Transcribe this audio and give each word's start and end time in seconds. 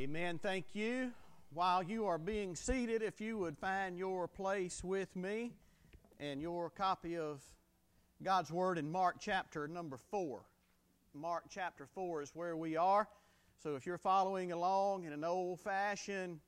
Amen. 0.00 0.40
Thank 0.42 0.64
you. 0.72 1.12
While 1.52 1.82
you 1.82 2.06
are 2.06 2.16
being 2.16 2.56
seated, 2.56 3.02
if 3.02 3.20
you 3.20 3.36
would 3.36 3.58
find 3.58 3.98
your 3.98 4.26
place 4.26 4.82
with 4.82 5.14
me 5.14 5.52
and 6.18 6.40
your 6.40 6.70
copy 6.70 7.18
of 7.18 7.42
God's 8.22 8.50
Word 8.50 8.78
in 8.78 8.90
Mark 8.90 9.16
chapter 9.20 9.68
number 9.68 9.98
4. 10.10 10.40
Mark 11.12 11.44
chapter 11.50 11.86
4 11.94 12.22
is 12.22 12.30
where 12.32 12.56
we 12.56 12.78
are. 12.78 13.08
So 13.62 13.76
if 13.76 13.84
you're 13.84 13.98
following 13.98 14.52
along 14.52 15.04
in 15.04 15.12
an 15.12 15.22
old 15.22 15.60
fashioned 15.60 16.40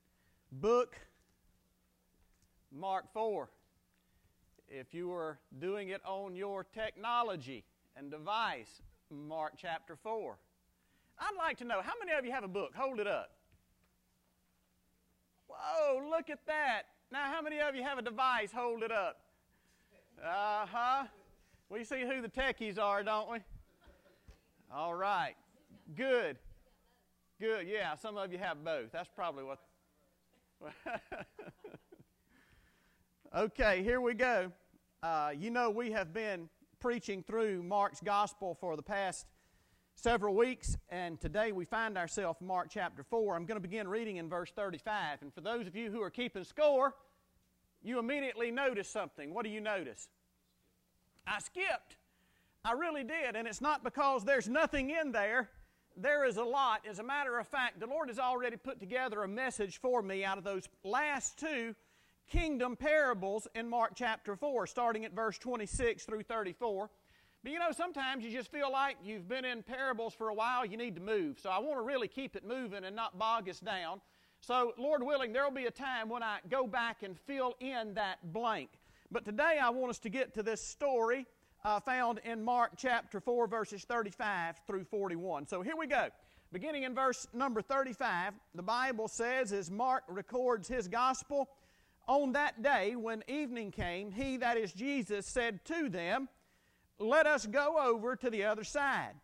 book, 0.51 0.97
Mark 2.75 3.13
4. 3.13 3.51
If 4.67 4.95
you 4.95 5.13
are 5.13 5.39
doing 5.59 5.91
it 5.91 6.01
on 6.07 6.35
your 6.35 6.65
technology 6.65 7.65
and 7.99 8.11
device, 8.11 8.81
Mark 9.11 9.57
chapter 9.59 9.95
4. 9.95 10.39
I'd 11.19 11.37
like 11.37 11.59
to 11.59 11.65
know 11.65 11.83
how 11.83 11.93
many 12.03 12.17
of 12.19 12.25
you 12.25 12.33
have 12.33 12.45
a 12.45 12.49
book? 12.49 12.75
Hold 12.75 12.99
it 12.99 13.07
up. 13.07 13.31
Whoa, 15.53 16.09
look 16.09 16.31
at 16.31 16.45
that. 16.47 16.83
Now, 17.11 17.25
how 17.25 17.43
many 17.43 17.61
of 17.61 17.75
you 17.75 17.83
have 17.83 17.99
a 17.99 18.03
device? 18.03 18.51
Hold 18.53 18.83
it 18.83 18.93
up. 18.93 19.21
Uh 20.25 20.67
huh. 20.67 21.05
We 21.69 21.85
see 21.85 22.03
who 22.03 22.23
the 22.23 22.29
techies 22.29 22.79
are, 22.79 23.03
don't 23.03 23.31
we? 23.31 23.39
All 24.73 24.95
right. 24.95 25.35
Good. 25.95 26.39
Good. 27.41 27.67
Yeah, 27.69 27.95
some 27.97 28.17
of 28.17 28.33
you 28.33 28.39
have 28.39 28.65
both. 28.65 28.93
That's 28.93 29.11
probably 29.15 29.45
what. 29.45 29.59
okay, 33.37 33.83
here 33.83 34.01
we 34.01 34.15
go. 34.15 34.53
Uh, 35.03 35.33
you 35.37 35.51
know, 35.51 35.71
we 35.71 35.91
have 35.91 36.15
been 36.15 36.49
preaching 36.79 37.23
through 37.23 37.63
Mark's 37.63 38.01
gospel 38.01 38.57
for 38.61 38.77
the 38.77 38.83
past 38.83 39.27
several 39.95 40.35
weeks, 40.35 40.77
and 40.89 41.21
today 41.21 41.53
we 41.53 41.65
find 41.65 41.97
ourselves 41.97 42.41
in 42.41 42.47
Mark 42.47 42.69
chapter 42.71 43.03
4. 43.03 43.37
I'm 43.37 43.47
going 43.47 43.57
to 43.57 43.69
begin 43.69 43.89
reading 43.89 44.17
in 44.17 44.29
verse 44.29 44.51
35. 44.55 45.23
And 45.23 45.33
for 45.33 45.41
those 45.41 45.67
of 45.67 45.77
you 45.77 45.91
who 45.91 46.03
are 46.03 46.11
keeping 46.11 46.45
score, 46.45 46.95
you 47.83 47.99
immediately 47.99 48.51
notice 48.51 48.89
something. 48.89 49.33
What 49.33 49.45
do 49.45 49.51
you 49.51 49.61
notice? 49.61 50.09
I 51.27 51.39
skipped. 51.39 51.97
I 52.65 52.73
really 52.73 53.05
did. 53.05 53.37
And 53.37 53.47
it's 53.47 53.61
not 53.61 53.85
because 53.85 54.25
there's 54.25 54.49
nothing 54.49 54.91
in 54.91 55.13
there, 55.13 55.51
there 55.97 56.25
is 56.25 56.37
a 56.37 56.45
lot. 56.45 56.81
As 56.89 56.99
a 56.99 57.03
matter 57.03 57.39
of 57.39 57.47
fact, 57.47 57.79
the 57.81 57.87
Lord 57.87 58.09
has 58.09 58.19
already 58.19 58.57
put 58.57 58.81
together 58.81 59.23
a 59.23 59.29
message 59.29 59.79
for 59.79 60.03
me 60.03 60.25
out 60.25 60.39
of 60.39 60.45
those 60.45 60.69
last 60.85 61.39
two 61.39 61.75
kingdom 62.31 62.77
parables 62.77 63.47
in 63.55 63.69
Mark 63.69 63.93
chapter 63.95 64.37
4, 64.37 64.67
starting 64.67 65.05
at 65.05 65.13
verse 65.13 65.39
26 65.39 66.05
through 66.05 66.23
34. 66.23 66.89
But 67.43 67.53
you 67.53 67.59
know, 67.59 67.73
sometimes 67.73 68.25
you 68.25 68.31
just 68.31 68.53
feel 68.53 68.71
like 68.71 68.97
you've 69.05 69.29
been 69.29 69.45
in 69.45 69.63
parables 69.63 70.15
for 70.15 70.29
a 70.29 70.35
while, 70.35 70.65
you 70.65 70.77
need 70.77 70.95
to 70.95 71.03
move. 71.03 71.39
So 71.41 71.51
I 71.51 71.59
want 71.59 71.79
to 71.79 71.83
really 71.83 72.09
keep 72.09 72.37
it 72.37 72.47
moving 72.47 72.85
and 72.85 72.95
not 72.95 73.19
bog 73.19 73.49
us 73.49 73.59
down. 73.59 74.01
So, 74.41 74.73
Lord 74.77 75.05
willing, 75.05 75.33
there 75.33 75.45
will 75.45 75.53
be 75.53 75.67
a 75.67 75.71
time 75.71 76.09
when 76.09 76.23
I 76.23 76.39
go 76.51 76.67
back 76.67 77.05
and 77.05 77.17
fill 77.17 77.55
in 77.61 77.95
that 77.95 78.33
blank. 78.33 78.71
But 79.11 79.25
today 79.25 79.59
I 79.63 79.71
want 79.71 79.91
us 79.91 79.99
to 80.01 80.09
get 80.09 80.35
to 80.35 80.43
this 80.43 80.61
story 80.61 81.27
uh, 81.65 81.79
found 81.81 82.21
in 82.25 82.43
Mark 82.43 82.73
chapter 82.77 83.21
4, 83.21 83.47
verses 83.47 83.85
35 83.85 84.61
through 84.67 84.85
41. 84.85 85.47
So 85.47 85.63
here 85.63 85.77
we 85.77 85.87
go. 85.87 86.09
Beginning 86.53 86.83
in 86.83 86.95
verse 86.95 87.27
number 87.33 87.63
35, 87.63 88.35
the 88.55 88.63
Bible 88.63 89.09
says, 89.09 89.53
as 89.53 89.71
Mark 89.71 90.03
records 90.09 90.69
his 90.69 90.89
gospel, 90.89 91.49
on 92.09 92.33
that 92.33 92.63
day 92.63 92.97
when 92.97 93.23
evening 93.29 93.71
came, 93.71 94.11
he, 94.11 94.37
that 94.39 94.57
is 94.57 94.73
Jesus, 94.73 95.25
said 95.25 95.65
to 95.67 95.89
them, 95.89 96.29
let 97.03 97.27
us 97.27 97.47
go 97.47 97.79
over 97.79 98.17
to 98.17 98.31
the 98.31 98.45
other 98.45 98.65
side. 98.65 99.15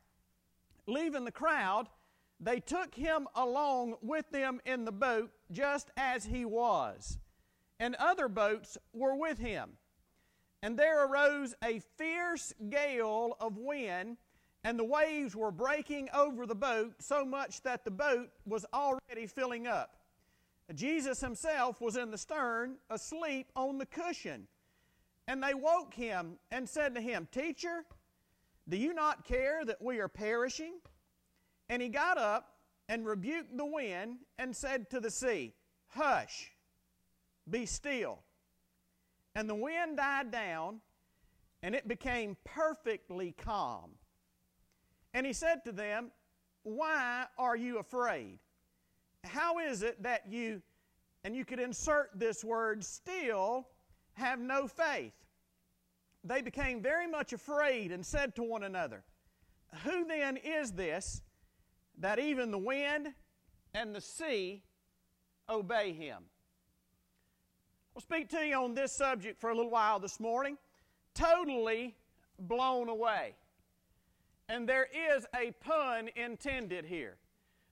Leaving 0.86 1.24
the 1.24 1.32
crowd, 1.32 1.88
they 2.40 2.60
took 2.60 2.94
him 2.94 3.26
along 3.34 3.96
with 4.02 4.30
them 4.30 4.60
in 4.64 4.84
the 4.84 4.92
boat 4.92 5.30
just 5.50 5.90
as 5.96 6.24
he 6.24 6.44
was, 6.44 7.18
and 7.80 7.94
other 7.96 8.28
boats 8.28 8.78
were 8.92 9.16
with 9.16 9.38
him. 9.38 9.70
And 10.62 10.78
there 10.78 11.06
arose 11.06 11.54
a 11.62 11.80
fierce 11.96 12.52
gale 12.68 13.36
of 13.40 13.56
wind, 13.56 14.16
and 14.64 14.78
the 14.78 14.84
waves 14.84 15.36
were 15.36 15.52
breaking 15.52 16.08
over 16.12 16.46
the 16.46 16.54
boat 16.54 16.94
so 17.00 17.24
much 17.24 17.62
that 17.62 17.84
the 17.84 17.90
boat 17.90 18.30
was 18.44 18.66
already 18.72 19.26
filling 19.26 19.66
up. 19.66 19.96
Jesus 20.74 21.20
himself 21.20 21.80
was 21.80 21.96
in 21.96 22.10
the 22.10 22.18
stern, 22.18 22.76
asleep 22.90 23.50
on 23.56 23.78
the 23.78 23.86
cushion. 23.86 24.46
And 25.28 25.42
they 25.42 25.52
woke 25.52 25.92
him 25.92 26.38
and 26.50 26.66
said 26.66 26.94
to 26.94 27.02
him, 27.02 27.28
Teacher, 27.30 27.84
do 28.66 28.78
you 28.78 28.94
not 28.94 29.26
care 29.26 29.62
that 29.62 29.80
we 29.80 30.00
are 30.00 30.08
perishing? 30.08 30.76
And 31.68 31.82
he 31.82 31.90
got 31.90 32.16
up 32.16 32.56
and 32.88 33.04
rebuked 33.04 33.54
the 33.54 33.66
wind 33.66 34.20
and 34.38 34.56
said 34.56 34.88
to 34.90 35.00
the 35.00 35.10
sea, 35.10 35.52
Hush, 35.88 36.50
be 37.48 37.66
still. 37.66 38.20
And 39.34 39.48
the 39.48 39.54
wind 39.54 39.98
died 39.98 40.30
down, 40.30 40.80
and 41.62 41.74
it 41.74 41.86
became 41.86 42.38
perfectly 42.44 43.34
calm. 43.36 43.90
And 45.12 45.26
he 45.26 45.34
said 45.34 45.62
to 45.66 45.72
them, 45.72 46.10
Why 46.62 47.26
are 47.36 47.56
you 47.56 47.78
afraid? 47.78 48.38
How 49.24 49.58
is 49.58 49.82
it 49.82 50.02
that 50.04 50.22
you, 50.26 50.62
and 51.22 51.36
you 51.36 51.44
could 51.44 51.60
insert 51.60 52.10
this 52.14 52.42
word 52.42 52.82
still, 52.82 53.68
have 54.18 54.40
no 54.40 54.66
faith. 54.66 55.14
They 56.24 56.42
became 56.42 56.82
very 56.82 57.06
much 57.06 57.32
afraid 57.32 57.92
and 57.92 58.04
said 58.04 58.34
to 58.36 58.42
one 58.42 58.62
another, 58.62 59.04
Who 59.84 60.04
then 60.04 60.36
is 60.36 60.72
this 60.72 61.22
that 61.98 62.18
even 62.18 62.50
the 62.50 62.58
wind 62.58 63.08
and 63.74 63.94
the 63.94 64.00
sea 64.00 64.62
obey 65.48 65.92
him? 65.92 66.24
I'll 67.94 68.02
speak 68.02 68.28
to 68.30 68.46
you 68.46 68.56
on 68.56 68.74
this 68.74 68.92
subject 68.92 69.40
for 69.40 69.50
a 69.50 69.54
little 69.54 69.70
while 69.70 69.98
this 69.98 70.20
morning. 70.20 70.56
Totally 71.14 71.96
blown 72.38 72.88
away. 72.88 73.34
And 74.48 74.68
there 74.68 74.86
is 75.16 75.26
a 75.34 75.50
pun 75.60 76.08
intended 76.14 76.84
here 76.84 77.16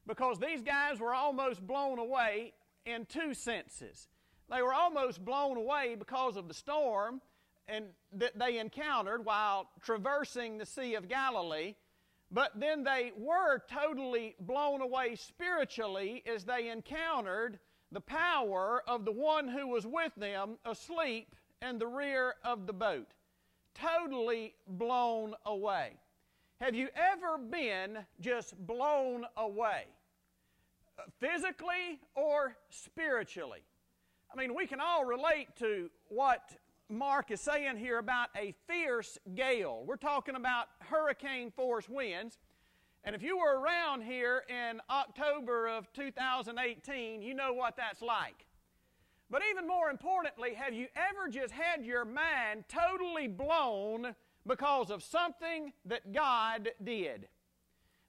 because 0.06 0.38
these 0.38 0.62
guys 0.62 1.00
were 1.00 1.14
almost 1.14 1.66
blown 1.66 1.98
away 1.98 2.52
in 2.84 3.06
two 3.06 3.34
senses. 3.34 4.08
They 4.50 4.62
were 4.62 4.74
almost 4.74 5.24
blown 5.24 5.56
away 5.56 5.96
because 5.98 6.36
of 6.36 6.48
the 6.48 6.54
storm 6.54 7.20
and 7.68 7.86
that 8.12 8.38
they 8.38 8.58
encountered 8.58 9.24
while 9.24 9.68
traversing 9.82 10.58
the 10.58 10.66
Sea 10.66 10.94
of 10.94 11.08
Galilee. 11.08 11.74
But 12.30 12.58
then 12.58 12.84
they 12.84 13.12
were 13.16 13.60
totally 13.70 14.34
blown 14.40 14.80
away 14.80 15.16
spiritually 15.16 16.22
as 16.26 16.44
they 16.44 16.68
encountered 16.68 17.58
the 17.92 18.00
power 18.00 18.82
of 18.86 19.04
the 19.04 19.12
one 19.12 19.48
who 19.48 19.68
was 19.68 19.86
with 19.86 20.12
them 20.16 20.58
asleep 20.64 21.34
in 21.62 21.78
the 21.78 21.86
rear 21.86 22.34
of 22.44 22.66
the 22.66 22.72
boat. 22.72 23.08
Totally 23.74 24.54
blown 24.66 25.34
away. 25.44 25.92
Have 26.60 26.74
you 26.74 26.88
ever 26.96 27.38
been 27.38 27.98
just 28.20 28.56
blown 28.66 29.26
away? 29.36 29.84
Physically 31.20 32.00
or 32.14 32.56
spiritually? 32.70 33.62
I 34.32 34.36
mean, 34.36 34.54
we 34.54 34.66
can 34.66 34.80
all 34.80 35.04
relate 35.04 35.48
to 35.58 35.90
what 36.08 36.56
Mark 36.88 37.30
is 37.30 37.40
saying 37.40 37.76
here 37.76 37.98
about 37.98 38.28
a 38.36 38.54
fierce 38.68 39.18
gale. 39.34 39.82
We're 39.86 39.96
talking 39.96 40.36
about 40.36 40.66
hurricane 40.80 41.50
force 41.50 41.88
winds. 41.88 42.38
And 43.04 43.14
if 43.14 43.22
you 43.22 43.38
were 43.38 43.60
around 43.60 44.02
here 44.02 44.42
in 44.48 44.80
October 44.90 45.68
of 45.68 45.92
2018, 45.92 47.22
you 47.22 47.34
know 47.34 47.52
what 47.52 47.76
that's 47.76 48.02
like. 48.02 48.46
But 49.30 49.42
even 49.50 49.66
more 49.66 49.90
importantly, 49.90 50.54
have 50.54 50.74
you 50.74 50.86
ever 50.96 51.28
just 51.28 51.52
had 51.52 51.84
your 51.84 52.04
mind 52.04 52.64
totally 52.68 53.26
blown 53.26 54.14
because 54.46 54.90
of 54.90 55.02
something 55.02 55.72
that 55.84 56.12
God 56.12 56.70
did? 56.82 57.28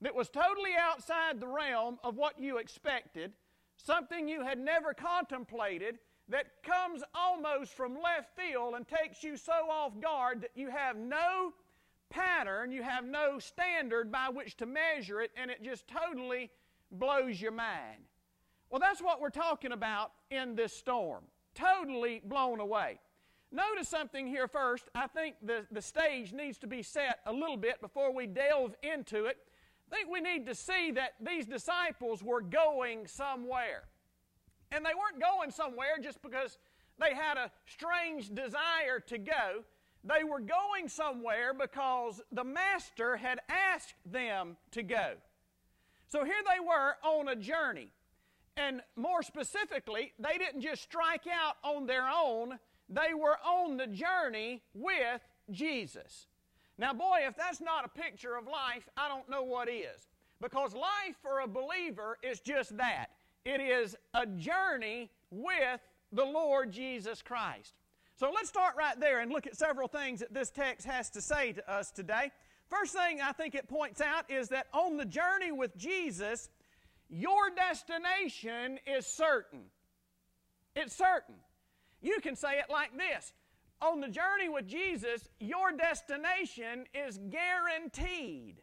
That 0.02 0.14
was 0.14 0.30
totally 0.30 0.74
outside 0.80 1.40
the 1.40 1.48
realm 1.48 1.98
of 2.04 2.18
what 2.18 2.40
you 2.40 2.58
expected, 2.58 3.34
something 3.78 4.28
you 4.28 4.44
had 4.44 4.60
never 4.60 4.94
contemplated, 4.94 5.98
that 6.30 6.64
comes 6.64 7.04
almost 7.16 7.74
from 7.74 7.94
left 8.02 8.36
field 8.36 8.74
and 8.76 8.86
takes 8.88 9.24
you 9.24 9.38
so 9.38 9.70
off 9.70 9.94
guard 10.02 10.42
that 10.42 10.52
you 10.56 10.70
have 10.70 10.98
no 10.98 11.54
pattern, 12.10 12.72
you 12.72 12.84
have 12.84 13.06
no 13.06 13.40
standard 13.40 14.12
by 14.12 14.30
which 14.30 14.58
to 14.58 14.66
measure 14.66 15.22
it, 15.22 15.32
and 15.36 15.50
it 15.52 15.64
just 15.64 15.88
totally 15.88 16.50
blows 16.92 17.42
your 17.42 17.52
mind. 17.52 18.04
Well, 18.70 18.80
that's 18.80 19.02
what 19.02 19.22
we're 19.22 19.30
talking 19.30 19.72
about 19.72 20.12
in 20.30 20.56
this 20.56 20.76
storm. 20.76 21.24
Totally 21.56 22.22
blown 22.24 22.60
away. 22.60 23.00
Notice 23.52 23.88
something 23.88 24.28
here 24.28 24.48
first. 24.48 24.90
I 24.94 25.08
think 25.08 25.36
the, 25.42 25.66
the 25.72 25.82
stage 25.82 26.34
needs 26.34 26.58
to 26.60 26.68
be 26.68 26.84
set 26.84 27.20
a 27.26 27.32
little 27.32 27.56
bit 27.56 27.80
before 27.82 28.14
we 28.14 28.28
delve 28.28 28.76
into 28.84 29.26
it. 29.26 29.38
I 29.90 29.96
think 29.96 30.10
we 30.12 30.20
need 30.20 30.46
to 30.48 30.56
see 30.56 30.92
that 30.92 31.14
these 31.22 31.46
disciples 31.46 32.22
were 32.22 32.42
going 32.42 33.08
somewhere. 33.08 33.84
And 34.72 34.86
they 34.86 34.92
weren't 34.94 35.22
going 35.22 35.52
somewhere 35.52 35.98
just 36.02 36.22
because 36.22 36.58
they 37.00 37.14
had 37.14 37.38
a 37.38 37.52
strange 37.66 38.30
desire 38.34 39.00
to 39.08 39.18
go. 39.18 39.64
They 40.04 40.24
were 40.24 40.40
going 40.40 40.88
somewhere 40.88 41.54
because 41.54 42.22
the 42.32 42.44
Master 42.44 43.18
had 43.18 43.40
asked 43.50 43.96
them 44.06 44.58
to 44.72 44.84
go. 44.84 45.14
So 46.08 46.24
here 46.24 46.36
they 46.46 46.66
were 46.66 46.96
on 47.04 47.28
a 47.28 47.36
journey. 47.36 47.92
And 48.56 48.82
more 48.96 49.22
specifically, 49.22 50.14
they 50.18 50.38
didn't 50.38 50.62
just 50.62 50.82
strike 50.82 51.26
out 51.28 51.58
on 51.64 51.86
their 51.86 52.08
own, 52.08 52.58
they 52.90 53.14
were 53.14 53.38
on 53.46 53.78
the 53.78 53.88
journey 53.88 54.64
with 54.74 55.22
Jesus. 55.52 56.28
Now, 56.78 56.94
boy, 56.94 57.20
if 57.28 57.36
that's 57.36 57.62
not 57.62 57.86
a 57.86 57.90
picture 57.90 58.36
of 58.36 58.46
life, 58.46 58.88
I 58.96 59.08
don't 59.08 59.30
know 59.30 59.44
what 59.44 59.70
is. 59.70 60.08
Because 60.42 60.74
life 60.74 61.18
for 61.22 61.40
a 61.40 61.48
believer 61.48 62.18
is 62.24 62.40
just 62.40 62.78
that 62.78 63.08
it 63.48 63.62
is 63.62 63.96
a 64.14 64.26
journey 64.26 65.10
with 65.32 65.80
the 66.12 66.26
Lord 66.26 66.72
Jesus 66.72 67.22
Christ. 67.22 67.74
So 68.18 68.30
let's 68.34 68.50
start 68.50 68.76
right 68.78 69.00
there 69.00 69.22
and 69.22 69.32
look 69.32 69.48
at 69.48 69.56
several 69.56 69.88
things 69.88 70.20
that 70.20 70.34
this 70.34 70.50
text 70.50 70.86
has 70.86 71.10
to 71.12 71.22
say 71.22 71.54
to 71.54 71.72
us 71.72 71.92
today. 71.92 72.32
First 72.70 72.94
thing 72.94 73.22
I 73.22 73.32
think 73.32 73.56
it 73.56 73.70
points 73.70 74.02
out 74.02 74.30
is 74.30 74.50
that 74.50 74.68
on 74.74 74.98
the 74.98 75.06
journey 75.06 75.54
with 75.54 75.78
Jesus, 75.78 76.50
your 77.10 77.50
destination 77.56 78.80
is 78.86 79.08
certain. 79.08 79.62
It's 80.76 80.96
certain. 80.96 81.36
You 82.02 82.20
can 82.20 82.36
say 82.36 82.60
it 82.60 82.70
like 82.70 82.98
this 82.98 83.32
On 83.82 84.02
the 84.02 84.10
journey 84.10 84.50
with 84.50 84.68
Jesus, 84.68 85.30
your 85.40 85.72
destination 85.72 86.86
is 86.94 87.18
guaranteed. 87.30 88.62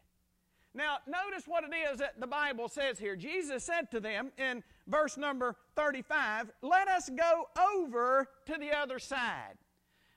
Now, 0.75 0.97
notice 1.07 1.47
what 1.47 1.63
it 1.63 1.73
is 1.73 1.99
that 1.99 2.19
the 2.19 2.27
Bible 2.27 2.67
says 2.67 2.99
here. 2.99 3.15
Jesus 3.15 3.63
said 3.63 3.89
to 3.91 4.01
them 4.01 4.31
in 4.37 4.61
verse 4.87 5.17
number 5.17 5.55
35, 5.75 6.51
Let 6.61 6.87
us 6.87 7.09
go 7.09 7.47
over 7.75 8.29
to 8.45 8.57
the 8.59 8.71
other 8.71 8.99
side. 8.99 9.57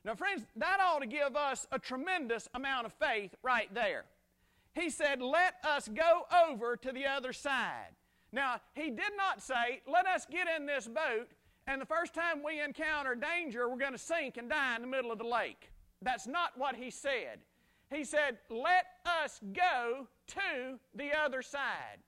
Now, 0.05 0.15
friends, 0.15 0.43
that 0.57 0.79
ought 0.81 1.01
to 1.01 1.07
give 1.07 1.37
us 1.37 1.67
a 1.73 1.79
tremendous 1.79 2.49
amount 2.55 2.87
of 2.87 2.93
faith 2.95 3.35
right 3.43 3.73
there. 3.75 4.05
He 4.75 4.91
said, 4.91 5.21
Let 5.21 5.55
us 5.65 5.89
go 5.89 6.23
over 6.49 6.77
to 6.77 6.93
the 6.93 7.07
other 7.07 7.33
side. 7.33 7.95
Now, 8.33 8.61
he 8.75 8.91
did 8.91 9.13
not 9.17 9.43
say, 9.43 9.83
Let 9.91 10.07
us 10.07 10.27
get 10.31 10.47
in 10.57 10.67
this 10.67 10.87
boat, 10.87 11.29
and 11.67 11.81
the 11.81 11.87
first 11.87 12.15
time 12.15 12.43
we 12.45 12.61
encounter 12.61 13.15
danger, 13.15 13.69
we're 13.69 13.77
going 13.77 13.93
to 13.93 13.99
sink 13.99 14.37
and 14.37 14.49
die 14.49 14.77
in 14.77 14.83
the 14.83 14.89
middle 14.89 15.13
of 15.13 15.19
the 15.19 15.25
lake. 15.25 15.71
That's 16.01 16.27
not 16.27 16.57
what 16.57 16.77
he 16.77 16.91
said. 16.91 17.41
He 17.91 18.05
said, 18.05 18.39
Let 18.51 18.87
us 19.05 19.41
go 19.53 20.07
to 20.29 20.79
the 20.95 21.11
other 21.13 21.43
side. 21.43 21.99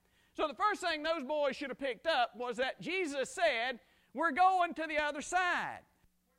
So, 0.41 0.49
the 0.49 0.55
first 0.55 0.81
thing 0.81 1.03
those 1.03 1.23
boys 1.23 1.55
should 1.55 1.69
have 1.69 1.79
picked 1.79 2.07
up 2.07 2.31
was 2.35 2.57
that 2.57 2.81
Jesus 2.81 3.29
said, 3.29 3.79
We're 4.15 4.31
going 4.31 4.73
to 4.73 4.87
the 4.89 4.97
other 4.97 5.21
side 5.21 5.81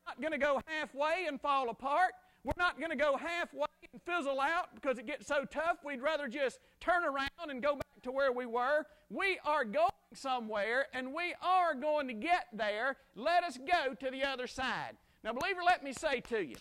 We're 0.08 0.10
not 0.10 0.22
going 0.22 0.32
to 0.32 0.40
go 0.40 0.60
halfway 0.66 1.28
and 1.28 1.40
fall 1.40 1.70
apart. 1.70 2.14
We're 2.44 2.54
not 2.58 2.80
going 2.80 2.90
to 2.90 2.96
go 2.96 3.16
halfway 3.16 3.68
and 3.94 4.02
fizzle 4.02 4.42
out 4.42 4.74
because 4.74 4.98
it 4.98 5.06
gets 5.06 5.28
so 5.28 5.46
tough. 5.46 5.78
We'd 5.86 6.02
rather 6.02 6.28
just 6.28 6.58
turn 6.80 7.04
around 7.04 7.52
and 7.52 7.62
go 7.62 7.76
back 7.76 8.02
to 8.02 8.12
where 8.12 8.32
we 8.32 8.48
were. 8.48 8.88
We 9.12 9.38
are 9.46 9.64
going 9.64 9.92
somewhere 10.16 10.88
and 10.96 11.14
we 11.14 11.36
are 11.40 11.76
going 11.76 12.08
to 12.08 12.16
get 12.16 12.48
there. 12.54 12.98
Let 13.16 13.44
us 13.44 13.60
go 13.60 13.94
to 13.94 14.10
the 14.10 14.24
other 14.24 14.48
side. 14.48 14.98
Now, 15.24 15.34
believer, 15.34 15.62
let 15.64 15.84
me 15.84 15.94
say 15.94 16.22
to 16.22 16.44
you 16.44 16.56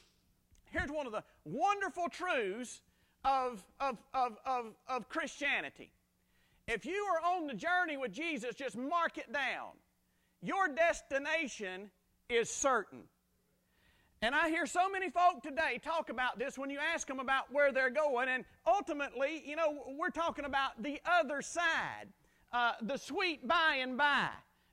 here's 0.66 0.90
one 0.90 1.06
of 1.06 1.12
the 1.12 1.24
wonderful 1.46 2.10
truths 2.10 2.82
of, 3.24 3.64
of, 3.80 3.96
of, 4.12 4.36
of, 4.44 4.74
of 4.86 5.08
Christianity. 5.08 5.90
If 6.70 6.86
you 6.86 7.04
are 7.10 7.34
on 7.34 7.48
the 7.48 7.54
journey 7.54 7.96
with 7.96 8.12
Jesus, 8.12 8.54
just 8.54 8.76
mark 8.76 9.18
it 9.18 9.32
down. 9.32 9.70
Your 10.40 10.68
destination 10.68 11.90
is 12.28 12.48
certain. 12.48 13.00
And 14.22 14.36
I 14.36 14.50
hear 14.50 14.66
so 14.66 14.88
many 14.88 15.10
folk 15.10 15.42
today 15.42 15.80
talk 15.82 16.10
about 16.10 16.38
this 16.38 16.56
when 16.56 16.70
you 16.70 16.78
ask 16.78 17.08
them 17.08 17.18
about 17.18 17.52
where 17.52 17.72
they're 17.72 17.90
going. 17.90 18.28
And 18.28 18.44
ultimately, 18.68 19.42
you 19.44 19.56
know, 19.56 19.82
we're 19.98 20.10
talking 20.10 20.44
about 20.44 20.80
the 20.80 21.00
other 21.04 21.42
side, 21.42 22.06
uh, 22.52 22.74
the 22.82 22.98
sweet 22.98 23.48
by 23.48 23.78
and 23.80 23.98
by. 23.98 24.28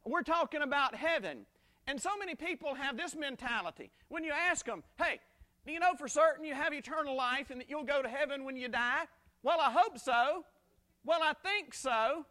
We're 0.06 0.22
talking 0.22 0.62
about 0.62 0.94
heaven. 0.94 1.48
And 1.88 2.00
so 2.00 2.12
many 2.20 2.36
people 2.36 2.76
have 2.76 2.96
this 2.96 3.16
mentality. 3.16 3.90
When 4.10 4.24
you 4.24 4.34
ask 4.34 4.68
them, 4.68 4.84
hey, 5.00 5.20
do 5.66 5.74
you 5.74 5.80
know 5.80 5.96
for 5.98 6.08
certain 6.08 6.46
you 6.46 6.54
have 6.54 6.74
eternal 6.74 7.18
life 7.18 7.50
and 7.50 7.60
that 7.60 7.72
you'll 7.72 7.84
go 7.84 8.04
to 8.04 8.08
heaven 8.08 8.46
when 8.46 8.56
you 8.56 8.68
die? 8.68 9.06
Well, 9.42 9.60
I 9.60 9.72
hope 9.72 9.98
so. 9.98 10.44
Well, 11.08 11.22
I 11.24 11.32
think 11.42 11.74
so. 11.74 12.26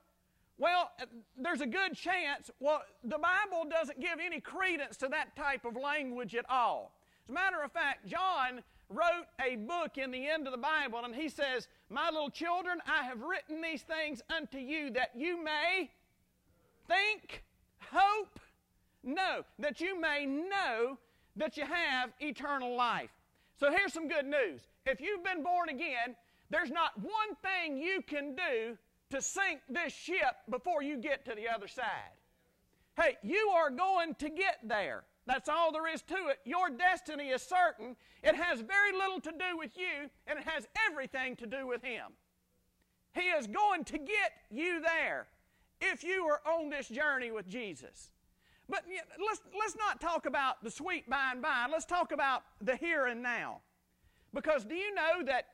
Well, 0.59 0.91
there's 1.35 1.63
a 1.63 1.67
good 1.67 1.95
chance. 1.95 2.51
Well, 2.61 2.83
the 3.03 3.17
Bible 3.17 3.69
doesn't 3.71 3.99
give 3.99 4.19
any 4.23 4.39
credence 4.39 4.99
to 4.99 5.09
that 5.09 5.35
type 5.35 5.65
of 5.65 5.77
language 5.77 6.35
at 6.35 6.45
all. 6.51 6.93
As 7.25 7.31
a 7.31 7.33
matter 7.33 7.63
of 7.65 7.73
fact, 7.73 8.07
John 8.07 8.63
wrote 8.91 9.29
a 9.43 9.57
book 9.57 9.97
in 9.97 10.11
the 10.11 10.29
end 10.29 10.47
of 10.47 10.53
the 10.53 10.59
Bible, 10.59 11.01
and 11.03 11.15
he 11.15 11.31
says, 11.31 11.69
My 11.89 12.11
little 12.11 12.29
children, 12.29 12.81
I 12.87 13.03
have 13.05 13.23
written 13.23 13.63
these 13.63 13.81
things 13.81 14.21
unto 14.29 14.59
you 14.59 14.91
that 14.91 15.13
you 15.17 15.43
may 15.43 15.91
think, 16.87 17.45
hope, 17.81 18.39
know, 19.03 19.43
that 19.59 19.81
you 19.81 19.99
may 19.99 20.27
know 20.27 20.99
that 21.37 21.57
you 21.57 21.65
have 21.65 22.11
eternal 22.21 22.77
life. 22.77 23.11
So 23.59 23.73
here's 23.73 23.95
some 23.95 24.07
good 24.07 24.27
news. 24.27 24.69
If 24.85 25.01
you've 25.01 25.25
been 25.25 25.43
born 25.43 25.71
again, 25.71 26.15
there's 26.51 26.71
not 26.71 26.93
one 26.99 27.35
thing 27.43 27.79
you 27.79 28.03
can 28.03 28.35
do 28.35 28.77
to 29.11 29.23
sink 29.23 29.61
this 29.69 29.93
ship 29.93 30.37
before 30.51 30.83
you 30.83 30.97
get 30.97 31.25
to 31.25 31.35
the 31.35 31.49
other 31.49 31.69
side. 31.69 32.17
Hey, 33.01 33.17
you 33.23 33.51
are 33.55 33.71
going 33.71 34.15
to 34.17 34.31
get 34.31 34.59
there. 34.65 35.05
That's 35.27 35.49
all 35.49 35.73
there 35.73 35.93
is 35.93 36.03
to 36.03 36.29
it. 36.29 36.39
Your 36.45 36.71
destiny 36.71 37.29
is 37.29 37.43
certain. 37.43 37.97
It 38.23 38.37
has 38.37 38.61
very 38.61 38.93
little 38.93 39.21
to 39.21 39.33
do 39.33 39.59
with 39.59 39.77
you, 39.77 40.09
and 40.27 40.39
it 40.39 40.47
has 40.47 40.67
everything 40.89 41.37
to 41.37 41.47
do 41.47 41.67
with 41.67 41.83
Him. 41.83 42.13
He 43.13 43.23
is 43.23 43.47
going 43.47 43.85
to 43.85 43.99
get 43.99 44.33
you 44.51 44.81
there 44.81 45.27
if 45.81 46.05
you 46.05 46.25
are 46.25 46.41
on 46.47 46.71
this 46.71 46.89
journey 46.89 47.33
with 47.33 47.49
Jesus. 47.49 48.13
But 48.69 48.85
let's, 49.25 49.41
let's 49.59 49.77
not 49.77 50.01
talk 50.01 50.27
about 50.27 50.63
the 50.63 50.71
sweet 50.71 51.09
by 51.09 51.31
and 51.33 51.43
by. 51.43 51.67
Let's 51.71 51.85
talk 51.85 52.13
about 52.13 52.43
the 52.61 52.77
here 52.77 53.07
and 53.07 53.23
now. 53.23 53.61
Because 54.35 54.65
do 54.65 54.75
you 54.75 54.95
know 54.95 55.23
that 55.25 55.47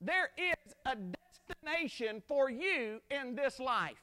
there 0.00 0.30
is 0.38 0.74
a 0.86 0.96
destination 0.96 2.22
for 2.26 2.50
you 2.50 3.00
in 3.10 3.34
this 3.34 3.58
life? 3.58 4.02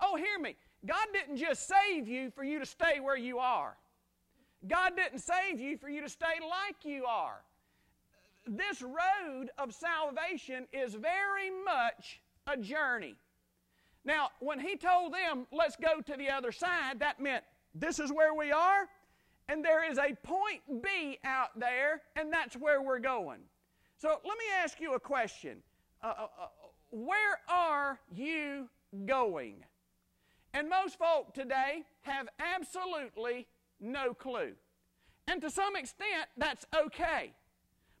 Oh, 0.00 0.16
hear 0.16 0.38
me. 0.38 0.56
God 0.84 1.06
didn't 1.12 1.38
just 1.38 1.68
save 1.68 2.06
you 2.06 2.30
for 2.30 2.44
you 2.44 2.58
to 2.58 2.66
stay 2.66 3.00
where 3.00 3.16
you 3.16 3.38
are. 3.38 3.76
God 4.68 4.92
didn't 4.96 5.20
save 5.20 5.60
you 5.60 5.78
for 5.78 5.88
you 5.88 6.00
to 6.02 6.08
stay 6.08 6.40
like 6.42 6.84
you 6.84 7.04
are. 7.04 7.42
This 8.46 8.82
road 8.82 9.50
of 9.58 9.74
salvation 9.74 10.66
is 10.72 10.94
very 10.94 11.50
much 11.64 12.20
a 12.46 12.56
journey. 12.56 13.16
Now, 14.04 14.28
when 14.38 14.60
he 14.60 14.76
told 14.76 15.12
them, 15.12 15.46
let's 15.50 15.76
go 15.76 16.00
to 16.00 16.16
the 16.16 16.30
other 16.30 16.52
side, 16.52 17.00
that 17.00 17.20
meant 17.20 17.42
this 17.74 17.98
is 17.98 18.12
where 18.12 18.34
we 18.34 18.52
are, 18.52 18.88
and 19.48 19.64
there 19.64 19.88
is 19.90 19.98
a 19.98 20.14
point 20.22 20.60
B 20.82 21.18
out 21.24 21.58
there, 21.58 22.02
and 22.14 22.32
that's 22.32 22.56
where 22.56 22.80
we're 22.82 23.00
going. 23.00 23.40
So 23.98 24.08
let 24.08 24.38
me 24.38 24.44
ask 24.62 24.80
you 24.80 24.94
a 24.94 25.00
question. 25.00 25.58
Uh, 26.02 26.06
uh, 26.06 26.22
uh, 26.22 26.46
where 26.90 27.38
are 27.48 27.98
you 28.14 28.68
going? 29.06 29.64
And 30.52 30.68
most 30.68 30.98
folk 30.98 31.32
today 31.34 31.82
have 32.02 32.28
absolutely 32.38 33.46
no 33.80 34.12
clue. 34.12 34.52
And 35.28 35.40
to 35.42 35.50
some 35.50 35.76
extent, 35.76 36.28
that's 36.36 36.66
okay. 36.76 37.32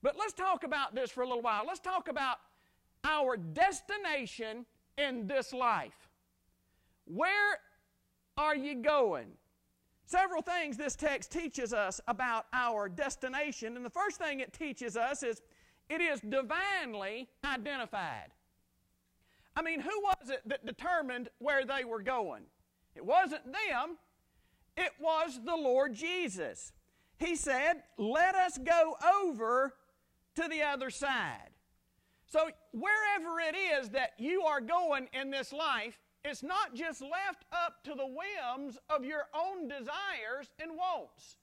But 0.02 0.16
let's 0.18 0.32
talk 0.32 0.64
about 0.64 0.94
this 0.94 1.10
for 1.10 1.22
a 1.22 1.26
little 1.26 1.42
while. 1.42 1.64
Let's 1.66 1.80
talk 1.80 2.08
about 2.08 2.38
our 3.04 3.36
destination 3.36 4.66
in 4.98 5.26
this 5.26 5.52
life. 5.52 6.08
Where 7.06 7.58
are 8.36 8.54
you 8.54 8.82
going? 8.82 9.28
Several 10.04 10.42
things 10.42 10.76
this 10.76 10.94
text 10.94 11.32
teaches 11.32 11.72
us 11.72 12.00
about 12.06 12.46
our 12.52 12.88
destination. 12.88 13.76
And 13.76 13.84
the 13.84 13.90
first 13.90 14.18
thing 14.18 14.40
it 14.40 14.52
teaches 14.52 14.96
us 14.96 15.22
is 15.22 15.42
it 15.88 16.00
is 16.00 16.20
divinely 16.20 17.28
identified. 17.44 18.32
I 19.54 19.62
mean, 19.62 19.80
who 19.80 20.02
was 20.02 20.30
it 20.30 20.42
that 20.46 20.66
determined 20.66 21.30
where 21.38 21.64
they 21.64 21.84
were 21.84 22.02
going? 22.02 22.42
It 22.94 23.04
wasn't 23.04 23.44
them, 23.44 23.98
it 24.76 24.92
was 25.00 25.40
the 25.44 25.56
Lord 25.56 25.94
Jesus. 25.94 26.72
He 27.18 27.36
said, 27.36 27.82
Let 27.96 28.34
us 28.34 28.58
go 28.58 28.96
over 29.22 29.74
to 30.34 30.48
the 30.48 30.62
other 30.62 30.90
side. 30.90 31.50
So, 32.26 32.50
wherever 32.72 33.40
it 33.40 33.56
is 33.56 33.90
that 33.90 34.10
you 34.18 34.42
are 34.42 34.60
going 34.60 35.08
in 35.12 35.30
this 35.30 35.52
life, 35.52 35.98
it's 36.24 36.42
not 36.42 36.74
just 36.74 37.00
left 37.00 37.44
up 37.52 37.84
to 37.84 37.94
the 37.94 38.06
whims 38.06 38.78
of 38.90 39.04
your 39.04 39.26
own 39.32 39.68
desires 39.68 40.50
and 40.60 40.72
wants. 40.72 41.36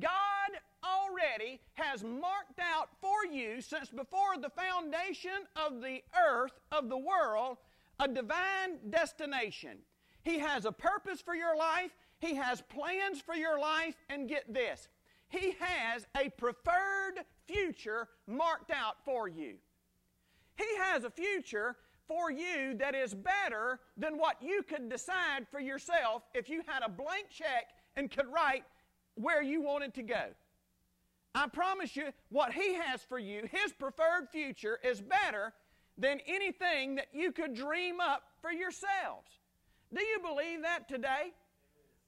God 0.00 0.50
already 0.82 1.60
has 1.74 2.02
marked 2.02 2.60
out 2.60 2.88
for 3.00 3.26
you, 3.30 3.60
since 3.60 3.90
before 3.90 4.38
the 4.40 4.50
foundation 4.50 5.46
of 5.56 5.80
the 5.80 6.02
earth, 6.18 6.58
of 6.72 6.88
the 6.88 6.98
world, 6.98 7.58
a 8.00 8.08
divine 8.08 8.78
destination. 8.90 9.78
He 10.22 10.38
has 10.38 10.64
a 10.64 10.72
purpose 10.72 11.20
for 11.20 11.34
your 11.34 11.56
life, 11.56 11.90
He 12.18 12.34
has 12.34 12.62
plans 12.62 13.20
for 13.20 13.34
your 13.34 13.58
life, 13.58 13.94
and 14.08 14.28
get 14.28 14.52
this 14.52 14.88
He 15.28 15.54
has 15.60 16.06
a 16.16 16.30
preferred 16.30 17.24
future 17.46 18.08
marked 18.26 18.70
out 18.70 19.04
for 19.04 19.28
you. 19.28 19.54
He 20.56 20.76
has 20.78 21.04
a 21.04 21.10
future 21.10 21.76
for 22.06 22.30
you 22.30 22.74
that 22.78 22.94
is 22.94 23.14
better 23.14 23.80
than 23.96 24.18
what 24.18 24.36
you 24.42 24.62
could 24.62 24.88
decide 24.88 25.46
for 25.50 25.60
yourself 25.60 26.22
if 26.34 26.48
you 26.48 26.62
had 26.66 26.82
a 26.84 26.90
blank 26.90 27.28
check 27.30 27.70
and 27.96 28.10
could 28.10 28.26
write 28.32 28.64
where 29.14 29.42
you 29.42 29.62
wanted 29.62 29.94
to 29.94 30.02
go. 30.02 30.24
I 31.34 31.48
promise 31.48 31.96
you, 31.96 32.06
what 32.30 32.52
He 32.52 32.74
has 32.74 33.02
for 33.02 33.18
you, 33.18 33.48
His 33.50 33.72
preferred 33.72 34.28
future, 34.30 34.78
is 34.84 35.00
better 35.00 35.52
than 35.98 36.20
anything 36.26 36.96
that 36.96 37.08
you 37.12 37.32
could 37.32 37.54
dream 37.54 38.00
up 38.00 38.22
for 38.40 38.52
yourselves. 38.52 39.30
Do 39.92 40.02
you 40.02 40.18
believe 40.20 40.62
that 40.62 40.88
today? 40.88 41.32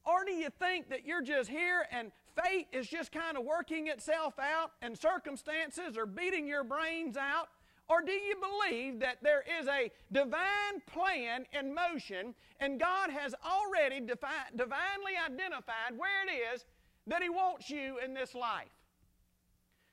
Or 0.05 0.25
do 0.25 0.33
you 0.33 0.51
think 0.59 0.89
that 0.91 1.05
you're 1.05 1.23
just 1.23 1.51
here 1.51 1.87
and 1.91 2.13
fate 2.41 2.69
is 2.73 2.87
just 2.87 3.11
kind 3.11 3.37
of 3.37 3.45
working 3.45 3.89
itself 3.89 4.35
out 4.39 4.73
and 4.83 4.97
circumstances 4.97 5.97
are 5.97 6.07
beating 6.07 6.47
your 6.47 6.63
brains 6.63 7.17
out? 7.17 7.49
Or 7.89 8.03
do 8.03 8.13
you 8.13 8.35
believe 8.37 9.01
that 9.01 9.19
there 9.23 9.45
is 9.61 9.69
a 9.69 9.91
divine 10.13 10.81
plan 10.87 11.47
in 11.53 11.75
motion 11.75 12.35
and 12.61 12.81
God 12.81 13.11
has 13.11 13.35
already 13.45 14.01
defi- 14.01 14.51
divinely 14.57 15.13
identified 15.25 15.97
where 15.97 16.27
it 16.27 16.55
is 16.55 16.65
that 17.07 17.23
He 17.23 17.29
wants 17.29 17.71
you 17.71 17.99
in 18.05 18.15
this 18.15 18.35
life? 18.35 18.69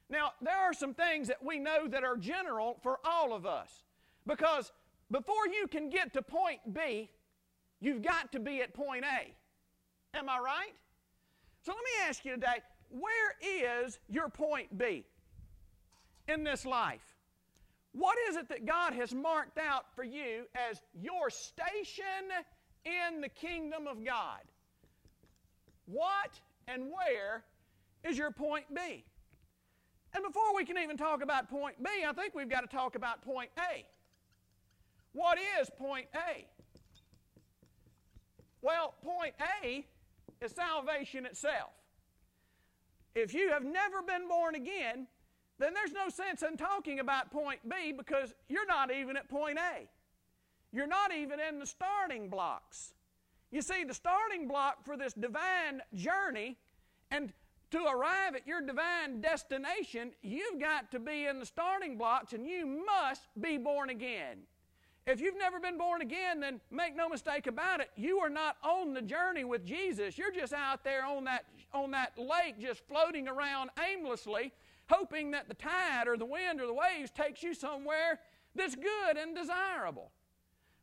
Now, 0.10 0.32
there 0.42 0.58
are 0.58 0.74
some 0.74 0.94
things 0.94 1.28
that 1.28 1.44
we 1.44 1.60
know 1.60 1.88
that 1.88 2.04
are 2.04 2.18
general 2.18 2.78
for 2.84 3.00
all 3.04 3.34
of 3.34 3.46
us. 3.46 3.84
Because 4.28 4.72
before 5.12 5.48
you 5.48 5.68
can 5.68 5.90
get 5.90 6.14
to 6.14 6.22
point 6.22 6.60
B, 6.72 7.10
you've 7.82 8.02
got 8.02 8.32
to 8.32 8.40
be 8.40 8.62
at 8.62 8.74
point 8.74 9.06
A. 9.06 9.34
Am 10.18 10.30
I 10.30 10.38
right? 10.40 10.74
So 11.64 11.72
let 11.72 11.80
me 11.80 12.08
ask 12.08 12.26
you 12.26 12.34
today 12.34 12.62
where 12.90 13.34
is 13.42 14.00
your 14.08 14.30
point 14.30 14.78
B 14.78 15.06
in 16.28 16.44
this 16.44 16.66
life? 16.66 17.16
What 17.94 18.18
is 18.30 18.36
it 18.36 18.50
that 18.50 18.66
God 18.66 18.94
has 18.94 19.14
marked 19.14 19.58
out 19.58 19.86
for 19.96 20.04
you 20.04 20.46
as 20.70 20.82
your 21.00 21.30
station 21.30 22.04
in 22.86 23.22
the 23.22 23.30
kingdom 23.30 23.88
of 23.88 24.04
God? 24.04 24.42
What 25.86 26.40
and 26.68 26.86
where 26.86 27.44
is 28.04 28.18
your 28.18 28.32
point 28.32 28.66
B? 28.74 29.04
And 30.14 30.24
before 30.24 30.56
we 30.56 30.66
can 30.66 30.78
even 30.78 30.98
talk 30.98 31.24
about 31.24 31.50
point 31.50 31.82
B, 31.82 31.90
I 32.08 32.14
think 32.14 32.36
we've 32.36 32.50
got 32.50 32.62
to 32.62 32.68
talk 32.68 32.96
about 32.96 33.24
point 33.24 33.50
A. 33.58 33.86
What 35.14 35.38
is 35.60 35.70
point 35.78 36.08
A? 36.16 36.46
Well, 38.62 38.94
point 39.04 39.34
A 39.64 39.86
is 40.42 40.52
salvation 40.52 41.26
itself. 41.26 41.72
If 43.16 43.34
you 43.34 43.50
have 43.50 43.64
never 43.64 44.02
been 44.02 44.28
born 44.28 44.56
again, 44.56 45.08
then 45.60 45.74
there's 45.74 45.94
no 45.94 46.10
sense 46.10 46.42
in 46.42 46.58
talking 46.58 47.00
about 47.00 47.32
point 47.32 47.60
B 47.68 47.94
because 47.96 48.34
you're 48.50 48.66
not 48.66 48.92
even 48.92 49.18
at 49.18 49.30
point 49.30 49.60
A. 49.60 49.88
You're 50.72 50.88
not 50.88 51.14
even 51.14 51.40
in 51.40 51.60
the 51.60 51.68
starting 51.68 52.30
blocks. 52.30 52.94
You 53.54 53.62
see, 53.62 53.84
the 53.84 53.94
starting 53.94 54.48
block 54.48 54.84
for 54.84 54.98
this 54.98 55.14
divine 55.14 55.84
journey 55.94 56.58
and 57.12 57.32
to 57.70 57.86
arrive 57.86 58.34
at 58.34 58.48
your 58.48 58.62
divine 58.62 59.22
destination, 59.22 60.12
you've 60.24 60.60
got 60.60 60.90
to 60.90 61.00
be 61.00 61.28
in 61.28 61.40
the 61.40 61.46
starting 61.46 61.96
blocks 61.96 62.34
and 62.34 62.48
you 62.48 62.66
must 62.66 63.28
be 63.40 63.60
born 63.60 63.92
again. 63.92 64.40
If 65.06 65.22
you've 65.22 65.38
never 65.38 65.60
been 65.60 65.78
born 65.78 66.02
again, 66.02 66.40
then 66.40 66.62
make 66.72 66.96
no 66.96 67.08
mistake 67.08 67.46
about 67.46 67.80
it, 67.80 67.92
you 67.96 68.18
are 68.18 68.30
not 68.30 68.58
on 68.64 68.96
the 68.96 69.04
journey 69.04 69.44
with 69.44 69.64
Jesus. 69.64 70.18
You're 70.18 70.32
just 70.32 70.54
out 70.54 70.84
there 70.84 71.06
on 71.06 71.24
that, 71.26 71.46
on 71.76 71.92
that 71.92 72.18
lake 72.18 72.60
just 72.60 72.82
floating 72.88 73.28
around 73.28 73.70
aimlessly, 73.88 74.52
hoping 74.90 75.30
that 75.30 75.48
the 75.48 75.54
tide 75.54 76.08
or 76.08 76.18
the 76.18 76.26
wind 76.26 76.60
or 76.60 76.66
the 76.66 76.74
waves 76.74 77.12
takes 77.12 77.44
you 77.44 77.54
somewhere 77.54 78.20
that's 78.56 78.76
good 78.76 79.16
and 79.16 79.36
desirable. 79.36 80.10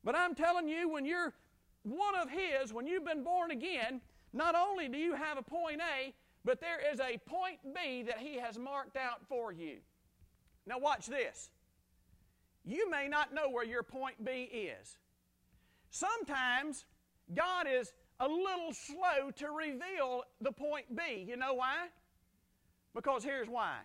But 0.05 0.15
I'm 0.15 0.37
telling 0.37 0.69
you, 0.69 0.89
when 0.89 1.05
you're 1.05 1.35
one 1.83 2.15
of 2.21 2.29
His, 2.31 2.73
when 2.73 2.87
you've 2.87 3.05
been 3.05 3.25
born 3.25 3.51
again, 3.51 4.01
not 4.33 4.55
only 4.55 4.89
do 4.89 4.99
you 4.99 5.15
have 5.15 5.39
a 5.39 5.43
point 5.43 5.81
A, 5.81 6.15
but 6.45 6.61
there 6.61 6.81
is 6.93 7.01
a 7.01 7.19
point 7.29 7.59
B 7.75 8.03
that 8.03 8.19
He 8.19 8.39
has 8.39 8.59
marked 8.59 8.97
out 8.97 9.27
for 9.29 9.53
you. 9.53 9.79
Now, 10.67 10.79
watch 10.79 11.07
this. 11.07 11.51
You 12.65 12.91
may 12.91 13.09
not 13.09 13.35
know 13.35 13.49
where 13.51 13.65
your 13.65 13.83
point 13.83 14.23
B 14.25 14.43
is. 14.43 14.99
Sometimes 15.91 16.85
God 17.35 17.67
is 17.71 17.93
a 18.21 18.29
little 18.29 18.73
slow 18.73 19.31
to 19.37 19.51
reveal 19.51 20.25
the 20.41 20.53
point 20.53 20.95
B. 20.95 21.25
You 21.27 21.37
know 21.37 21.55
why? 21.55 21.89
Because 22.95 23.25
here's 23.25 23.49
why. 23.49 23.79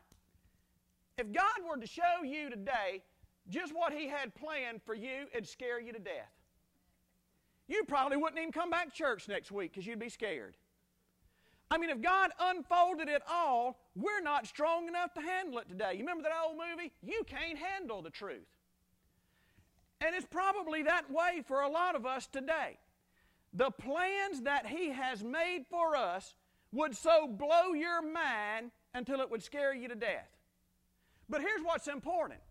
If 1.18 1.32
God 1.32 1.68
were 1.68 1.78
to 1.78 1.88
show 1.88 2.24
you 2.24 2.50
today 2.50 3.04
just 3.50 3.74
what 3.74 3.94
He 3.94 4.08
had 4.08 4.36
planned 4.36 4.82
for 4.86 4.94
you, 4.94 5.28
it'd 5.34 5.48
scare 5.48 5.80
you 5.80 5.94
to 5.94 6.00
death. 6.00 6.35
You 7.68 7.84
probably 7.84 8.18
wouldn't 8.18 8.40
even 8.40 8.52
come 8.52 8.70
back 8.70 8.92
to 8.92 8.96
church 8.96 9.28
next 9.28 9.52
week 9.52 9.72
because 9.72 9.88
you'd 9.88 10.00
be 10.00 10.10
scared. 10.10 10.56
I 11.72 11.78
mean, 11.78 11.90
if 11.90 12.02
God 12.02 12.32
unfolded 12.40 13.10
it 13.10 13.24
all, 13.30 13.80
we're 13.96 14.22
not 14.22 14.46
strong 14.46 14.88
enough 14.88 15.14
to 15.16 15.22
handle 15.22 15.58
it 15.60 15.68
today. 15.68 15.94
You 15.94 16.00
remember 16.00 16.24
that 16.24 16.32
old 16.48 16.58
movie? 16.58 16.92
You 17.02 17.24
can't 17.26 17.58
handle 17.58 18.02
the 18.04 18.12
truth. 18.12 18.46
And 20.00 20.16
it's 20.16 20.28
probably 20.28 20.84
that 20.84 21.10
way 21.12 21.42
for 21.48 21.62
a 21.62 21.70
lot 21.70 21.96
of 21.96 22.06
us 22.06 22.28
today. 22.28 22.78
The 23.54 23.72
plans 23.72 24.42
that 24.42 24.68
He 24.68 24.92
has 24.92 25.24
made 25.24 25.66
for 25.70 25.96
us 25.96 26.36
would 26.72 26.96
so 26.96 27.28
blow 27.28 27.74
your 27.74 28.02
mind 28.02 28.72
until 28.94 29.22
it 29.22 29.32
would 29.32 29.42
scare 29.42 29.74
you 29.74 29.88
to 29.88 29.96
death. 29.96 30.30
But 31.30 31.42
here's 31.42 31.64
what's 31.64 31.88
important 31.88 32.42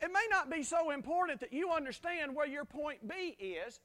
it 0.00 0.10
may 0.12 0.26
not 0.30 0.50
be 0.50 0.64
so 0.64 0.90
important 0.90 1.38
that 1.40 1.52
you 1.52 1.70
understand 1.70 2.34
where 2.34 2.46
your 2.46 2.64
point 2.64 3.06
B 3.06 3.36
is, 3.38 3.78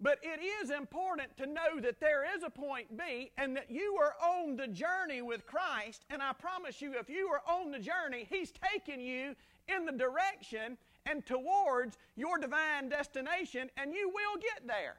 but 0.00 0.18
it 0.22 0.40
is 0.62 0.70
important 0.70 1.36
to 1.38 1.46
know 1.46 1.80
that 1.80 2.00
there 2.00 2.24
is 2.36 2.42
a 2.42 2.50
point 2.50 2.96
B 2.96 3.30
and 3.38 3.56
that 3.56 3.70
you 3.70 3.96
are 3.98 4.14
on 4.22 4.56
the 4.56 4.66
journey 4.66 5.22
with 5.22 5.46
Christ. 5.46 6.04
And 6.10 6.22
I 6.22 6.32
promise 6.32 6.82
you, 6.82 6.92
if 6.98 7.08
you 7.08 7.28
are 7.28 7.42
on 7.48 7.70
the 7.70 7.78
journey, 7.78 8.26
He's 8.28 8.52
taking 8.52 9.00
you 9.00 9.34
in 9.74 9.86
the 9.86 9.92
direction 9.92 10.76
and 11.06 11.24
towards 11.24 11.96
your 12.16 12.36
divine 12.38 12.88
destination, 12.88 13.70
and 13.76 13.92
you 13.92 14.08
will 14.08 14.40
get 14.40 14.66
there. 14.66 14.96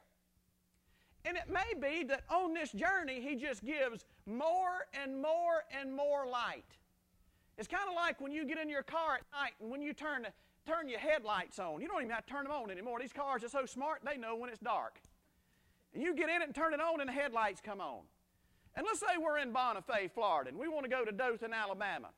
And 1.26 1.36
it 1.36 1.50
may 1.50 1.74
be 1.80 2.04
that 2.06 2.24
on 2.30 2.54
this 2.54 2.72
journey, 2.72 3.22
He 3.22 3.36
just 3.36 3.64
gives 3.64 4.06
more 4.26 4.88
and 4.94 5.22
more 5.22 5.64
and 5.80 5.94
more 5.94 6.26
light. 6.26 6.64
It's 7.58 7.68
kind 7.68 7.90
of 7.90 7.96
like 7.96 8.22
when 8.22 8.32
you 8.32 8.46
get 8.46 8.58
in 8.58 8.70
your 8.70 8.84
car 8.84 9.16
at 9.16 9.24
night 9.32 9.54
and 9.60 9.70
when 9.70 9.82
you 9.82 9.94
turn, 9.94 10.28
turn 10.68 10.90
your 10.90 11.00
headlights 11.00 11.60
on. 11.60 11.82
You 11.82 11.88
don't 11.88 12.02
even 12.02 12.12
have 12.12 12.26
to 12.26 12.34
turn 12.34 12.44
them 12.44 12.54
on 12.54 12.70
anymore. 12.70 13.00
These 13.00 13.14
cars 13.14 13.44
are 13.44 13.50
so 13.50 13.66
smart, 13.66 14.02
they 14.06 14.18
know 14.18 14.36
when 14.36 14.50
it's 14.50 14.60
dark. 14.60 15.00
And 15.94 16.04
you 16.04 16.16
get 16.16 16.30
in 16.30 16.42
it 16.42 16.46
and 16.46 16.56
turn 16.56 16.74
it 16.74 16.82
on, 16.82 17.00
and 17.00 17.10
the 17.10 17.14
headlights 17.14 17.62
come 17.62 17.82
on. 17.82 18.02
And 18.76 18.86
let's 18.86 19.00
say 19.00 19.18
we're 19.20 19.40
in 19.40 19.52
Bonifay, 19.52 20.12
Florida, 20.12 20.50
and 20.50 20.60
we 20.60 20.68
want 20.68 20.84
to 20.84 20.90
go 20.90 21.04
to 21.04 21.12
Dothan, 21.12 21.54
Alabama. 21.54 22.10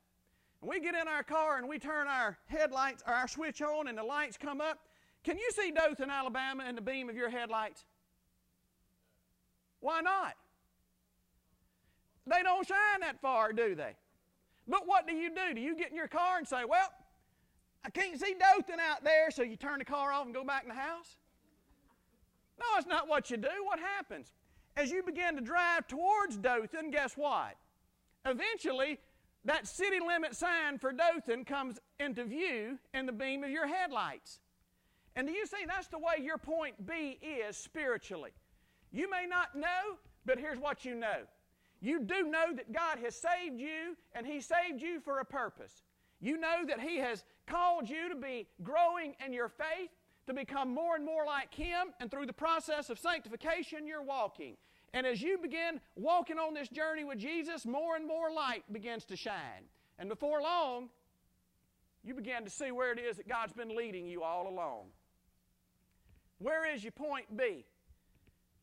And 0.62 0.70
we 0.70 0.82
get 0.82 0.94
in 0.94 1.08
our 1.08 1.24
car 1.24 1.58
and 1.58 1.70
we 1.70 1.80
turn 1.80 2.08
our 2.08 2.38
headlights 2.48 3.02
or 3.08 3.14
our 3.14 3.30
switch 3.30 3.62
on 3.62 3.88
and 3.88 3.98
the 3.98 4.04
lights 4.04 4.38
come 4.38 4.60
up. 4.60 4.80
Can 5.24 5.38
you 5.38 5.50
see 5.52 5.72
Dothan, 5.72 6.10
Alabama 6.10 6.66
in 6.68 6.76
the 6.76 6.82
beam 6.82 7.10
of 7.10 7.16
your 7.16 7.30
headlights? 7.30 7.86
Why 9.80 10.02
not? 10.02 10.34
They 12.28 12.44
don't 12.44 12.68
shine 12.68 13.00
that 13.02 13.22
far, 13.22 13.54
do 13.54 13.74
they? 13.76 13.96
But 14.68 14.86
what 14.86 15.08
do 15.08 15.14
you 15.14 15.30
do? 15.30 15.54
Do 15.56 15.62
you 15.62 15.76
get 15.76 15.92
in 15.92 15.96
your 15.96 16.08
car 16.08 16.38
and 16.38 16.48
say, 16.48 16.64
Well, 16.68 16.92
I 17.86 17.90
can't 17.90 18.20
see 18.20 18.34
Dothan 18.34 18.80
out 18.80 19.04
there, 19.04 19.32
so 19.32 19.42
you 19.42 19.56
turn 19.56 19.80
the 19.80 19.86
car 19.86 20.12
off 20.12 20.26
and 20.26 20.34
go 20.34 20.44
back 20.44 20.64
in 20.64 20.70
the 20.70 20.76
house? 20.76 21.18
No, 22.60 22.66
it's 22.78 22.88
not 22.88 23.08
what 23.08 23.32
you 23.32 23.38
do. 23.38 23.48
What 23.64 23.80
happens? 23.80 24.34
As 24.76 24.92
you 24.92 25.02
begin 25.04 25.36
to 25.36 25.42
drive 25.42 25.88
towards 25.88 26.38
Dothan, 26.38 26.92
guess 26.92 27.16
what? 27.16 27.56
Eventually, 28.26 29.00
that 29.46 29.68
city 29.68 30.00
limit 30.06 30.36
sign 30.36 30.78
for 30.78 30.92
Dothan 30.92 31.46
comes 31.46 31.80
into 32.00 32.26
view 32.26 32.78
in 32.94 33.06
the 33.06 33.12
beam 33.12 33.44
of 33.44 33.50
your 33.50 33.68
headlights. 33.68 34.40
And 35.16 35.28
do 35.28 35.34
you 35.34 35.46
see 35.46 35.66
that's 35.66 35.88
the 35.88 35.98
way 35.98 36.24
your 36.24 36.38
point 36.38 36.86
B 36.86 37.18
is 37.22 37.58
spiritually? 37.58 38.32
You 38.92 39.10
may 39.10 39.26
not 39.28 39.56
know, 39.56 39.98
but 40.26 40.40
here's 40.40 40.60
what 40.60 40.86
you 40.86 40.96
know. 40.96 41.24
You 41.82 42.02
do 42.02 42.24
know 42.24 42.54
that 42.56 42.74
God 42.74 43.00
has 43.04 43.16
saved 43.16 43.60
you, 43.60 43.96
and 44.14 44.26
He 44.28 44.42
saved 44.42 44.82
you 44.82 45.00
for 45.00 45.20
a 45.20 45.26
purpose. 45.26 45.84
You 46.20 46.38
know 46.38 46.66
that 46.68 46.82
He 46.82 46.98
has 46.98 47.24
called 47.50 47.90
you 47.90 48.10
to 48.10 48.16
be 48.16 48.48
growing 48.64 49.16
in 49.26 49.34
your 49.34 49.50
faith, 49.50 49.90
to 50.28 50.34
become 50.34 50.74
more 50.74 50.96
and 50.96 51.06
more 51.06 51.26
like 51.26 51.54
Him, 51.54 51.94
and 52.00 52.12
through 52.12 52.26
the 52.26 52.34
process 52.34 52.90
of 52.90 53.00
sanctification, 53.00 53.88
you're 53.88 54.04
walking. 54.04 54.56
And 54.94 55.06
as 55.06 55.22
you 55.22 55.38
begin 55.38 55.80
walking 55.96 56.38
on 56.38 56.54
this 56.54 56.70
journey 56.70 57.04
with 57.04 57.20
Jesus, 57.20 57.66
more 57.66 57.96
and 57.96 58.08
more 58.08 58.32
light 58.32 58.64
begins 58.72 59.06
to 59.06 59.16
shine. 59.16 59.66
And 59.98 60.10
before 60.10 60.42
long, 60.42 60.90
you 62.04 62.14
begin 62.14 62.44
to 62.44 62.50
see 62.50 62.72
where 62.72 62.92
it 62.92 63.00
is 63.00 63.18
that 63.18 63.28
God's 63.28 63.54
been 63.54 63.76
leading 63.76 64.08
you 64.08 64.24
all 64.24 64.48
along. 64.48 64.86
Where 66.40 66.74
is 66.74 66.84
your 66.84 66.92
point 66.92 67.26
B? 67.36 67.66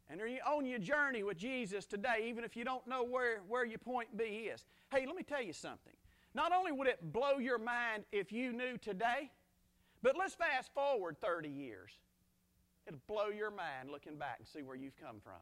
And 0.08 0.20
are 0.20 0.26
you 0.26 0.38
on 0.46 0.64
your 0.64 0.78
journey 0.78 1.22
with 1.22 1.36
Jesus 1.36 1.84
today, 1.84 2.26
even 2.28 2.44
if 2.44 2.56
you 2.56 2.64
don't 2.64 2.86
know 2.86 3.04
where, 3.04 3.40
where 3.48 3.64
your 3.64 3.78
point 3.78 4.16
B 4.16 4.48
is? 4.52 4.64
Hey, 4.90 5.04
let 5.04 5.16
me 5.16 5.22
tell 5.22 5.42
you 5.42 5.52
something. 5.52 5.92
Not 6.36 6.52
only 6.52 6.70
would 6.70 6.86
it 6.86 7.14
blow 7.14 7.38
your 7.38 7.58
mind 7.58 8.04
if 8.12 8.30
you 8.30 8.52
knew 8.52 8.76
today, 8.76 9.30
But 10.02 10.16
let's 10.16 10.34
fast 10.34 10.72
forward 10.72 11.16
30 11.20 11.48
years. 11.48 11.90
It'll 12.86 13.00
blow 13.08 13.28
your 13.28 13.50
mind 13.50 13.90
looking 13.90 14.16
back 14.18 14.36
and 14.38 14.46
see 14.46 14.62
where 14.62 14.76
you've 14.76 14.96
come 14.96 15.16
from. 15.20 15.40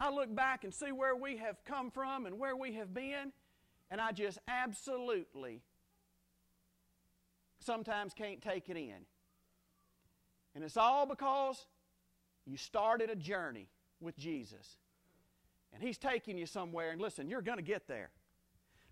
I 0.00 0.10
look 0.10 0.34
back 0.34 0.64
and 0.64 0.74
see 0.74 0.90
where 0.90 1.14
we 1.14 1.36
have 1.36 1.64
come 1.64 1.90
from 1.90 2.26
and 2.26 2.38
where 2.38 2.56
we 2.56 2.72
have 2.72 2.92
been, 2.92 3.32
and 3.90 4.00
I 4.00 4.12
just 4.12 4.38
absolutely 4.48 5.62
sometimes 7.60 8.14
can't 8.14 8.40
take 8.40 8.68
it 8.68 8.76
in. 8.76 9.04
And 10.54 10.64
it's 10.64 10.78
all 10.78 11.06
because 11.06 11.66
you 12.46 12.56
started 12.56 13.10
a 13.10 13.14
journey 13.16 13.68
with 14.00 14.18
Jesus. 14.18 14.78
And 15.72 15.82
He's 15.82 15.98
taking 15.98 16.36
you 16.38 16.46
somewhere, 16.46 16.90
and 16.90 17.00
listen, 17.00 17.28
you're 17.28 17.42
going 17.42 17.58
to 17.58 17.62
get 17.62 17.86
there. 17.86 18.10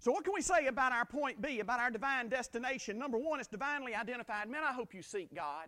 So, 0.00 0.12
what 0.12 0.24
can 0.24 0.32
we 0.32 0.42
say 0.42 0.66
about 0.66 0.92
our 0.92 1.04
point 1.04 1.42
B, 1.42 1.60
about 1.60 1.80
our 1.80 1.90
divine 1.90 2.28
destination? 2.28 2.98
Number 2.98 3.18
one, 3.18 3.40
it's 3.40 3.48
divinely 3.48 3.94
identified. 3.94 4.48
Man, 4.48 4.62
I 4.62 4.72
hope 4.72 4.94
you 4.94 5.02
seek 5.02 5.34
God. 5.34 5.66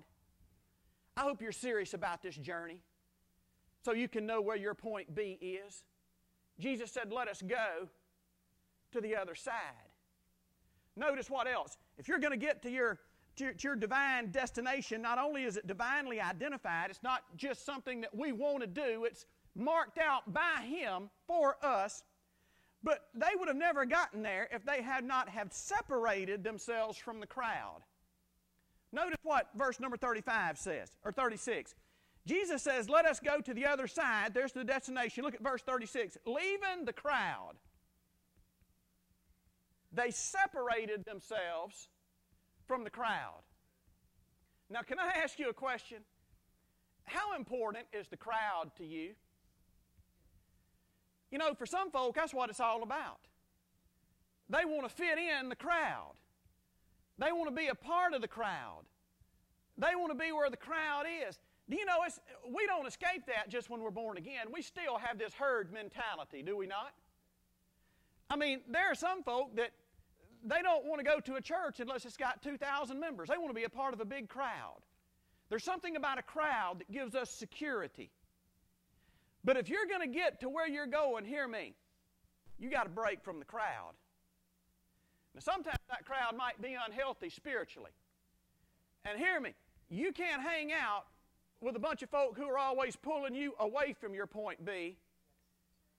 I 1.16 1.22
hope 1.22 1.42
you're 1.42 1.52
serious 1.52 1.94
about 1.94 2.22
this 2.22 2.37
journey 2.37 2.82
so 3.82 3.92
you 3.92 4.08
can 4.08 4.26
know 4.26 4.40
where 4.40 4.56
your 4.56 4.75
point 4.75 5.14
B 5.14 5.38
is. 5.40 5.82
Jesus 6.58 6.92
said, 6.92 7.12
Let 7.12 7.28
us 7.28 7.42
go 7.42 7.88
to 8.92 9.00
the 9.00 9.16
other 9.16 9.34
side. 9.34 9.54
Notice 10.96 11.30
what 11.30 11.49
else. 11.49 11.76
If 11.99 12.08
you're 12.08 12.18
going 12.18 12.32
to 12.32 12.37
get 12.37 12.62
to 12.62 12.70
your, 12.70 12.99
to 13.37 13.44
your, 13.44 13.52
to 13.54 13.68
your 13.68 13.76
divine 13.76 14.30
destination, 14.30 15.02
not 15.02 15.18
only 15.18 15.44
is 15.44 15.56
it 15.56 15.66
divinely 15.66 16.20
identified, 16.20 16.90
it's 16.90 17.02
not 17.02 17.22
just 17.37 17.64
something 17.64 18.00
that 18.02 18.14
we 18.14 18.32
want 18.32 18.60
to 18.60 18.66
do, 18.66 19.04
it's 19.04 19.26
marked 19.56 19.99
out 19.99 20.32
by 20.32 20.62
Him 20.64 21.10
for 21.26 21.56
us. 21.64 22.02
But 22.82 23.08
they 23.14 23.37
would 23.38 23.49
have 23.49 23.56
never 23.56 23.84
gotten 23.84 24.22
there 24.22 24.49
if 24.52 24.64
they 24.64 24.82
had 24.82 25.04
not 25.04 25.28
have 25.28 25.52
separated 25.52 26.42
themselves 26.42 26.96
from 26.96 27.20
the 27.20 27.26
crowd. 27.26 27.82
Notice 28.92 29.18
what 29.22 29.49
verse 29.54 29.78
number 29.78 29.96
35 29.96 30.58
says, 30.58 30.90
or 31.04 31.12
36. 31.12 31.75
Jesus 32.26 32.62
says, 32.62 32.88
Let 32.88 33.06
us 33.06 33.20
go 33.20 33.40
to 33.40 33.54
the 33.54 33.66
other 33.66 33.87
side. 33.87 34.34
There's 34.34 34.52
the 34.52 34.64
destination. 34.64 35.25
Look 35.25 35.34
at 35.34 35.42
verse 35.42 35.62
36. 35.62 36.16
Leaving 36.26 36.84
the 36.84 36.92
crowd, 36.92 37.54
they 39.92 40.10
separated 40.10 41.04
themselves 41.04 41.88
from 42.66 42.84
the 42.84 42.90
crowd. 42.90 43.42
Now, 44.68 44.82
can 44.82 44.99
I 44.99 45.18
ask 45.22 45.38
you 45.38 45.49
a 45.49 45.54
question? 45.54 45.99
How 47.04 47.34
important 47.37 47.87
is 47.92 48.06
the 48.08 48.16
crowd 48.16 48.70
to 48.76 48.84
you? 48.84 49.14
You 51.30 51.38
know, 51.38 51.54
for 51.54 51.66
some 51.66 51.90
folk, 51.90 52.14
that's 52.14 52.34
what 52.34 52.50
it's 52.50 52.60
all 52.60 52.82
about. 52.82 53.20
They 54.49 54.64
want 54.64 54.88
to 54.88 54.94
fit 54.94 55.18
in 55.18 55.49
the 55.49 55.56
crowd. 55.56 56.12
They 57.18 57.32
want 57.32 57.49
to 57.49 57.54
be 57.54 57.68
a 57.68 57.75
part 57.75 58.14
of 58.14 58.20
the 58.20 58.28
crowd. 58.28 58.82
They 59.78 59.94
want 59.94 60.10
to 60.10 60.18
be 60.18 60.32
where 60.32 60.50
the 60.50 60.56
crowd 60.56 61.04
is. 61.28 61.38
Do 61.68 61.76
you 61.76 61.84
know, 61.84 61.99
we 62.52 62.66
don't 62.66 62.87
escape 62.87 63.26
that 63.28 63.49
just 63.49 63.70
when 63.70 63.80
we're 63.80 63.90
born 63.90 64.16
again. 64.16 64.46
We 64.52 64.60
still 64.60 64.99
have 64.99 65.18
this 65.18 65.32
herd 65.32 65.72
mentality, 65.72 66.42
do 66.42 66.56
we 66.56 66.66
not? 66.66 66.92
I 68.28 68.37
mean, 68.37 68.60
there 68.68 68.90
are 68.90 68.94
some 68.94 69.22
folk 69.22 69.54
that 69.56 69.70
they 70.44 70.62
don't 70.62 70.84
want 70.84 70.99
to 70.99 71.04
go 71.04 71.20
to 71.20 71.34
a 71.34 71.40
church 71.40 71.78
unless 71.78 72.04
it's 72.04 72.16
got 72.16 72.42
2,000 72.42 72.99
members. 72.99 73.28
They 73.28 73.37
want 73.37 73.50
to 73.50 73.54
be 73.54 73.64
a 73.64 73.70
part 73.70 73.94
of 73.94 74.00
a 74.00 74.04
big 74.04 74.28
crowd. 74.28 74.78
There's 75.49 75.64
something 75.64 75.96
about 75.96 76.18
a 76.18 76.22
crowd 76.22 76.80
that 76.80 76.90
gives 76.90 77.14
us 77.14 77.30
security. 77.30 78.10
But 79.44 79.56
if 79.56 79.68
you're 79.68 79.87
going 79.87 80.00
to 80.00 80.18
get 80.18 80.40
to 80.40 80.49
where 80.49 80.68
you're 80.68 80.87
going, 80.87 81.25
hear 81.25 81.49
me, 81.49 81.75
you 82.59 82.70
got 82.70 82.85
to 82.85 82.90
break 82.90 83.23
from 83.23 83.38
the 83.38 83.44
crowd. 83.44 83.94
Now, 85.35 85.40
sometimes 85.40 85.78
that 85.88 86.04
crowd 86.04 86.37
might 86.37 86.61
be 86.61 86.76
unhealthy 86.87 87.30
spiritually. 87.30 87.92
And 89.04 89.18
hear 89.18 89.40
me, 89.40 89.54
you 89.88 90.12
can't 90.12 90.42
hang 90.42 90.73
out 90.73 91.06
with 91.61 91.76
a 91.76 91.78
bunch 91.78 92.02
of 92.02 92.11
folk 92.11 92.37
who 92.37 92.44
are 92.44 92.59
always 92.59 92.97
pulling 92.97 93.35
you 93.35 93.54
away 93.59 93.94
from 93.99 94.14
your 94.14 94.26
point 94.26 94.64
B 94.64 94.97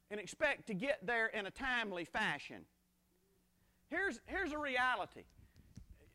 and 0.09 0.19
expect 0.19 0.67
to 0.67 0.73
get 0.73 1.05
there 1.05 1.27
in 1.27 1.45
a 1.45 1.51
timely 1.51 2.05
fashion. 2.05 2.65
Here's, 3.89 4.19
here's 4.25 4.51
a 4.51 4.57
reality. 4.57 5.23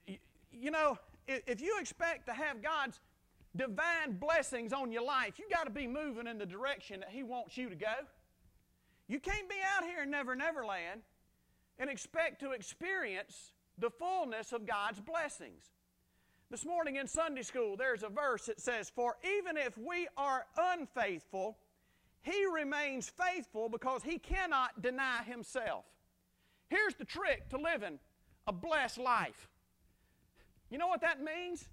You, 0.07 0.17
you 0.53 0.71
know, 0.71 0.99
if, 1.27 1.43
if 1.47 1.61
you 1.61 1.79
expect 1.81 2.27
to 2.27 2.35
have 2.35 2.63
God's 2.63 3.01
divine 3.57 4.19
blessings 4.19 4.73
on 4.73 4.93
your 4.93 5.05
life, 5.05 5.39
you 5.39 5.47
got 5.51 5.65
to 5.65 5.71
be 5.71 5.87
moving 5.87 6.27
in 6.27 6.39
the 6.39 6.47
direction 6.47 7.01
that 7.01 7.11
He 7.11 7.23
wants 7.23 7.57
you 7.57 7.69
to 7.69 7.75
go. 7.75 7.95
You 9.09 9.21
can't 9.21 9.49
be 9.49 9.57
out 9.77 9.85
here 9.85 10.03
in 10.03 10.11
Never 10.11 10.35
Never 10.35 10.65
Land 10.65 11.03
and 11.79 11.91
expect 11.91 12.41
to 12.41 12.53
experience 12.53 13.53
the 13.79 13.91
fullness 13.91 14.53
of 14.53 14.67
God's 14.67 15.01
blessings. 15.01 15.65
This 16.51 16.65
morning 16.65 16.97
in 16.97 17.07
Sunday 17.07 17.43
school, 17.43 17.77
there's 17.77 18.03
a 18.03 18.09
verse 18.09 18.47
that 18.47 18.61
says, 18.61 18.89
For 18.89 19.17
even 19.39 19.57
if 19.57 19.77
we 19.77 20.09
are 20.17 20.47
unfaithful, 20.57 21.59
He 22.23 22.47
remains 22.47 23.11
faithful 23.11 23.69
because 23.69 24.03
He 24.03 24.19
cannot 24.19 24.81
deny 24.81 25.23
Himself. 25.25 25.85
Here's 26.69 26.95
the 26.95 27.05
trick 27.05 27.49
to 27.51 27.59
living 27.59 27.99
a 28.47 28.53
blessed 28.53 28.99
life. 28.99 29.49
You 30.71 30.79
know 30.79 30.89
what 30.89 31.01
that 31.01 31.21
means? 31.23 31.69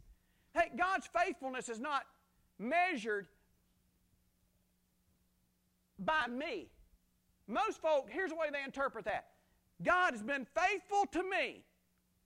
Hey, 0.53 0.69
God's 0.77 1.07
faithfulness 1.07 1.69
is 1.69 1.79
not 1.79 2.03
measured 2.59 3.27
by 5.99 6.27
me. 6.27 6.67
Most 7.47 7.81
folk, 7.81 8.07
here's 8.09 8.29
the 8.29 8.35
way 8.35 8.47
they 8.51 8.63
interpret 8.63 9.05
that 9.05 9.25
God 9.83 10.13
has 10.13 10.21
been 10.21 10.45
faithful 10.45 11.05
to 11.11 11.23
me, 11.23 11.63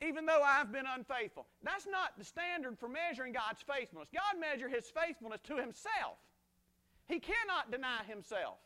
even 0.06 0.26
though 0.26 0.42
I've 0.44 0.72
been 0.72 0.86
unfaithful. 0.86 1.48
That's 1.64 1.88
not 1.88 2.18
the 2.18 2.26
standard 2.26 2.78
for 2.78 2.90
measuring 2.90 3.34
God's 3.34 3.62
faithfulness. 3.62 4.10
God 4.14 4.40
measures 4.40 4.74
His 4.74 4.86
faithfulness 4.90 5.42
to 5.46 5.56
Himself. 5.56 6.18
He 7.08 7.20
cannot 7.20 7.72
deny 7.72 8.04
Himself. 8.08 8.58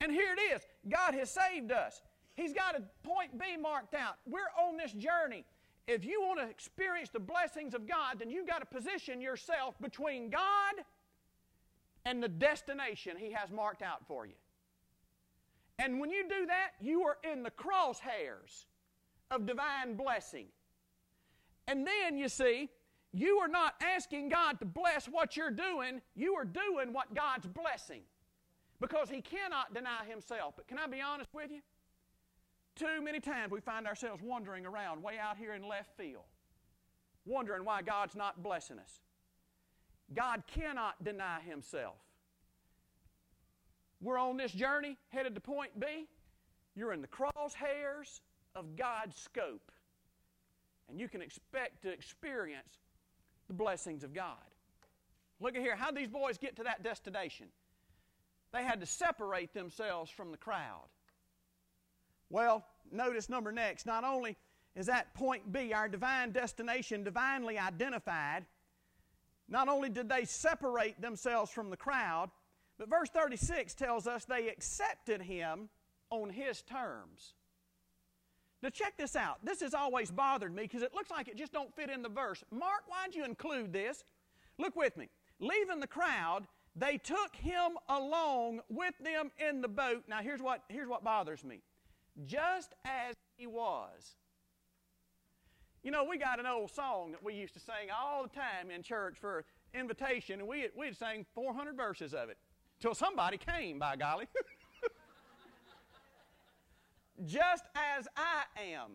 And 0.00 0.12
here 0.12 0.34
it 0.36 0.54
is 0.54 0.62
God 0.88 1.14
has 1.14 1.30
saved 1.30 1.72
us. 1.72 2.02
He's 2.34 2.52
got 2.52 2.76
a 2.76 2.82
point 3.06 3.38
B 3.38 3.56
marked 3.60 3.94
out. 3.94 4.16
We're 4.26 4.52
on 4.60 4.76
this 4.76 4.92
journey 4.92 5.44
if 5.86 6.04
you 6.04 6.20
want 6.20 6.40
to 6.40 6.48
experience 6.48 7.10
the 7.10 7.20
blessings 7.20 7.74
of 7.74 7.86
God, 7.86 8.18
then 8.18 8.30
you've 8.30 8.46
got 8.46 8.58
to 8.58 8.66
position 8.66 9.20
yourself 9.20 9.74
between 9.80 10.30
God 10.30 10.84
and 12.04 12.22
the 12.22 12.28
destination 12.28 13.16
He 13.16 13.32
has 13.32 13.50
marked 13.50 13.82
out 13.82 14.06
for 14.06 14.26
you. 14.26 14.34
And 15.78 16.00
when 16.00 16.10
you 16.10 16.24
do 16.28 16.46
that, 16.46 16.70
you 16.80 17.02
are 17.02 17.18
in 17.30 17.42
the 17.42 17.50
crosshairs 17.50 18.64
of 19.30 19.46
divine 19.46 19.94
blessing. 19.94 20.46
And 21.68 21.86
then 21.86 22.16
you 22.16 22.28
see, 22.28 22.70
you 23.12 23.38
are 23.38 23.48
not 23.48 23.74
asking 23.82 24.28
God 24.28 24.58
to 24.60 24.64
bless 24.64 25.06
what 25.06 25.36
you're 25.36 25.50
doing, 25.50 26.00
you 26.14 26.34
are 26.34 26.44
doing 26.44 26.92
what 26.92 27.14
God's 27.14 27.46
blessing. 27.46 28.02
Because 28.80 29.08
He 29.08 29.20
cannot 29.20 29.72
deny 29.74 30.04
Himself. 30.08 30.54
But 30.56 30.68
can 30.68 30.78
I 30.78 30.86
be 30.86 31.00
honest 31.00 31.32
with 31.32 31.50
you? 31.50 31.60
Too 32.76 33.02
many 33.02 33.20
times 33.20 33.50
we 33.50 33.60
find 33.60 33.86
ourselves 33.86 34.22
wandering 34.22 34.66
around 34.66 35.02
way 35.02 35.18
out 35.18 35.38
here 35.38 35.54
in 35.54 35.66
left 35.66 35.96
field, 35.96 36.24
wondering 37.24 37.64
why 37.64 37.80
God's 37.82 38.14
not 38.14 38.42
blessing 38.42 38.78
us. 38.78 39.00
God 40.14 40.42
cannot 40.46 41.02
deny 41.02 41.40
Himself. 41.40 41.96
We're 44.00 44.18
on 44.18 44.36
this 44.36 44.52
journey 44.52 44.98
headed 45.08 45.34
to 45.34 45.40
point 45.40 45.80
B. 45.80 46.06
You're 46.74 46.92
in 46.92 47.00
the 47.00 47.08
crosshairs 47.08 48.20
of 48.54 48.76
God's 48.76 49.18
scope. 49.18 49.72
And 50.88 51.00
you 51.00 51.08
can 51.08 51.22
expect 51.22 51.82
to 51.82 51.90
experience 51.90 52.78
the 53.48 53.54
blessings 53.54 54.04
of 54.04 54.12
God. 54.12 54.36
Look 55.40 55.56
at 55.56 55.62
here. 55.62 55.76
How 55.76 55.90
did 55.90 55.96
these 55.96 56.08
boys 56.08 56.36
get 56.38 56.56
to 56.56 56.64
that 56.64 56.82
destination? 56.82 57.46
They 58.52 58.62
had 58.62 58.80
to 58.80 58.86
separate 58.86 59.54
themselves 59.54 60.10
from 60.10 60.30
the 60.30 60.36
crowd. 60.36 60.88
Well, 62.30 62.64
notice 62.90 63.28
number 63.28 63.52
next. 63.52 63.86
Not 63.86 64.04
only 64.04 64.36
is 64.74 64.86
that 64.86 65.14
point 65.14 65.52
B, 65.52 65.72
our 65.72 65.88
divine 65.88 66.32
destination, 66.32 67.04
divinely 67.04 67.58
identified, 67.58 68.44
not 69.48 69.68
only 69.68 69.88
did 69.88 70.08
they 70.08 70.24
separate 70.24 71.00
themselves 71.00 71.50
from 71.50 71.70
the 71.70 71.76
crowd, 71.76 72.30
but 72.78 72.90
verse 72.90 73.08
36 73.10 73.74
tells 73.74 74.06
us 74.06 74.24
they 74.24 74.48
accepted 74.48 75.22
him 75.22 75.68
on 76.10 76.30
his 76.30 76.62
terms. 76.62 77.34
Now 78.62 78.70
check 78.70 78.96
this 78.96 79.16
out. 79.16 79.38
This 79.44 79.60
has 79.60 79.74
always 79.74 80.10
bothered 80.10 80.54
me 80.54 80.62
because 80.62 80.82
it 80.82 80.94
looks 80.94 81.10
like 81.10 81.28
it 81.28 81.36
just 81.36 81.52
don't 81.52 81.74
fit 81.74 81.90
in 81.90 82.02
the 82.02 82.08
verse. 82.08 82.42
Mark, 82.50 82.82
why'd 82.88 83.14
you 83.14 83.24
include 83.24 83.72
this? 83.72 84.04
Look 84.58 84.76
with 84.76 84.96
me. 84.96 85.08
Leaving 85.38 85.80
the 85.80 85.86
crowd, 85.86 86.46
they 86.74 86.98
took 86.98 87.36
him 87.36 87.72
along 87.88 88.60
with 88.68 88.94
them 88.98 89.30
in 89.38 89.60
the 89.60 89.68
boat. 89.68 90.04
Now 90.08 90.18
here's 90.20 90.42
what, 90.42 90.62
here's 90.68 90.88
what 90.88 91.04
bothers 91.04 91.44
me 91.44 91.60
just 92.24 92.74
as 92.84 93.14
he 93.36 93.46
was. 93.46 94.16
You 95.82 95.90
know, 95.90 96.04
we 96.04 96.18
got 96.18 96.40
an 96.40 96.46
old 96.46 96.70
song 96.72 97.12
that 97.12 97.22
we 97.22 97.34
used 97.34 97.54
to 97.54 97.60
sing 97.60 97.90
all 97.96 98.24
the 98.24 98.28
time 98.28 98.70
in 98.74 98.82
church 98.82 99.16
for 99.20 99.44
invitation, 99.72 100.40
and 100.40 100.48
we, 100.48 100.68
we'd 100.76 100.96
sing 100.96 101.24
400 101.34 101.76
verses 101.76 102.12
of 102.12 102.28
it 102.28 102.38
till 102.80 102.94
somebody 102.94 103.36
came, 103.36 103.78
by 103.78 103.96
golly. 103.96 104.26
just 107.24 107.64
as 107.74 108.08
I 108.16 108.42
am. 108.72 108.90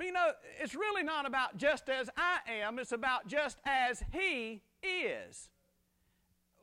You 0.00 0.12
know, 0.12 0.30
it's 0.60 0.74
really 0.74 1.02
not 1.02 1.26
about 1.26 1.56
just 1.56 1.88
as 1.88 2.08
I 2.16 2.38
am, 2.50 2.78
it's 2.78 2.92
about 2.92 3.26
just 3.26 3.58
as 3.66 4.02
He 4.12 4.62
is. 4.82 5.50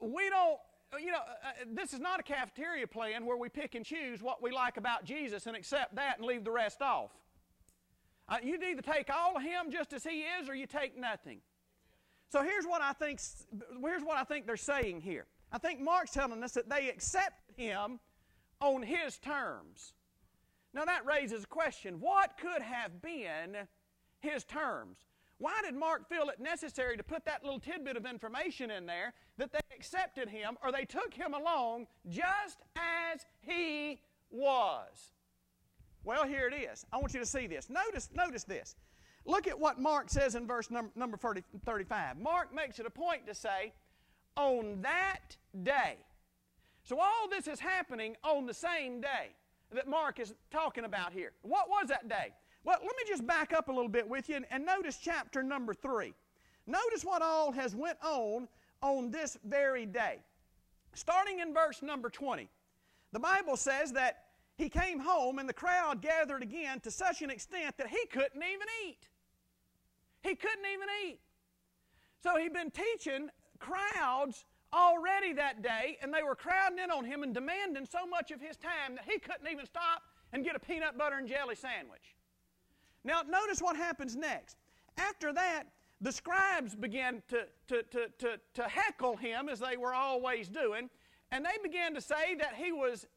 We 0.01 0.29
don't, 0.29 0.59
you 0.97 1.12
know, 1.12 1.17
uh, 1.17 1.47
uh, 1.47 1.65
this 1.73 1.93
is 1.93 1.99
not 1.99 2.19
a 2.19 2.23
cafeteria 2.23 2.88
plan 2.88 3.25
where 3.25 3.38
we 3.38 3.49
pick 3.49 3.75
and 3.75 3.86
choose 3.86 4.21
what 4.21 4.41
we 4.41 4.51
like 4.51 4.77
about 4.77 5.03
Jesus 5.05 5.47
and 5.47 5.55
accept 5.55 5.95
that 5.95 6.17
and 6.17 6.25
leave 6.25 6.43
the 6.43 6.51
rest 6.51 6.81
off. 6.81 7.12
Uh, 8.27 8.38
you 8.43 8.55
either 8.55 8.81
take 8.81 9.10
all 9.13 9.38
of 9.38 9.43
Him 9.43 9.71
just 9.71 9.93
as 9.93 10.03
He 10.03 10.23
is 10.41 10.49
or 10.49 10.55
you 10.55 10.65
take 10.65 10.97
nothing. 10.97 11.39
So 12.29 12.41
here's 12.41 12.65
what 12.65 12.81
I 12.81 12.93
think, 12.93 13.19
here's 13.81 14.03
what 14.03 14.17
I 14.17 14.23
think 14.23 14.47
they're 14.47 14.58
saying 14.58 15.01
here. 15.01 15.27
I 15.51 15.58
think 15.58 15.79
Mark's 15.79 16.12
telling 16.12 16.43
us 16.43 16.53
that 16.53 16.69
they 16.69 16.89
accept 16.89 17.51
Him 17.55 17.99
on 18.60 18.81
His 18.81 19.17
terms. 19.17 19.93
Now 20.73 20.86
that 20.86 21.05
raises 21.05 21.45
a 21.45 21.47
question 21.47 22.01
what 22.01 22.38
could 22.38 22.62
have 22.62 23.01
been 23.01 23.67
his 24.19 24.43
terms? 24.43 24.97
Why 25.45 25.62
did 25.63 25.75
Mark 25.75 26.10
feel 26.10 26.29
it 26.29 26.39
necessary 26.39 26.97
to 26.97 27.03
put 27.03 27.23
that 27.25 27.43
little 27.43 27.60
tidbit 27.60 27.97
of 27.97 28.08
information 28.08 28.71
in 28.71 28.88
there 28.88 29.13
that 29.38 29.51
they 29.51 29.60
accepted 29.75 30.27
him 30.27 30.58
or 30.63 30.71
they 30.71 30.86
took 30.86 31.13
him 31.13 31.36
along 31.36 31.86
just 32.10 32.58
as 32.75 33.27
he 33.41 33.99
was? 34.31 35.12
Well, 36.03 36.25
here 36.25 36.47
it 36.47 36.55
is. 36.55 36.88
I 36.91 36.97
want 36.97 37.13
you 37.13 37.19
to 37.19 37.27
see 37.27 37.45
this. 37.45 37.69
Notice, 37.69 38.10
notice 38.15 38.43
this. 38.43 38.75
Look 39.23 39.45
at 39.45 39.60
what 39.60 39.79
Mark 39.79 40.10
says 40.10 40.34
in 40.34 40.47
verse 40.47 40.71
number, 40.71 40.91
number 40.95 41.15
30, 41.15 41.43
35. 41.63 42.17
Mark 42.17 42.51
makes 42.51 42.79
it 42.79 42.88
a 42.88 42.89
point 42.89 43.27
to 43.27 43.36
say, 43.36 43.71
on 44.36 44.81
that 44.81 45.38
day. 45.62 45.97
So 46.81 46.99
all 46.99 47.29
this 47.29 47.45
is 47.45 47.60
happening 47.60 48.15
on 48.23 48.47
the 48.47 48.53
same 48.55 48.99
day 48.99 49.36
that 49.71 49.88
Mark 49.88 50.19
is 50.19 50.34
talking 50.49 50.86
about 50.86 51.13
here. 51.13 51.34
What 51.43 51.69
was 51.69 51.89
that 51.89 52.10
day? 52.10 52.34
Well, 52.65 52.80
let 52.82 52.95
me 52.97 53.04
just 53.08 53.25
back 53.28 53.54
up 53.54 53.69
a 53.69 53.71
little 53.71 53.89
bit 53.89 54.10
with 54.10 54.28
you 54.28 54.38
and, 54.38 54.45
and 54.49 54.65
notice 54.65 54.97
chapter 54.97 55.43
number 55.43 55.73
3. 55.73 56.13
Notice 56.65 57.06
what 57.06 57.21
all 57.21 57.51
has 57.51 57.75
went 57.75 57.99
on 58.04 58.47
on 58.82 59.12
this 59.12 59.38
very 59.45 59.86
day. 59.86 60.17
Starting 60.95 61.39
in 61.39 61.54
verse 61.54 61.84
number 61.84 62.10
20. 62.10 62.49
The 63.12 63.19
Bible 63.19 63.56
says 63.56 63.91
that 63.91 64.23
he 64.58 64.67
came 64.67 64.99
home 64.99 65.38
and 65.38 65.47
the 65.47 65.54
crowd 65.54 66.01
gathered 66.01 66.41
again 66.41 66.80
to 66.80 66.89
such 66.89 67.21
an 67.21 67.30
extent 67.30 67.78
that 67.78 67.88
he 67.88 68.04
couldn't 68.08 68.41
even 68.41 68.67
eat. 68.88 69.08
He 70.23 70.34
couldn't 70.34 70.65
even 70.73 70.88
eat. 71.06 71.19
So 72.23 72.38
he'd 72.38 72.54
been 72.54 72.71
teaching 72.71 73.30
crowds 73.60 74.45
already 74.73 75.34
that 75.34 75.62
day, 75.62 75.97
and 76.01 76.12
they 76.12 76.23
were 76.23 76.36
crowding 76.36 76.80
in 76.80 76.89
on 76.89 77.06
him 77.06 77.21
and 77.21 77.32
demanding 77.32 77.86
so 77.86 78.08
much 78.08 78.32
of 78.32 78.41
his 78.41 78.58
time 78.58 78.95
that 78.95 79.06
he 79.06 79.19
couldn't 79.19 79.47
even 79.51 79.67
stop 79.67 80.01
and 80.34 80.43
get 80.43 80.56
a 80.56 80.60
peanut 80.60 80.97
butter 80.97 81.17
and 81.17 81.28
jelly 81.28 81.56
sandwich. 81.56 82.14
Now, 83.05 83.21
notice 83.21 83.61
what 83.61 83.77
happens 83.77 84.15
next. 84.15 84.57
After 84.97 85.31
that, 85.31 85.65
the 86.01 86.11
scribes 86.11 86.75
began 86.75 87.21
to, 87.29 87.45
to, 87.67 87.83
to, 87.83 88.09
to, 88.17 88.39
to 88.55 88.63
heckle 88.63 89.15
him 89.15 89.47
as 89.47 89.59
they 89.59 89.77
were 89.77 89.93
always 89.93 90.49
doing, 90.49 90.89
and 91.31 91.45
they 91.45 91.57
began 91.63 91.93
to 91.93 92.01
say 92.01 92.35
that 92.39 92.55
he 92.55 92.71
was, 92.71 93.07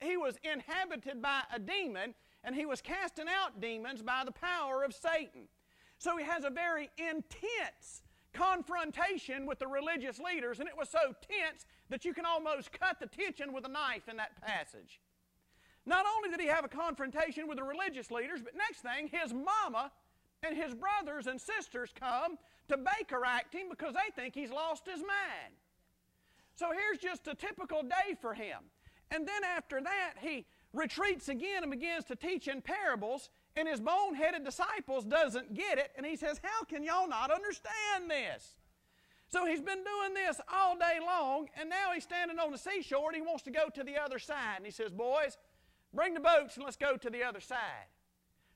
he 0.00 0.16
was 0.16 0.38
inhabited 0.44 1.20
by 1.20 1.40
a 1.52 1.58
demon 1.58 2.14
and 2.44 2.54
he 2.54 2.66
was 2.66 2.80
casting 2.80 3.26
out 3.28 3.60
demons 3.60 4.02
by 4.02 4.22
the 4.24 4.32
power 4.32 4.84
of 4.84 4.94
Satan. 4.94 5.48
So 5.98 6.16
he 6.16 6.24
has 6.24 6.44
a 6.44 6.50
very 6.50 6.88
intense 6.96 8.02
confrontation 8.32 9.44
with 9.46 9.58
the 9.58 9.66
religious 9.66 10.20
leaders, 10.20 10.60
and 10.60 10.68
it 10.68 10.76
was 10.76 10.88
so 10.88 11.14
tense 11.28 11.66
that 11.88 12.04
you 12.04 12.14
can 12.14 12.24
almost 12.24 12.70
cut 12.70 13.00
the 13.00 13.06
tension 13.06 13.52
with 13.52 13.64
a 13.64 13.68
knife 13.68 14.08
in 14.08 14.16
that 14.18 14.40
passage. 14.40 15.00
Not 15.88 16.04
only 16.16 16.28
did 16.28 16.40
he 16.40 16.46
have 16.48 16.64
a 16.64 16.68
confrontation 16.68 17.48
with 17.48 17.56
the 17.56 17.64
religious 17.64 18.10
leaders, 18.10 18.40
but 18.42 18.54
next 18.54 18.82
thing, 18.82 19.08
his 19.10 19.32
mama 19.32 19.90
and 20.42 20.54
his 20.54 20.74
brothers 20.74 21.26
and 21.26 21.40
sisters 21.40 21.90
come 21.98 22.36
to 22.68 22.76
Baker 22.76 23.24
act 23.24 23.54
him 23.54 23.68
because 23.70 23.94
they 23.94 24.12
think 24.14 24.34
he's 24.34 24.50
lost 24.50 24.86
his 24.86 25.00
mind. 25.00 25.54
So 26.56 26.72
here's 26.72 26.98
just 26.98 27.26
a 27.26 27.34
typical 27.34 27.82
day 27.82 28.14
for 28.20 28.34
him. 28.34 28.58
And 29.10 29.26
then 29.26 29.42
after 29.44 29.80
that, 29.80 30.14
he 30.20 30.44
retreats 30.74 31.30
again 31.30 31.62
and 31.62 31.70
begins 31.70 32.04
to 32.04 32.16
teach 32.16 32.48
in 32.48 32.60
parables 32.60 33.30
and 33.56 33.66
his 33.66 33.80
bone-headed 33.80 34.44
disciples 34.44 35.04
doesn't 35.04 35.54
get 35.54 35.78
it 35.78 35.90
and 35.96 36.04
he 36.04 36.14
says 36.14 36.38
how 36.42 36.62
can 36.64 36.84
y'all 36.84 37.08
not 37.08 37.30
understand 37.30 38.10
this 38.10 38.54
so 39.30 39.46
he's 39.46 39.62
been 39.62 39.82
doing 39.82 40.12
this 40.14 40.38
all 40.52 40.76
day 40.76 40.98
long 41.04 41.48
and 41.58 41.70
now 41.70 41.92
he's 41.94 42.02
standing 42.02 42.38
on 42.38 42.52
the 42.52 42.58
seashore 42.58 43.08
and 43.08 43.16
he 43.16 43.22
wants 43.22 43.42
to 43.42 43.50
go 43.50 43.70
to 43.74 43.82
the 43.82 43.96
other 43.96 44.18
side 44.18 44.56
and 44.58 44.66
he 44.66 44.70
says 44.70 44.92
boys 44.92 45.38
bring 45.94 46.14
the 46.14 46.20
boats 46.20 46.56
and 46.56 46.64
let's 46.64 46.76
go 46.76 46.96
to 46.96 47.10
the 47.10 47.22
other 47.22 47.40
side 47.40 47.88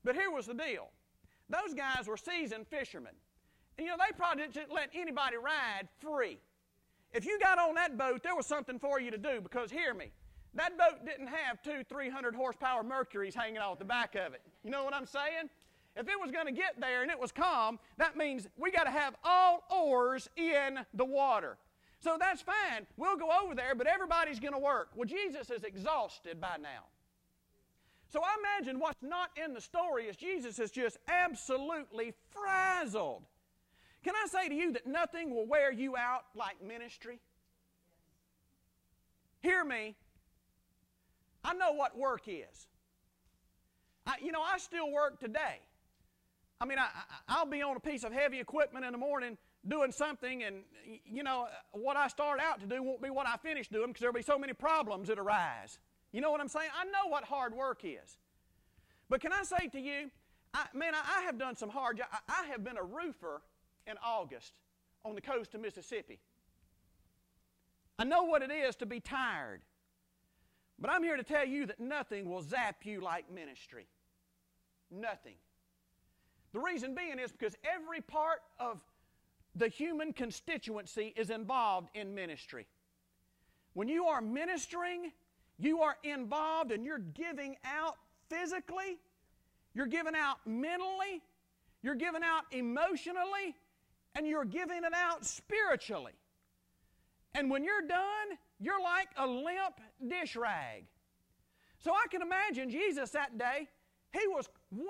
but 0.05 0.15
here 0.15 0.31
was 0.31 0.47
the 0.47 0.55
deal 0.55 0.89
those 1.49 1.75
guys 1.75 2.07
were 2.07 2.17
seasoned 2.17 2.67
fishermen 2.67 3.13
and 3.79 3.85
you 3.85 3.91
know 3.91 3.97
they 3.99 4.15
probably 4.17 4.47
didn't 4.47 4.73
let 4.73 4.91
anybody 4.95 5.37
ride 5.37 5.89
free 6.01 6.39
if 7.13 7.27
you 7.27 7.39
got 7.41 7.59
on 7.59 7.75
that 7.75 7.97
boat 7.97 8.23
there 8.23 8.37
was 8.37 8.47
something 8.47 8.79
for 8.79 9.01
you 9.01 9.11
to 9.11 9.19
do 9.19 9.41
because 9.41 9.71
hear 9.71 9.95
me 9.95 10.13
that 10.55 10.77
boat 10.77 11.05
didn't 11.07 11.29
have 11.29 11.63
two, 11.63 11.83
300 11.89 12.35
horsepower 12.35 12.83
Mercuries 12.83 13.35
hanging 13.35 13.59
off 13.59 13.79
the 13.79 13.85
back 13.85 14.15
of 14.15 14.35
it. 14.35 14.43
You 14.63 14.71
know 14.71 14.85
what 14.85 14.95
I'm 14.95 15.07
saying? 15.07 15.49
If 15.97 16.09
it 16.09 16.21
was 16.21 16.31
going 16.31 16.47
to 16.47 16.53
get 16.53 16.81
there 16.81 17.03
and 17.03 17.11
it 17.11 17.19
was 17.19 17.33
calm, 17.33 17.79
that 17.99 18.17
means 18.17 18.47
we 18.57 18.71
got 18.71 18.85
to 18.85 18.91
have 18.91 19.15
all 19.25 19.63
oars 19.71 20.29
in 20.37 20.79
the 20.95 21.05
water. 21.05 21.57
So 22.01 22.17
that's 22.19 22.43
fine. 22.43 22.87
We'll 22.97 23.17
go 23.17 23.31
over 23.43 23.55
there, 23.55 23.75
but 23.75 23.87
everybody's 23.87 24.41
going 24.41 24.55
to 24.55 24.59
work. 24.59 24.91
Well, 24.95 25.07
Jesus 25.07 25.51
is 25.51 25.65
exhausted 25.65 26.41
by 26.41 26.57
now. 26.61 26.85
So 28.13 28.21
I 28.23 28.37
imagine 28.41 28.79
what's 28.79 29.03
not 29.03 29.31
in 29.43 29.55
the 29.55 29.61
story 29.61 30.05
is 30.05 30.17
Jesus 30.17 30.59
is 30.59 30.71
just 30.71 30.99
absolutely 31.09 32.13
frazzled. 32.31 33.23
Can 34.05 34.13
I 34.15 34.27
say 34.27 34.51
to 34.51 34.55
you 34.55 34.73
that 34.73 34.87
nothing 34.87 35.35
will 35.35 35.47
wear 35.47 35.73
you 35.73 35.97
out 35.97 36.25
like 36.35 36.63
ministry? 36.63 37.21
Hear 39.41 39.65
me. 39.65 39.97
I 41.43 41.55
know 41.55 41.73
what 41.73 41.97
work 41.97 42.25
is. 42.27 42.67
I, 44.07 44.17
you 44.21 44.31
know, 44.31 44.43
I 44.43 44.59
still 44.59 44.93
work 44.93 45.19
today. 45.19 45.61
I 46.61 46.67
mean, 46.67 46.79
I, 46.79 47.43
will 47.43 47.51
be 47.51 47.63
on 47.63 47.77
a 47.77 47.81
piece 47.81 48.05
of 48.05 48.13
heavy 48.13 48.41
equipment 48.41 48.85
in 48.85 48.93
the 48.93 48.99
morning 48.99 49.39
doing 49.67 49.91
something, 49.91 50.43
and, 50.43 50.57
you 51.07 51.23
know, 51.23 51.47
what 51.73 51.97
I 51.97 52.09
start 52.09 52.41
out 52.41 52.61
to 52.61 52.67
do 52.67 52.83
won't 52.83 53.01
be 53.01 53.11
what 53.11 53.27
I 53.27 53.37
finish 53.39 53.69
doing 53.69 53.89
because 53.89 54.01
there'll 54.01 54.15
be 54.15 54.23
so 54.23 54.39
many 54.39 54.53
problems 54.53 55.09
that 55.09 55.19
arise. 55.19 55.79
You 56.13 56.21
know 56.21 56.31
what 56.31 56.41
I'm 56.41 56.49
saying? 56.49 56.69
I 56.79 56.85
know 56.85 57.09
what 57.09 57.25
hard 57.25 57.55
work 57.55 57.83
is. 57.85 58.19
But 59.09 59.21
can 59.21 59.33
I 59.33 59.43
say 59.43 59.69
to 59.73 59.81
you, 59.81 60.11
I, 60.55 60.67
man, 60.75 60.95
I, 60.95 61.21
I 61.21 61.23
have 61.23 61.39
done 61.39 61.57
some 61.57 61.71
hard 61.71 62.01
I, 62.01 62.19
I 62.29 62.47
have 62.47 62.63
been 62.63 62.77
a 62.77 62.83
roofer 62.83 63.43
in 63.87 63.95
August 64.05 64.53
on 65.05 65.15
the 65.15 65.21
coast 65.21 65.55
of 65.55 65.61
Mississippi. 65.61 66.21
I 67.99 68.05
know 68.05 68.25
what 68.25 68.43
it 68.43 68.51
is 68.51 68.77
to 68.77 68.87
be 68.87 69.01
tired. 69.01 69.63
But 70.79 70.91
I'm 70.91 71.03
here 71.03 71.17
to 71.17 71.23
tell 71.23 71.47
you 71.47 71.67
that 71.67 71.79
nothing 71.79 72.29
will 72.29 72.43
zap 72.43 72.85
you 72.85 73.01
like 73.01 73.31
ministry. 73.33 73.87
Nothing. 74.91 75.35
The 76.53 76.59
reason 76.59 76.95
being 76.95 77.19
is 77.19 77.33
because 77.33 77.57
every 77.65 78.01
part 78.01 78.41
of 78.59 78.81
the 79.55 79.69
human 79.69 80.13
constituency 80.13 81.15
is 81.17 81.31
involved 81.31 81.91
in 81.95 82.15
ministry. 82.15 82.67
When 83.75 83.89
you 83.89 84.07
are 84.07 84.21
ministering, 84.21 85.13
you 85.65 85.81
are 85.81 85.97
involved 86.03 86.73
and 86.73 86.85
you're 86.85 86.99
giving 86.99 87.57
out 87.65 87.97
physically, 88.29 88.99
you're 89.75 89.87
giving 89.87 90.15
out 90.15 90.39
mentally, 90.47 91.23
you're 91.83 91.95
giving 91.95 92.23
out 92.23 92.45
emotionally, 92.53 93.57
and 94.15 94.27
you're 94.27 94.45
giving 94.45 94.85
it 94.85 94.93
out 94.95 95.25
spiritually. 95.25 96.13
And 97.35 97.51
when 97.51 97.65
you're 97.65 97.87
done, 97.87 98.39
you're 98.61 98.83
like 98.83 99.09
a 99.17 99.27
limp 99.27 99.81
dish 100.07 100.37
rag. 100.37 100.85
So 101.79 101.93
I 101.93 102.07
can 102.11 102.23
imagine 102.23 102.71
Jesus 102.71 103.11
that 103.11 103.39
day, 103.39 103.69
he 104.13 104.27
was 104.29 104.49
100% 104.75 104.81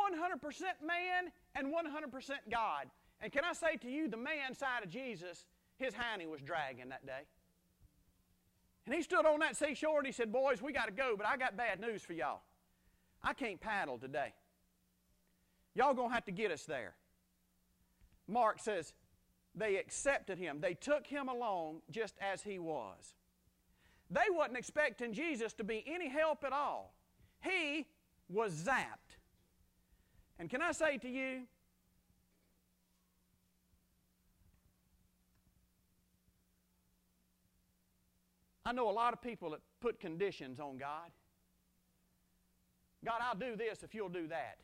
man 0.85 1.33
and 1.55 1.69
100% 1.69 2.31
God. 2.51 2.87
And 3.21 3.33
can 3.33 3.45
I 3.45 3.53
say 3.53 3.77
to 3.77 3.89
you, 3.89 4.09
the 4.09 4.17
man 4.17 4.55
side 4.55 4.83
of 4.83 4.91
Jesus, 4.91 5.47
his 5.77 5.95
hiney 5.95 6.29
was 6.29 6.41
dragging 6.41 6.89
that 6.89 7.07
day. 7.07 7.23
And 8.87 8.95
he 8.95 9.03
stood 9.03 9.25
on 9.27 9.41
that 9.41 9.57
seashore 9.57 9.99
and 9.99 10.07
he 10.07 10.13
said, 10.13 10.33
Boys, 10.33 10.61
we 10.61 10.73
got 10.73 10.87
to 10.87 10.93
go, 10.93 11.15
but 11.17 11.27
I 11.27 11.37
got 11.37 11.57
bad 11.57 11.81
news 11.81 12.03
for 12.03 12.13
y'all. 12.13 12.43
I 13.23 13.33
can't 13.33 13.61
paddle 13.61 13.99
today. 13.99 14.35
Y'all 15.75 15.95
going 15.95 16.09
to 16.09 16.15
have 16.15 16.25
to 16.25 16.33
get 16.33 16.51
us 16.51 16.65
there. 16.65 16.95
Mark 18.27 18.59
says, 18.59 18.93
they 19.55 19.77
accepted 19.77 20.39
him. 20.39 20.61
They 20.61 20.75
took 20.75 21.07
him 21.07 21.29
along 21.29 21.83
just 21.91 22.15
as 22.21 22.43
he 22.43 22.59
was. 22.59 23.15
They 24.11 24.21
wasn't 24.31 24.59
expecting 24.59 25.13
Jesus 25.13 25.53
to 25.55 25.65
be 25.65 25.85
any 25.87 26.09
help 26.09 26.45
at 26.45 26.53
all. 26.53 26.95
He 27.41 27.87
was 28.29 28.53
zapped. 28.53 29.17
And 30.39 30.49
can 30.49 30.63
I 30.63 30.73
say 30.73 30.99
to 30.99 31.09
you, 31.09 31.43
I 38.65 38.73
know 38.73 38.89
a 38.89 38.93
lot 38.93 39.13
of 39.13 39.21
people 39.21 39.51
that 39.51 39.61
put 39.81 39.99
conditions 39.99 40.61
on 40.61 40.79
God. 40.79 41.11
God, 43.05 43.21
I'll 43.21 43.35
do 43.37 43.57
this 43.57 43.83
if 43.83 43.95
you'll 43.95 44.09
do 44.09 44.29
that. 44.29 44.59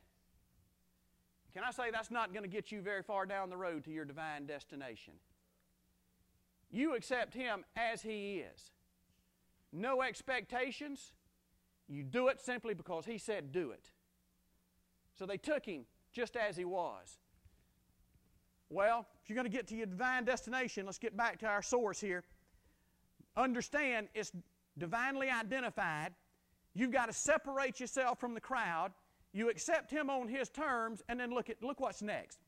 Can 1.52 1.64
I 1.64 1.72
say 1.72 1.90
that's 1.90 2.10
not 2.10 2.32
going 2.32 2.44
to 2.44 2.48
get 2.48 2.70
you 2.70 2.80
very 2.80 3.02
far 3.02 3.26
down 3.26 3.50
the 3.50 3.56
road 3.56 3.84
to 3.84 3.90
your 3.90 4.04
divine 4.04 4.46
destination? 4.46 5.14
You 6.70 6.94
accept 6.94 7.34
Him 7.34 7.64
as 7.76 8.02
He 8.02 8.44
is. 8.54 8.70
No 9.72 10.02
expectations. 10.02 11.14
You 11.88 12.04
do 12.04 12.28
it 12.28 12.40
simply 12.40 12.74
because 12.74 13.06
He 13.06 13.18
said 13.18 13.50
do 13.50 13.70
it. 13.70 13.90
So 15.18 15.26
they 15.26 15.38
took 15.38 15.64
Him 15.64 15.86
just 16.12 16.36
as 16.36 16.56
He 16.56 16.64
was. 16.64 17.18
Well, 18.70 19.06
if 19.22 19.28
you're 19.28 19.34
going 19.34 19.50
to 19.50 19.56
get 19.56 19.66
to 19.68 19.76
your 19.76 19.86
divine 19.86 20.24
destination, 20.24 20.84
let's 20.84 20.98
get 20.98 21.16
back 21.16 21.38
to 21.40 21.46
our 21.46 21.62
source 21.62 22.00
here. 22.00 22.22
Understand 23.36 24.08
it's 24.14 24.32
divinely 24.76 25.28
identified. 25.30 26.12
You've 26.74 26.92
got 26.92 27.06
to 27.06 27.12
separate 27.12 27.80
yourself 27.80 28.20
from 28.20 28.34
the 28.34 28.40
crowd. 28.40 28.92
You 29.32 29.50
accept 29.50 29.90
him 29.90 30.10
on 30.10 30.28
his 30.28 30.48
terms, 30.48 31.02
and 31.08 31.20
then 31.20 31.30
look 31.30 31.50
at 31.50 31.62
look 31.62 31.80
what's 31.80 32.02
next. 32.02 32.38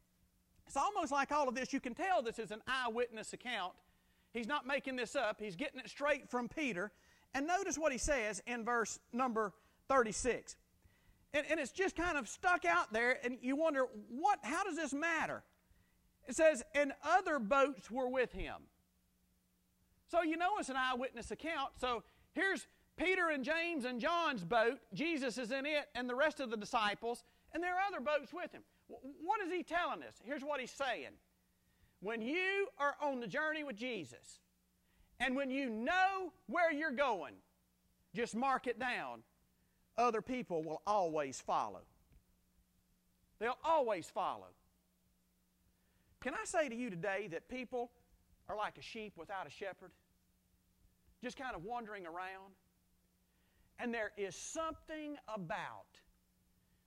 It's 0.67 0.77
almost 0.77 1.13
like 1.13 1.33
all 1.33 1.49
of 1.49 1.55
this. 1.55 1.73
You 1.73 1.81
can 1.81 1.95
tell 1.95 2.23
this 2.23 2.39
is 2.39 2.51
an 2.51 2.63
eyewitness 2.67 3.33
account. 3.33 3.73
He's 4.33 4.47
not 4.47 4.67
making 4.67 4.97
this 4.97 5.17
up. 5.17 5.41
He's 5.41 5.57
getting 5.57 5.81
it 5.81 5.91
straight 5.91 6.31
from 6.31 6.49
Peter. 6.49 6.93
And 7.35 7.47
notice 7.47 7.77
what 7.77 7.93
he 7.93 7.99
says 7.99 8.43
in 8.47 8.65
verse 8.65 8.99
number 9.13 9.53
36. 9.89 10.57
And, 11.33 11.45
and 11.51 11.61
it's 11.61 11.73
just 11.73 11.97
kind 11.97 12.17
of 12.17 12.29
stuck 12.29 12.65
out 12.65 12.93
there, 12.93 13.19
and 13.25 13.39
you 13.41 13.57
wonder, 13.57 13.87
what, 14.09 14.39
how 14.43 14.65
does 14.65 14.77
this 14.77 14.93
matter? 14.93 15.43
It 16.29 16.37
says, 16.37 16.63
and 16.75 16.93
other 17.05 17.39
boats 17.39 17.91
were 17.91 18.09
with 18.09 18.33
him. 18.33 18.55
So 20.11 20.23
you 20.23 20.37
know 20.37 20.59
it's 20.59 20.69
an 20.69 20.77
eyewitness 20.77 21.31
account. 21.31 21.71
So 21.81 22.03
here's 22.33 22.67
Peter 22.97 23.31
and 23.31 23.45
James 23.45 23.85
and 23.85 24.01
John's 24.01 24.45
boat. 24.45 24.79
Jesus 24.93 25.39
is 25.39 25.53
in 25.53 25.65
it, 25.67 25.89
and 25.95 26.09
the 26.09 26.15
rest 26.15 26.41
of 26.41 26.51
the 26.51 26.57
disciples, 26.57 27.23
and 27.55 27.63
there 27.63 27.75
are 27.75 27.81
other 27.89 28.01
boats 28.01 28.33
with 28.33 28.53
him. 28.53 28.63
What 28.89 29.41
is 29.41 29.53
he 29.53 29.63
telling 29.63 30.03
us? 30.03 30.17
Here's 30.25 30.43
what 30.43 30.61
he's 30.61 30.73
saying. 30.73 31.13
When 32.01 32.23
you 32.23 32.69
are 32.79 32.97
on 33.01 33.21
the 33.21 33.27
journey 33.27 33.63
with 33.63 33.77
Jesus, 33.77 34.41
and 35.21 35.37
when 35.37 35.51
you 35.51 35.71
know 35.71 36.33
where 36.47 36.73
you're 36.73 36.91
going, 36.91 37.35
just 38.15 38.35
mark 38.35 38.67
it 38.67 38.81
down. 38.81 39.23
Other 39.97 40.23
people 40.23 40.65
will 40.65 40.83
always 40.87 41.41
follow. 41.41 41.83
They'll 43.39 43.59
always 43.65 44.09
follow. 44.09 44.49
Can 46.21 46.35
I 46.35 46.45
say 46.45 46.69
to 46.69 46.75
you 46.75 46.91
today 46.91 47.29
that 47.31 47.49
people 47.49 47.91
are 48.49 48.57
like 48.57 48.77
a 48.79 48.83
sheep 48.83 49.15
without 49.17 49.47
a 49.47 49.51
shepherd? 49.51 49.93
Just 51.23 51.37
kind 51.37 51.55
of 51.55 51.65
wandering 51.65 52.07
around. 52.07 52.55
And 53.79 53.93
there 53.93 54.13
is 54.17 54.35
something 54.35 55.17
about 55.33 56.01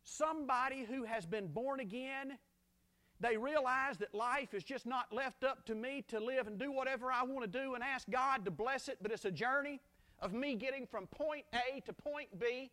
somebody 0.04 0.86
who 0.86 1.06
has 1.06 1.26
been 1.26 1.48
born 1.48 1.80
again. 1.80 2.38
They 3.20 3.38
realize 3.38 3.98
that 3.98 4.14
life 4.14 4.54
is 4.54 4.64
just 4.64 4.86
not 4.86 5.14
left 5.14 5.44
up 5.44 5.66
to 5.68 5.76
me 5.76 6.04
to 6.10 6.20
live 6.20 6.48
and 6.48 6.60
do 6.60 6.72
whatever 6.72 7.12
I 7.12 7.24
want 7.24 7.52
to 7.52 7.60
do 7.60 7.74
and 7.74 7.84
ask 7.84 8.10
God 8.10 8.46
to 8.46 8.52
bless 8.52 8.90
it, 8.90 8.98
but 9.02 9.12
it's 9.12 9.26
a 9.26 9.32
journey 9.32 9.80
of 10.20 10.34
me 10.34 10.56
getting 10.56 10.86
from 10.86 11.08
point 11.08 11.46
A 11.54 11.80
to 11.82 11.94
point 11.94 12.38
B. 12.38 12.72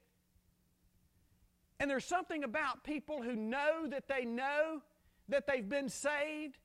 And 1.78 1.90
there's 1.90 2.04
something 2.04 2.44
about 2.44 2.84
people 2.84 3.22
who 3.22 3.34
know 3.34 3.86
that 3.88 4.08
they 4.08 4.24
know 4.24 4.82
that 5.28 5.46
they've 5.46 5.68
been 5.68 5.88
saved 5.88 6.58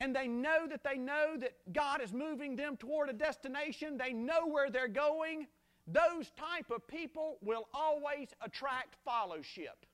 and 0.00 0.14
they 0.14 0.28
know 0.28 0.66
that 0.68 0.84
they 0.84 0.96
know 0.96 1.36
that 1.38 1.52
God 1.72 2.00
is 2.02 2.12
moving 2.12 2.56
them 2.56 2.76
toward 2.76 3.08
a 3.08 3.12
destination, 3.12 3.98
they 3.98 4.12
know 4.12 4.46
where 4.46 4.70
they're 4.70 4.88
going, 4.88 5.46
those 5.86 6.30
type 6.36 6.70
of 6.70 6.86
people 6.86 7.38
will 7.40 7.66
always 7.72 8.28
attract 8.40 8.96
fellowship. 9.04 9.86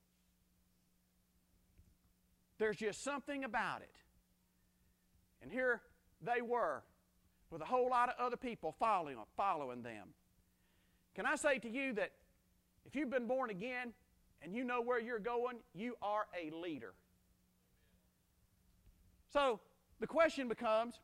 There's 2.58 2.76
just 2.76 3.02
something 3.02 3.44
about 3.44 3.82
it. 3.82 3.96
And 5.42 5.50
here 5.50 5.80
they 6.20 6.42
were 6.42 6.82
with 7.50 7.62
a 7.62 7.66
whole 7.66 7.88
lot 7.88 8.08
of 8.08 8.14
other 8.18 8.36
people 8.36 8.74
following, 8.78 9.16
following 9.36 9.82
them. 9.82 10.08
Can 11.14 11.26
I 11.26 11.36
say 11.36 11.58
to 11.58 11.70
you 11.70 11.92
that 11.94 12.10
if 12.84 12.96
you've 12.96 13.10
been 13.10 13.26
born 13.26 13.50
again 13.50 13.92
and 14.42 14.54
you 14.54 14.64
know 14.64 14.80
where 14.80 15.00
you're 15.00 15.18
going, 15.18 15.58
you 15.74 15.94
are 16.02 16.26
a 16.38 16.54
leader. 16.54 16.92
So 19.32 19.60
the 20.00 20.06
question 20.06 20.48
becomes 20.48 20.98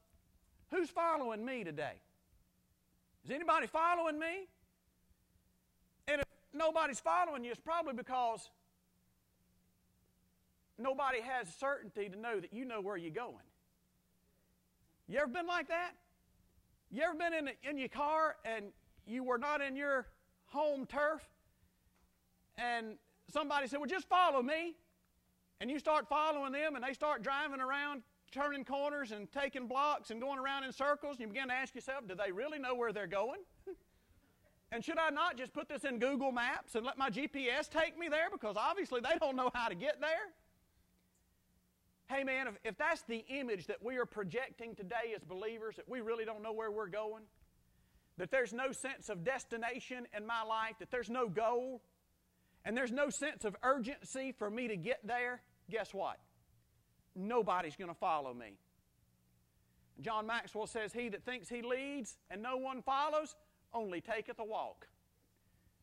who's 0.71 0.91
following 0.91 1.45
me 1.45 1.65
today? 1.65 2.01
Is 3.25 3.31
anybody 3.31 3.67
following 3.67 4.19
me? 4.19 4.49
And 6.09 6.21
if 6.21 6.27
nobody's 6.55 7.01
following 7.01 7.45
you, 7.45 7.51
it's 7.51 7.61
probably 7.61 7.95
because 7.95 8.51
nobody 10.79 11.21
has 11.21 11.49
certainty 11.55 12.09
to 12.09 12.19
know 12.19 12.41
that 12.41 12.53
you 12.53 12.65
know 12.65 12.81
where 12.81 12.97
you're 12.97 13.11
going. 13.11 13.35
You 15.07 15.19
ever 15.19 15.29
been 15.29 15.47
like 15.47 15.69
that? 15.69 15.93
You 16.91 17.03
ever 17.03 17.15
been 17.15 17.35
in, 17.35 17.51
in 17.69 17.79
your 17.79 17.89
car 17.89 18.37
and 18.45 18.67
you 19.07 19.23
were 19.23 19.39
not 19.39 19.61
in 19.61 19.77
your 19.77 20.07
home 20.47 20.87
turf 20.87 21.23
and 22.57 22.97
somebody 23.33 23.67
said, 23.67 23.79
Well, 23.79 23.89
just 23.89 24.09
follow 24.09 24.43
me. 24.43 24.75
And 25.61 25.71
you 25.71 25.79
start 25.79 26.09
following 26.09 26.53
them 26.53 26.75
and 26.75 26.85
they 26.85 26.95
start 26.95 27.23
driving 27.23 27.61
around 27.61 28.03
turning 28.33 28.65
corners 28.65 29.13
and 29.13 29.31
taking 29.33 29.67
blocks 29.67 30.11
and 30.11 30.21
going 30.21 30.39
around 30.39 30.65
in 30.65 30.73
circles, 30.73 31.17
and 31.17 31.21
you 31.21 31.27
begin 31.29 31.49
to 31.49 31.55
ask 31.55 31.75
yourself, 31.75 32.07
do 32.07 32.15
they 32.15 32.33
really 32.33 32.59
know 32.59 32.75
where 32.75 32.93
they're 32.93 33.07
going? 33.07 33.41
and 34.73 34.85
should 34.85 34.99
I 34.99 35.11
not 35.11 35.37
just 35.37 35.53
put 35.53 35.69
this 35.69 35.85
in 35.85 35.99
Google 35.99 36.33
Maps 36.33 36.75
and 36.75 36.85
let 36.85 36.97
my 36.97 37.11
GPS 37.11 37.69
take 37.69 37.99
me 37.99 38.09
there? 38.09 38.29
Because 38.31 38.57
obviously 38.57 39.01
they 39.01 39.19
don't 39.19 39.37
know 39.37 39.51
how 39.55 39.69
to 39.69 39.75
get 39.75 40.01
there. 40.01 40.33
Hey, 42.09 42.25
man, 42.25 42.49
if, 42.49 42.55
if 42.65 42.79
that's 42.79 43.03
the 43.03 43.25
image 43.29 43.67
that 43.67 43.83
we 43.83 43.97
are 43.97 44.07
projecting 44.07 44.75
today 44.75 45.15
as 45.15 45.23
believers, 45.23 45.77
that 45.77 45.89
we 45.89 46.01
really 46.01 46.25
don't 46.25 46.43
know 46.43 46.53
where 46.53 46.71
we're 46.71 46.89
going, 46.89 47.23
that 48.19 48.31
there's 48.31 48.53
no 48.53 48.73
sense 48.73 49.09
of 49.09 49.25
destination 49.25 50.07
in 50.17 50.27
my 50.27 50.43
life, 50.43 50.75
that 50.81 50.91
there's 50.91 51.09
no 51.09 51.29
goal, 51.29 51.83
and 52.65 52.77
there's 52.77 52.93
no 52.93 53.11
sense 53.11 53.45
of 53.45 53.57
urgency 53.63 54.33
for 54.33 54.51
me 54.51 54.69
to 54.69 54.77
get 54.77 55.01
there, 55.07 55.43
guess 55.71 55.95
what? 55.95 56.19
Nobody's 57.29 57.77
going 57.77 57.91
to 57.91 57.95
follow 57.95 58.35
me. 58.35 58.59
John 60.01 60.27
Maxwell 60.27 60.67
says, 60.67 60.93
He 60.93 61.09
that 61.11 61.25
thinks 61.25 61.49
he 61.49 61.63
leads 61.63 62.17
and 62.31 62.43
no 62.43 62.57
one 62.57 62.83
follows 62.83 63.37
only 63.73 64.01
taketh 64.01 64.39
a 64.39 64.45
walk. 64.45 64.87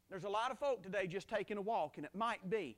There's 0.09 0.23
a 0.23 0.29
lot 0.29 0.51
of 0.51 0.59
folk 0.59 0.83
today 0.83 1.07
just 1.07 1.27
taking 1.27 1.57
a 1.57 1.61
walk, 1.61 1.97
and 1.97 2.05
it 2.05 2.15
might 2.15 2.49
be 2.49 2.77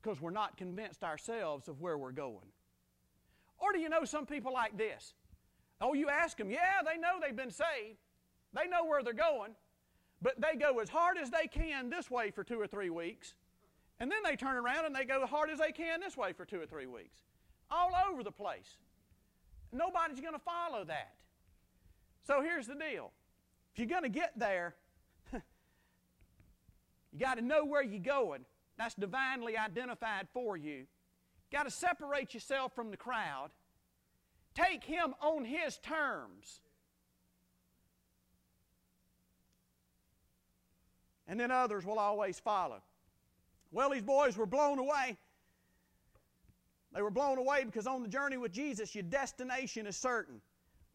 because 0.00 0.20
we're 0.20 0.30
not 0.30 0.56
convinced 0.56 1.02
ourselves 1.02 1.68
of 1.68 1.80
where 1.80 1.98
we're 1.98 2.12
going. 2.12 2.46
Or 3.58 3.72
do 3.72 3.78
you 3.78 3.88
know 3.88 4.04
some 4.04 4.26
people 4.26 4.52
like 4.52 4.78
this? 4.78 5.14
Oh, 5.80 5.92
you 5.94 6.08
ask 6.08 6.36
them, 6.36 6.50
yeah, 6.50 6.82
they 6.84 6.98
know 6.98 7.18
they've 7.20 7.36
been 7.36 7.50
saved, 7.50 7.98
they 8.54 8.66
know 8.68 8.84
where 8.84 9.02
they're 9.02 9.12
going, 9.12 9.52
but 10.22 10.40
they 10.40 10.56
go 10.56 10.78
as 10.78 10.88
hard 10.88 11.18
as 11.18 11.30
they 11.30 11.46
can 11.46 11.90
this 11.90 12.10
way 12.10 12.30
for 12.30 12.44
two 12.44 12.60
or 12.60 12.66
three 12.66 12.90
weeks, 12.90 13.34
and 13.98 14.10
then 14.10 14.18
they 14.24 14.36
turn 14.36 14.56
around 14.56 14.86
and 14.86 14.94
they 14.94 15.04
go 15.04 15.22
as 15.22 15.30
hard 15.30 15.50
as 15.50 15.58
they 15.58 15.72
can 15.72 16.00
this 16.00 16.16
way 16.16 16.32
for 16.32 16.44
two 16.44 16.60
or 16.60 16.66
three 16.66 16.86
weeks 16.86 17.22
all 17.70 17.90
over 18.10 18.22
the 18.22 18.32
place. 18.32 18.76
Nobody's 19.72 20.20
going 20.20 20.34
to 20.34 20.40
follow 20.40 20.84
that. 20.84 21.14
So 22.26 22.42
here's 22.42 22.66
the 22.66 22.74
deal 22.74 23.12
if 23.72 23.78
you're 23.78 23.88
going 23.88 24.02
to 24.02 24.08
get 24.08 24.32
there, 24.36 24.74
you 25.32 25.40
got 27.18 27.38
to 27.38 27.42
know 27.42 27.64
where 27.64 27.82
you're 27.82 28.00
going. 28.00 28.44
That's 28.76 28.94
divinely 28.94 29.56
identified 29.56 30.28
for 30.32 30.56
you. 30.56 30.86
Got 31.52 31.64
to 31.64 31.70
separate 31.70 32.34
yourself 32.34 32.74
from 32.74 32.90
the 32.90 32.96
crowd. 32.96 33.50
Take 34.54 34.84
him 34.84 35.14
on 35.20 35.44
his 35.44 35.78
terms. 35.78 36.60
And 41.28 41.38
then 41.38 41.50
others 41.50 41.84
will 41.84 41.98
always 41.98 42.40
follow. 42.40 42.82
Well, 43.70 43.90
these 43.90 44.02
boys 44.02 44.36
were 44.36 44.46
blown 44.46 44.78
away. 44.78 45.16
They 46.94 47.02
were 47.02 47.10
blown 47.10 47.38
away 47.38 47.64
because 47.64 47.86
on 47.86 48.02
the 48.02 48.08
journey 48.08 48.36
with 48.36 48.52
Jesus, 48.52 48.94
your 48.94 49.04
destination 49.04 49.86
is 49.86 49.96
certain. 49.96 50.40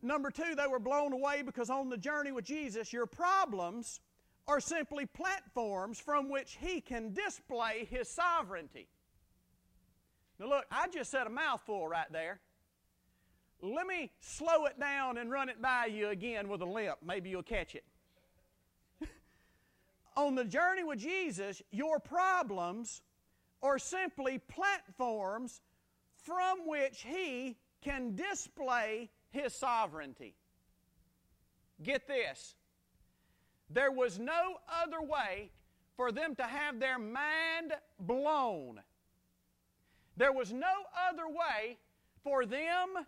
Number 0.02 0.30
two, 0.30 0.56
they 0.56 0.68
were 0.68 0.80
blown 0.80 1.14
away 1.14 1.42
because 1.42 1.70
on 1.70 1.90
the 1.90 1.98
journey 1.98 2.32
with 2.32 2.46
Jesus, 2.46 2.92
your 2.92 3.06
problems 3.06 4.02
are 4.48 4.60
simply 4.60 5.06
platforms 5.06 6.00
from 6.00 6.30
which 6.30 6.58
He 6.60 6.82
can 6.82 7.14
display 7.14 7.88
His 7.90 8.10
sovereignty. 8.10 8.88
Now, 10.38 10.50
look, 10.50 10.66
I 10.70 10.88
just 10.90 11.12
said 11.12 11.28
a 11.28 11.30
mouthful 11.30 11.88
right 11.88 12.12
there. 12.12 12.40
Let 13.62 13.88
me 13.88 14.12
slow 14.20 14.66
it 14.66 14.80
down 14.80 15.18
and 15.18 15.32
run 15.32 15.48
it 15.48 15.62
by 15.62 15.86
you 15.86 16.10
again 16.10 16.50
with 16.50 16.62
a 16.62 16.66
limp. 16.66 16.98
Maybe 17.04 17.30
you'll 17.30 17.42
catch 17.42 17.74
it. 17.74 17.86
on 20.18 20.36
the 20.36 20.44
journey 20.44 20.84
with 20.84 21.00
Jesus, 21.00 21.62
your 21.72 22.00
problems 22.00 23.02
are 23.64 23.80
simply 23.80 24.38
platforms 24.38 25.62
from 26.26 26.68
which 26.68 27.04
He 27.04 27.58
can 27.82 28.16
display 28.16 29.10
His 29.30 29.54
sovereignty. 29.54 30.36
Get 31.82 32.08
this. 32.08 32.56
There 33.70 33.92
was 33.92 34.20
no 34.20 34.58
other 34.84 35.02
way 35.02 35.52
for 35.96 36.12
them 36.12 36.36
to 36.36 36.44
have 36.44 36.80
their 36.80 37.00
mind 37.00 37.74
blown. 38.00 38.82
There 40.18 40.34
was 40.34 40.52
no 40.52 40.74
other 41.10 41.28
way 41.28 41.78
for 42.24 42.46
them 42.46 43.06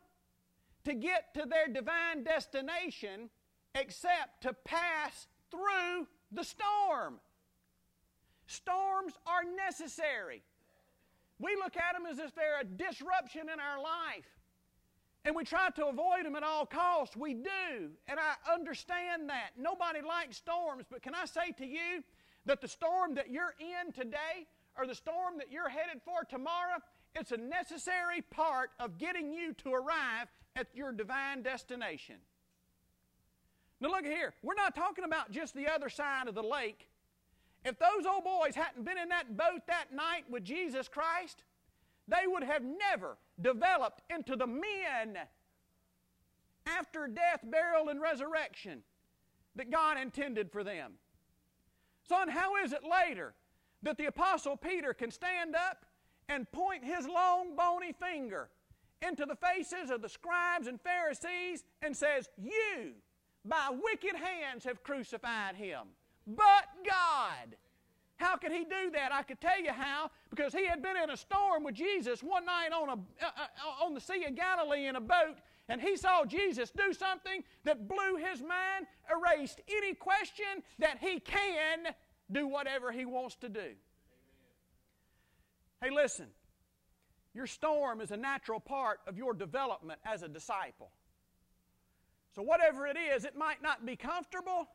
to 0.86 0.93
get 0.93 1.34
to 1.34 1.45
their 1.45 1.67
divine 1.67 2.23
destination 2.23 3.30
except 3.75 4.41
to 4.43 4.53
pass 4.53 5.27
through 5.51 6.08
the 6.32 6.43
storm. 6.43 7.19
Storms 8.47 9.13
are 9.25 9.43
necessary. 9.43 10.43
We 11.39 11.56
look 11.56 11.76
at 11.78 11.93
them 11.93 12.06
as 12.10 12.19
if 12.19 12.34
they're 12.34 12.62
a 12.62 12.63
disruption 12.63 13.43
in 13.54 13.60
our 13.60 13.82
life. 13.82 14.26
And 15.26 15.36
we 15.36 15.43
try 15.43 15.69
to 15.76 15.88
avoid 15.88 16.26
them 16.26 16.36
at 16.36 16.43
all 16.43 16.65
costs. 16.65 17.15
We 17.15 17.34
do. 17.34 17.91
And 18.08 18.19
I 18.19 18.54
understand 18.54 19.30
that. 19.30 19.52
Nobody 19.58 20.02
likes 20.02 20.38
storms. 20.38 20.86
But 20.89 21.02
can 21.02 21.13
I 21.13 21.26
say 21.26 21.52
to 21.58 21.65
you 21.65 22.04
that 22.45 22.62
the 22.62 22.67
storm 22.67 23.15
that 23.15 23.30
you're 23.30 23.54
in 23.60 23.91
today 23.91 24.47
or 24.78 24.88
the 24.88 24.95
storm 24.95 25.38
that 25.38 25.52
you're 25.52 25.69
headed 25.69 26.02
for 26.06 26.23
tomorrow, 26.23 26.80
it's 27.13 27.32
a 27.32 27.38
necessary 27.38 28.21
part 28.21 28.71
of 28.80 28.97
getting 28.97 29.34
you 29.34 29.54
to 29.56 29.73
arrive 29.73 30.28
at 30.56 30.67
your 30.73 30.91
divine 30.91 31.41
destination. 31.41 32.15
Now, 33.80 33.89
look 33.89 34.06
here. 34.06 34.34
We're 34.41 34.56
not 34.56 34.76
talking 34.76 35.04
about 35.04 35.32
just 35.32 35.54
the 35.54 35.67
other 35.67 35.89
side 35.89 36.28
of 36.28 36.36
the 36.36 36.41
lake. 36.41 36.89
If 37.67 37.77
those 37.80 38.06
old 38.06 38.23
boys 38.23 38.56
hadn't 38.56 38.86
been 38.86 38.97
in 38.97 39.10
that 39.10 39.36
boat 39.36 39.67
that 39.67 39.93
night 39.93 40.23
with 40.30 40.45
Jesus 40.45 40.88
Christ, 40.88 41.43
they 42.08 42.25
would 42.25 42.43
have 42.43 42.63
never 42.63 43.17
developed 43.41 44.03
into 44.10 44.38
the 44.38 44.47
men 44.47 45.17
after 46.65 47.08
death, 47.08 47.41
burial, 47.43 47.89
and 47.89 47.99
resurrection 47.99 48.84
that 49.58 49.69
God 49.69 49.99
intended 49.99 50.49
for 50.49 50.63
them. 50.63 50.93
Son, 52.08 52.30
how 52.30 52.56
is 52.63 52.71
it 52.71 52.84
later 52.89 53.34
that 53.84 53.97
the 53.97 54.06
Apostle 54.06 54.56
Peter 54.56 54.93
can 54.93 55.12
stand 55.12 55.53
up 55.53 55.86
and 56.30 56.49
point 56.53 56.86
his 56.86 57.06
long, 57.06 57.58
bony 57.58 57.91
finger 57.91 58.47
into 59.06 59.25
the 59.25 59.36
faces 59.36 59.91
of 59.91 60.01
the 60.01 60.08
scribes 60.08 60.67
and 60.67 60.80
Pharisees 60.80 61.65
and 61.82 61.95
says, 61.95 62.30
You, 62.41 62.93
by 63.43 63.71
wicked 63.71 64.15
hands, 64.15 64.63
have 64.63 64.84
crucified 64.84 65.58
him? 65.58 65.88
But 66.28 66.68
God. 66.86 67.56
How 68.18 68.36
could 68.36 68.52
he 68.52 68.63
do 68.63 68.92
that? 68.94 69.13
I 69.13 69.22
could 69.22 69.40
tell 69.40 69.62
you 69.62 69.72
how, 69.72 70.10
because 70.32 70.52
he 70.52 70.66
had 70.66 70.82
been 70.82 70.98
in 70.98 71.12
a 71.12 71.18
storm 71.18 71.63
with 71.63 71.76
Jesus 71.76 72.22
one 72.22 72.46
night 72.46 72.70
on, 72.74 72.90
a, 72.90 72.94
uh, 72.94 72.96
uh, 73.26 73.86
on 73.86 73.94
the 73.94 74.02
Sea 74.02 74.26
of 74.26 74.36
Galilee 74.36 74.88
in 74.88 74.96
a 74.96 75.02
boat, 75.02 75.38
and 75.70 75.80
he 75.80 75.96
saw 75.96 76.26
Jesus 76.26 76.72
do 76.72 76.94
something 76.94 77.44
that 77.63 77.88
blew 77.88 78.16
his 78.16 78.42
mind, 78.42 78.88
erased 79.12 79.62
any 79.70 79.94
question 79.94 80.63
that 80.80 80.98
he 81.00 81.20
can 81.20 81.94
do 82.32 82.48
whatever 82.48 82.92
he 82.92 83.06
wants 83.06 83.36
to 83.36 83.50
do. 83.50 83.60
Amen. 83.60 83.76
Hey, 85.82 85.90
listen, 85.92 86.28
your 87.36 87.48
storm 87.48 88.02
is 88.02 88.10
a 88.10 88.18
natural 88.18 88.60
part 88.60 89.00
of 89.06 89.16
your 89.16 89.34
development 89.34 90.00
as 90.06 90.24
a 90.24 90.28
disciple. 90.28 90.90
So, 92.36 92.42
whatever 92.42 92.88
it 92.88 92.98
is, 92.98 93.26
it 93.26 93.36
might 93.38 93.62
not 93.62 93.86
be 93.86 93.96
comfortable, 93.96 94.68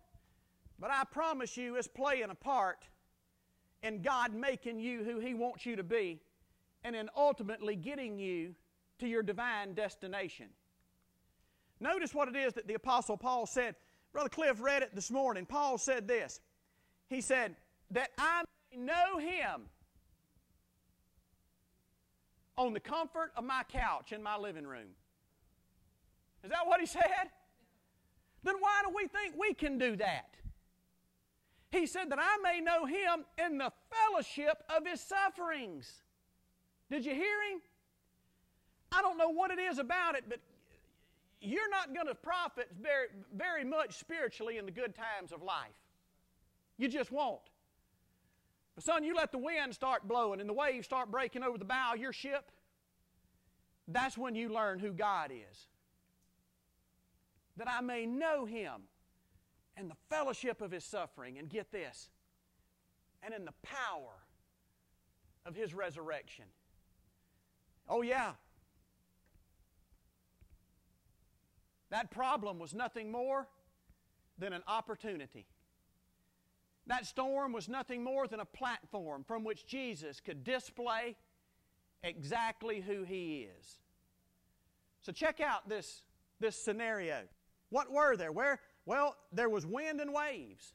but 0.83 0.91
I 0.91 1.05
promise 1.05 1.57
you 1.57 1.77
it's 1.77 1.87
playing 1.87 2.31
a 2.31 2.35
part 2.35 2.89
in 3.85 4.03
God 4.03 4.35
making 4.35 4.81
you 4.81 5.05
who 5.05 5.21
He 5.21 5.33
wants 5.33 5.65
you 5.65 5.77
to 5.77 5.85
be 5.85 6.21
and 6.83 6.97
in 6.97 7.09
ultimately 7.17 7.77
getting 7.77 8.19
you 8.19 8.57
to 8.99 9.07
your 9.07 9.23
divine 9.23 9.75
destination. 9.75 10.49
Notice 11.79 12.13
what 12.13 12.27
it 12.27 12.35
is 12.35 12.55
that 12.55 12.67
the 12.67 12.75
Apostle 12.75 13.17
Paul 13.17 13.47
said. 13.47 13.77
Brother 14.13 14.29
Cliff 14.29 14.61
read 14.61 14.83
it 14.83 14.93
this 14.93 15.09
morning. 15.09 15.47
Paul 15.47 15.79
said 15.79 16.09
this. 16.09 16.41
He 17.09 17.21
said, 17.21 17.55
That 17.93 18.11
I 18.19 18.43
may 18.73 18.79
know 18.79 19.19
Him 19.19 19.69
on 22.59 22.73
the 22.73 22.81
comfort 22.81 23.31
of 23.37 23.45
my 23.45 23.63
couch 23.69 24.11
in 24.11 24.21
my 24.21 24.37
living 24.37 24.67
room. 24.67 24.89
Is 26.43 26.51
that 26.51 26.67
what 26.67 26.81
he 26.81 26.87
said? 26.87 27.31
Then 28.43 28.57
why 28.59 28.83
do 28.85 28.93
we 28.93 29.07
think 29.07 29.37
we 29.39 29.55
can 29.55 29.79
do 29.79 29.95
that? 29.97 30.33
He 31.73 31.87
said 31.87 32.11
that 32.11 32.19
I 32.21 32.37
may 32.43 32.61
know 32.61 32.85
him 32.85 33.25
in 33.43 33.57
the 33.57 33.73
fellowship 33.91 34.63
of 34.69 34.87
his 34.87 35.01
sufferings. 35.01 35.91
Did 36.91 37.07
you 37.07 37.15
hear 37.15 37.43
him? 37.51 37.63
I 38.93 39.01
don't 39.01 39.17
know 39.17 39.31
what 39.31 39.51
it 39.51 39.59
is 39.59 39.79
about 39.79 40.15
it, 40.15 40.25
but 40.29 40.39
you're 41.41 41.71
not 41.71 41.95
going 41.95 42.07
to 42.07 42.15
profit 42.15 42.69
very, 42.81 43.07
very 43.35 43.65
much 43.65 43.99
spiritually 43.99 44.59
in 44.59 44.67
the 44.67 44.71
good 44.71 44.95
times 44.95 45.33
of 45.33 45.43
life. 45.43 45.73
You 46.77 46.89
just 46.89 47.11
won't. 47.11 47.41
But 48.75 48.85
son, 48.85 49.03
you 49.03 49.15
let 49.15 49.33
the 49.33 49.39
wind 49.39 49.75
start 49.75 50.07
blowing 50.07 50.41
and 50.41 50.49
the 50.49 50.55
waves 50.55 50.85
start 50.85 51.11
breaking 51.11 51.43
over 51.43 51.57
the 51.57 51.65
bow 51.65 51.95
of 51.95 52.01
your 52.01 52.13
ship, 52.13 52.53
that's 53.89 54.19
when 54.19 54.35
you 54.35 54.51
learn 54.51 54.79
who 54.79 54.93
God 54.93 55.31
is. 55.33 55.67
That 57.57 57.69
I 57.69 57.81
may 57.81 58.05
know 58.05 58.45
him 58.45 58.83
and 59.83 59.91
the 59.91 59.97
fellowship 60.09 60.61
of 60.61 60.71
his 60.71 60.85
suffering, 60.85 61.39
and 61.39 61.51
get 61.51 61.73
this, 61.73 62.09
and 63.23 63.35
in 63.35 63.45
the 63.45 63.53
power 63.63 64.15
of 65.45 65.57
his 65.57 65.75
resurrection. 65.75 66.45
Oh, 67.89 68.03
yeah. 68.03 68.33
That 71.91 72.11
problem 72.13 72.61
was 72.61 72.73
nothing 72.73 73.11
more 73.11 73.49
than 74.39 74.53
an 74.53 74.63
opportunity. 74.69 75.47
That 76.87 77.05
storm 77.05 77.53
was 77.53 77.69
nothing 77.69 78.03
more 78.05 78.29
than 78.29 78.41
a 78.41 78.45
platform 78.45 79.25
from 79.25 79.45
which 79.45 79.67
Jesus 79.67 80.21
could 80.21 80.45
display 80.45 81.17
exactly 82.03 82.81
who 82.81 83.03
He 83.03 83.49
is. 83.59 83.81
So 85.01 85.13
check 85.13 85.41
out 85.41 85.69
this, 85.69 86.03
this 86.41 86.57
scenario. 86.57 87.23
What 87.71 87.91
were 87.91 88.17
there? 88.17 88.33
Where, 88.33 88.61
well, 88.87 89.17
there 89.33 89.49
was 89.49 89.67
wind 89.67 90.01
and 90.01 90.13
waves. 90.13 90.75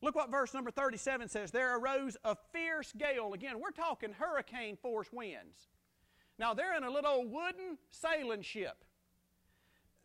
Look 0.00 0.14
what 0.14 0.30
verse 0.30 0.54
number 0.54 0.70
37 0.70 1.28
says. 1.28 1.50
There 1.50 1.76
arose 1.76 2.16
a 2.24 2.36
fierce 2.52 2.92
gale. 2.96 3.32
Again, 3.34 3.58
we're 3.60 3.70
talking 3.70 4.12
hurricane 4.12 4.76
force 4.76 5.08
winds. 5.12 5.68
Now, 6.38 6.54
they're 6.54 6.76
in 6.76 6.84
a 6.84 6.90
little 6.90 7.26
wooden 7.26 7.78
sailing 7.90 8.42
ship. 8.42 8.84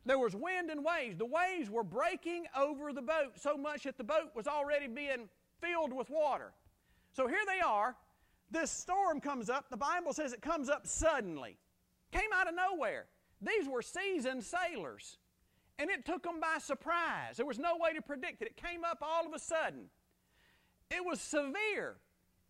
There 0.06 0.18
was 0.18 0.36
wind 0.36 0.70
and 0.70 0.84
waves. 0.84 1.18
The 1.18 1.26
waves 1.26 1.70
were 1.70 1.84
breaking 1.84 2.46
over 2.58 2.92
the 2.92 3.02
boat 3.02 3.34
so 3.40 3.56
much 3.56 3.84
that 3.84 3.98
the 3.98 4.04
boat 4.04 4.32
was 4.36 4.48
already 4.48 4.88
being 4.88 5.30
filled 5.62 5.94
with 5.94 6.10
water. 6.10 6.54
So 7.14 7.28
here 7.28 7.44
they 7.46 7.62
are. 7.62 7.96
This 8.52 8.72
storm 8.72 9.22
comes 9.22 9.50
up. 9.50 9.70
The 9.70 9.78
Bible 9.78 10.12
says 10.12 10.34
it 10.34 10.42
comes 10.42 10.70
up 10.70 10.86
suddenly. 10.86 11.58
Came 12.12 12.30
out 12.34 12.48
of 12.48 12.56
nowhere. 12.56 13.06
These 13.42 13.68
were 13.68 13.82
seasoned 13.82 14.44
sailors. 14.44 15.18
And 15.80 15.90
it 15.90 16.06
took 16.06 16.24
them 16.24 16.40
by 16.40 16.60
surprise. 16.60 17.38
There 17.38 17.46
was 17.46 17.60
no 17.60 17.78
way 17.80 17.94
to 17.94 18.02
predict 18.02 18.42
it. 18.42 18.48
It 18.48 18.58
came 18.58 18.84
up 18.84 19.00
all 19.02 19.26
of 19.26 19.34
a 19.34 19.40
sudden. 19.40 19.86
It 20.92 21.04
was 21.04 21.20
severe. 21.20 21.96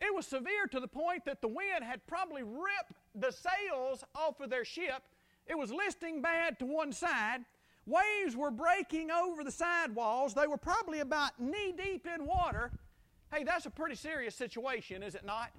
It 0.02 0.14
was 0.14 0.28
severe 0.28 0.68
to 0.72 0.80
the 0.80 0.88
point 0.88 1.24
that 1.26 1.42
the 1.42 1.48
wind 1.48 1.84
had 1.84 2.06
probably 2.08 2.44
ripped 2.44 2.94
the 3.16 3.32
sails 3.32 4.04
off 4.16 4.42
of 4.42 4.50
their 4.50 4.66
ship. 4.66 5.04
It 5.48 5.58
was 5.58 5.72
listing 5.72 6.22
bad 6.22 6.60
to 6.60 6.66
one 6.66 6.92
side. 6.92 7.46
Waves 7.86 8.36
were 8.36 8.52
breaking 8.52 9.12
over 9.12 9.44
the 9.44 9.52
side 9.52 9.94
walls. 9.96 10.34
They 10.34 10.48
were 10.48 10.58
probably 10.58 11.00
about 11.00 11.40
knee 11.40 11.74
deep 11.76 12.08
in 12.08 12.26
water. 12.26 12.72
Hey, 13.34 13.44
that's 13.44 13.66
a 13.66 13.70
pretty 13.70 13.96
serious 13.96 14.36
situation, 14.36 15.04
is 15.04 15.16
it 15.16 15.26
not? 15.26 15.52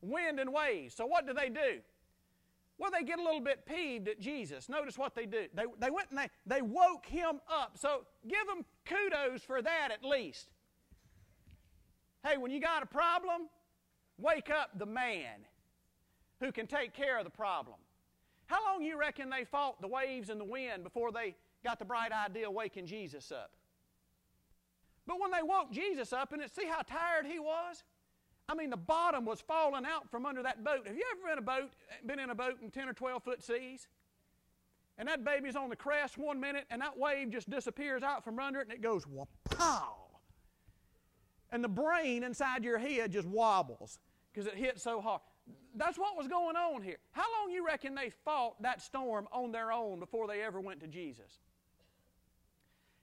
Wind 0.00 0.40
and 0.40 0.52
waves. 0.52 0.94
So, 0.94 1.06
what 1.06 1.26
do 1.26 1.32
they 1.32 1.48
do? 1.48 1.80
Well, 2.82 2.90
they 2.90 3.04
get 3.04 3.20
a 3.20 3.22
little 3.22 3.40
bit 3.40 3.64
peeved 3.64 4.08
at 4.08 4.18
Jesus. 4.18 4.68
Notice 4.68 4.98
what 4.98 5.14
they 5.14 5.24
do. 5.24 5.46
They, 5.54 5.62
they 5.78 5.88
went 5.88 6.10
and 6.10 6.18
they, 6.18 6.28
they 6.46 6.62
woke 6.62 7.06
him 7.06 7.40
up. 7.48 7.78
So, 7.78 8.00
give 8.26 8.44
them 8.48 8.64
kudos 8.84 9.42
for 9.42 9.62
that 9.62 9.90
at 9.92 10.04
least. 10.04 10.48
Hey, 12.26 12.38
when 12.38 12.50
you 12.50 12.60
got 12.60 12.82
a 12.82 12.86
problem, 12.86 13.42
wake 14.18 14.50
up 14.50 14.70
the 14.80 14.84
man 14.84 15.46
who 16.40 16.50
can 16.50 16.66
take 16.66 16.92
care 16.92 17.18
of 17.18 17.24
the 17.24 17.30
problem. 17.30 17.76
How 18.46 18.58
long 18.64 18.82
you 18.82 18.98
reckon 18.98 19.30
they 19.30 19.44
fought 19.44 19.80
the 19.80 19.86
waves 19.86 20.28
and 20.28 20.40
the 20.40 20.44
wind 20.44 20.82
before 20.82 21.12
they 21.12 21.36
got 21.62 21.78
the 21.78 21.84
bright 21.84 22.10
idea 22.10 22.48
of 22.48 22.52
waking 22.52 22.86
Jesus 22.86 23.30
up? 23.30 23.52
But 25.06 25.20
when 25.20 25.30
they 25.30 25.44
woke 25.44 25.70
Jesus 25.70 26.12
up 26.12 26.32
and 26.32 26.42
see 26.50 26.66
how 26.66 26.82
tired 26.82 27.26
he 27.26 27.38
was? 27.38 27.84
I 28.52 28.54
mean, 28.54 28.68
the 28.68 28.76
bottom 28.76 29.24
was 29.24 29.40
falling 29.40 29.86
out 29.86 30.10
from 30.10 30.26
under 30.26 30.42
that 30.42 30.62
boat. 30.62 30.86
Have 30.86 30.94
you 30.94 31.04
ever 31.12 31.30
been 31.30 31.38
a 31.38 31.42
boat, 31.42 31.70
been 32.04 32.18
in 32.18 32.28
a 32.28 32.34
boat 32.34 32.58
in 32.62 32.70
10 32.70 32.86
or 32.86 32.92
12 32.92 33.22
foot 33.22 33.42
seas? 33.42 33.88
And 34.98 35.08
that 35.08 35.24
baby's 35.24 35.56
on 35.56 35.70
the 35.70 35.76
crest 35.76 36.18
one 36.18 36.38
minute, 36.38 36.66
and 36.70 36.82
that 36.82 36.98
wave 36.98 37.30
just 37.30 37.48
disappears 37.48 38.02
out 38.02 38.22
from 38.22 38.38
under 38.38 38.60
it, 38.60 38.68
and 38.68 38.72
it 38.74 38.82
goes 38.82 39.06
pow. 39.48 39.94
And 41.50 41.64
the 41.64 41.68
brain 41.68 42.24
inside 42.24 42.62
your 42.62 42.76
head 42.76 43.10
just 43.10 43.26
wobbles 43.26 43.98
because 44.30 44.46
it 44.46 44.54
hit 44.54 44.78
so 44.78 45.00
hard. 45.00 45.22
That's 45.74 45.98
what 45.98 46.14
was 46.14 46.28
going 46.28 46.56
on 46.56 46.82
here. 46.82 46.98
How 47.12 47.24
long 47.40 47.50
you 47.50 47.64
reckon 47.64 47.94
they 47.94 48.10
fought 48.10 48.60
that 48.60 48.82
storm 48.82 49.28
on 49.32 49.50
their 49.50 49.72
own 49.72 49.98
before 49.98 50.26
they 50.26 50.42
ever 50.42 50.60
went 50.60 50.80
to 50.80 50.86
Jesus? 50.86 51.40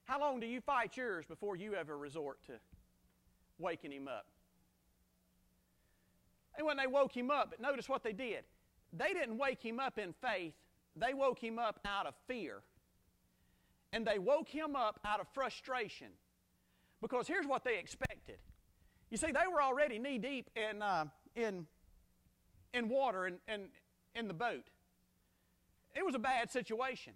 How 0.04 0.20
long 0.20 0.40
do 0.40 0.46
you 0.46 0.62
fight 0.62 0.96
yours 0.96 1.26
before 1.26 1.56
you 1.56 1.74
ever 1.74 1.98
resort 1.98 2.44
to 2.46 2.54
waking 3.58 3.92
him 3.92 4.08
up? 4.08 4.28
And 6.60 6.68
when 6.68 6.76
they 6.76 6.88
woke 6.88 7.16
him 7.16 7.32
up, 7.32 7.52
but 7.52 7.62
notice 7.62 7.88
what 7.88 8.04
they 8.04 8.12
did. 8.12 8.44
They 8.92 9.14
didn't 9.14 9.38
wake 9.38 9.64
him 9.64 9.80
up 9.80 9.98
in 9.98 10.14
faith, 10.22 10.54
they 10.94 11.14
woke 11.14 11.42
him 11.42 11.58
up 11.58 11.80
out 11.86 12.06
of 12.06 12.14
fear. 12.28 12.64
And 13.94 14.06
they 14.06 14.20
woke 14.20 14.50
him 14.50 14.76
up 14.76 15.00
out 15.06 15.22
of 15.22 15.28
frustration. 15.34 16.10
Because 17.02 17.30
here's 17.30 17.48
what 17.48 17.64
they 17.64 17.80
expected. 17.80 18.40
You 19.10 19.16
see, 19.16 19.28
they 19.28 19.48
were 19.52 19.62
already 19.62 20.00
knee 20.00 20.18
deep 20.18 20.50
in, 20.58 20.82
uh, 20.82 21.06
in, 21.34 21.66
in 22.74 22.90
water 22.90 23.26
in, 23.26 23.38
in, 23.48 23.70
in 24.14 24.28
the 24.28 24.34
boat. 24.34 24.70
It 25.96 26.06
was 26.06 26.14
a 26.14 26.20
bad 26.20 26.52
situation. 26.52 27.14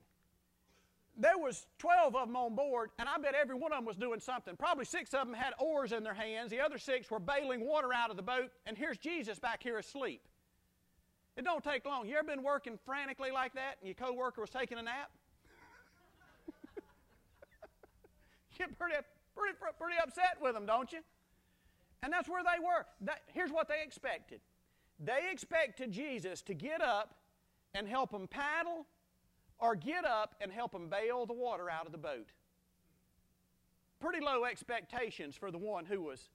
There 1.15 1.37
was 1.37 1.67
12 1.77 2.15
of 2.15 2.27
them 2.27 2.35
on 2.35 2.55
board, 2.55 2.89
and 2.97 3.07
I 3.07 3.17
bet 3.19 3.35
every 3.35 3.55
one 3.55 3.71
of 3.71 3.77
them 3.77 3.85
was 3.85 3.97
doing 3.97 4.19
something. 4.19 4.55
Probably 4.55 4.85
six 4.85 5.13
of 5.13 5.27
them 5.27 5.33
had 5.33 5.53
oars 5.59 5.91
in 5.91 6.03
their 6.03 6.13
hands. 6.13 6.49
The 6.49 6.59
other 6.59 6.79
six 6.79 7.11
were 7.11 7.19
bailing 7.19 7.65
water 7.65 7.93
out 7.93 8.09
of 8.09 8.17
the 8.17 8.23
boat, 8.23 8.49
and 8.65 8.75
here's 8.75 8.97
Jesus 8.97 9.37
back 9.37 9.61
here 9.61 9.77
asleep. 9.77 10.21
It 11.37 11.45
don't 11.45 11.63
take 11.63 11.85
long. 11.85 12.07
You 12.07 12.15
ever 12.15 12.27
been 12.27 12.43
working 12.43 12.79
frantically 12.83 13.31
like 13.31 13.53
that, 13.53 13.77
and 13.79 13.87
your 13.87 13.95
coworker 13.95 14.41
was 14.41 14.49
taking 14.49 14.79
a 14.79 14.81
nap? 14.81 15.11
you 16.75 18.57
get 18.57 18.77
pretty, 18.77 18.95
pretty, 19.35 19.57
pretty 19.79 19.97
upset 20.01 20.37
with 20.41 20.53
them, 20.53 20.65
don't 20.65 20.91
you? 20.91 20.99
And 22.01 22.11
that's 22.11 22.27
where 22.27 22.43
they 22.43 22.59
were. 22.63 22.85
That, 23.01 23.21
here's 23.33 23.51
what 23.51 23.67
they 23.67 23.81
expected 23.83 24.41
they 24.99 25.29
expected 25.31 25.91
Jesus 25.91 26.41
to 26.43 26.53
get 26.53 26.81
up 26.81 27.15
and 27.73 27.87
help 27.87 28.11
them 28.11 28.27
paddle 28.27 28.85
or 29.63 29.75
get 29.75 30.03
up 30.03 30.35
and 30.41 30.51
help 30.51 30.73
them 30.73 30.89
bail 30.89 31.25
the 31.25 31.33
water 31.33 31.69
out 31.69 31.85
of 31.85 31.93
the 31.93 31.97
boat. 31.97 32.27
Pretty 34.01 34.19
low 34.19 34.43
expectations 34.43 35.37
for 35.37 35.51
the 35.51 35.57
one 35.57 35.85
who 35.85 36.01
was 36.01 36.29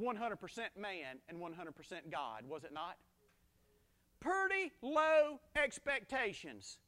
100% 0.00 0.38
man 0.78 1.18
and 1.28 1.38
100% 1.38 2.10
God, 2.10 2.44
was 2.48 2.64
it 2.64 2.72
not? 2.72 2.96
Pretty 4.18 4.72
low 4.80 5.40
expectations. 5.62 6.78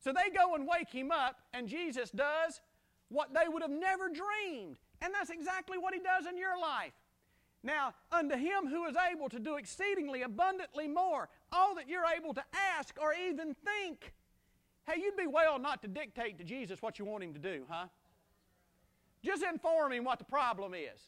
So 0.00 0.10
they 0.10 0.34
go 0.34 0.54
and 0.54 0.66
wake 0.66 0.90
him 0.90 1.10
up, 1.10 1.36
and 1.52 1.68
Jesus 1.68 2.10
does 2.10 2.62
what 3.10 3.28
they 3.34 3.46
would 3.46 3.60
have 3.60 3.70
never 3.70 4.08
dreamed. 4.08 4.78
And 5.02 5.12
that's 5.12 5.28
exactly 5.28 5.76
what 5.76 5.92
he 5.92 6.00
does 6.00 6.24
in 6.26 6.38
your 6.38 6.58
life. 6.58 6.94
Now, 7.62 7.92
unto 8.10 8.36
him 8.36 8.68
who 8.70 8.86
is 8.86 8.96
able 9.12 9.28
to 9.28 9.38
do 9.38 9.56
exceedingly 9.56 10.22
abundantly 10.22 10.88
more, 10.88 11.28
all 11.52 11.74
that 11.74 11.90
you're 11.90 12.04
able 12.16 12.32
to 12.32 12.44
ask 12.78 12.96
or 12.98 13.12
even 13.12 13.54
think. 13.54 14.14
Hey, 14.86 15.00
you'd 15.00 15.16
be 15.16 15.26
well 15.26 15.58
not 15.58 15.80
to 15.82 15.88
dictate 15.88 16.38
to 16.38 16.44
Jesus 16.44 16.82
what 16.82 16.98
you 16.98 17.04
want 17.04 17.24
him 17.24 17.32
to 17.32 17.38
do, 17.38 17.64
huh? 17.68 17.86
Just 19.24 19.42
inform 19.42 19.92
him 19.92 20.04
what 20.04 20.18
the 20.18 20.24
problem 20.24 20.74
is. 20.74 21.00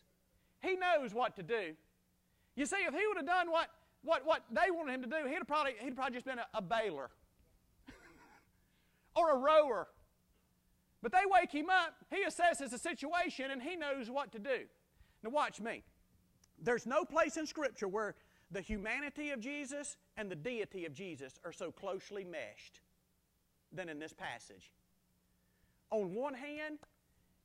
He 0.62 0.76
knows 0.76 1.12
what 1.12 1.36
to 1.36 1.42
do. 1.42 1.74
You 2.54 2.64
see, 2.64 2.76
if 2.76 2.94
he 2.94 3.06
would 3.06 3.18
have 3.18 3.26
done 3.26 3.50
what, 3.50 3.68
what, 4.02 4.24
what 4.24 4.44
they 4.50 4.70
wanted 4.70 4.94
him 4.94 5.02
to 5.02 5.08
do, 5.08 5.28
he'd 5.28 5.34
have 5.34 5.46
probably, 5.46 5.74
he'd 5.78 5.88
have 5.88 5.96
probably 5.96 6.14
just 6.14 6.24
been 6.24 6.38
a, 6.38 6.46
a 6.54 6.62
bailer 6.62 7.10
or 9.14 9.32
a 9.32 9.36
rower. 9.36 9.88
But 11.02 11.12
they 11.12 11.22
wake 11.30 11.52
him 11.52 11.68
up, 11.68 11.94
he 12.10 12.24
assesses 12.24 12.70
the 12.70 12.78
situation, 12.78 13.50
and 13.50 13.62
he 13.62 13.76
knows 13.76 14.08
what 14.08 14.32
to 14.32 14.38
do. 14.38 14.64
Now, 15.22 15.30
watch 15.30 15.60
me. 15.60 15.82
There's 16.58 16.86
no 16.86 17.04
place 17.04 17.36
in 17.36 17.46
Scripture 17.46 17.88
where 17.88 18.14
the 18.50 18.62
humanity 18.62 19.30
of 19.30 19.40
Jesus 19.40 19.98
and 20.16 20.30
the 20.30 20.36
deity 20.36 20.86
of 20.86 20.94
Jesus 20.94 21.34
are 21.44 21.52
so 21.52 21.70
closely 21.70 22.24
meshed 22.24 22.80
than 23.72 23.88
in 23.88 23.98
this 23.98 24.12
passage. 24.12 24.70
On 25.90 26.14
one 26.14 26.34
hand, 26.34 26.78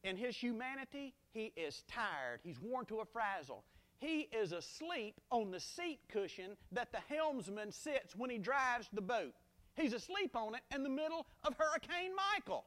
in 0.04 0.18
his 0.18 0.36
humanity, 0.36 1.14
he 1.32 1.54
is 1.56 1.84
tired. 1.88 2.40
He's 2.44 2.60
worn 2.60 2.86
to 2.86 3.00
a 3.00 3.06
frazzle. 3.06 3.64
He 4.00 4.28
is 4.32 4.52
asleep 4.52 5.22
on 5.30 5.52
the 5.52 5.60
seat 5.60 6.00
cushion 6.12 6.58
that 6.72 6.92
the 6.92 7.00
helmsman 7.08 7.72
sits 7.72 8.16
when 8.16 8.32
he 8.32 8.40
drives 8.40 8.90
the 8.92 9.02
boat. 9.02 9.34
He's 9.76 9.94
asleep 9.94 10.36
on 10.36 10.56
it 10.56 10.62
in 10.74 10.84
the 10.84 10.90
middle 10.90 11.28
of 11.44 11.56
Hurricane 11.58 12.12
Michael. 12.34 12.66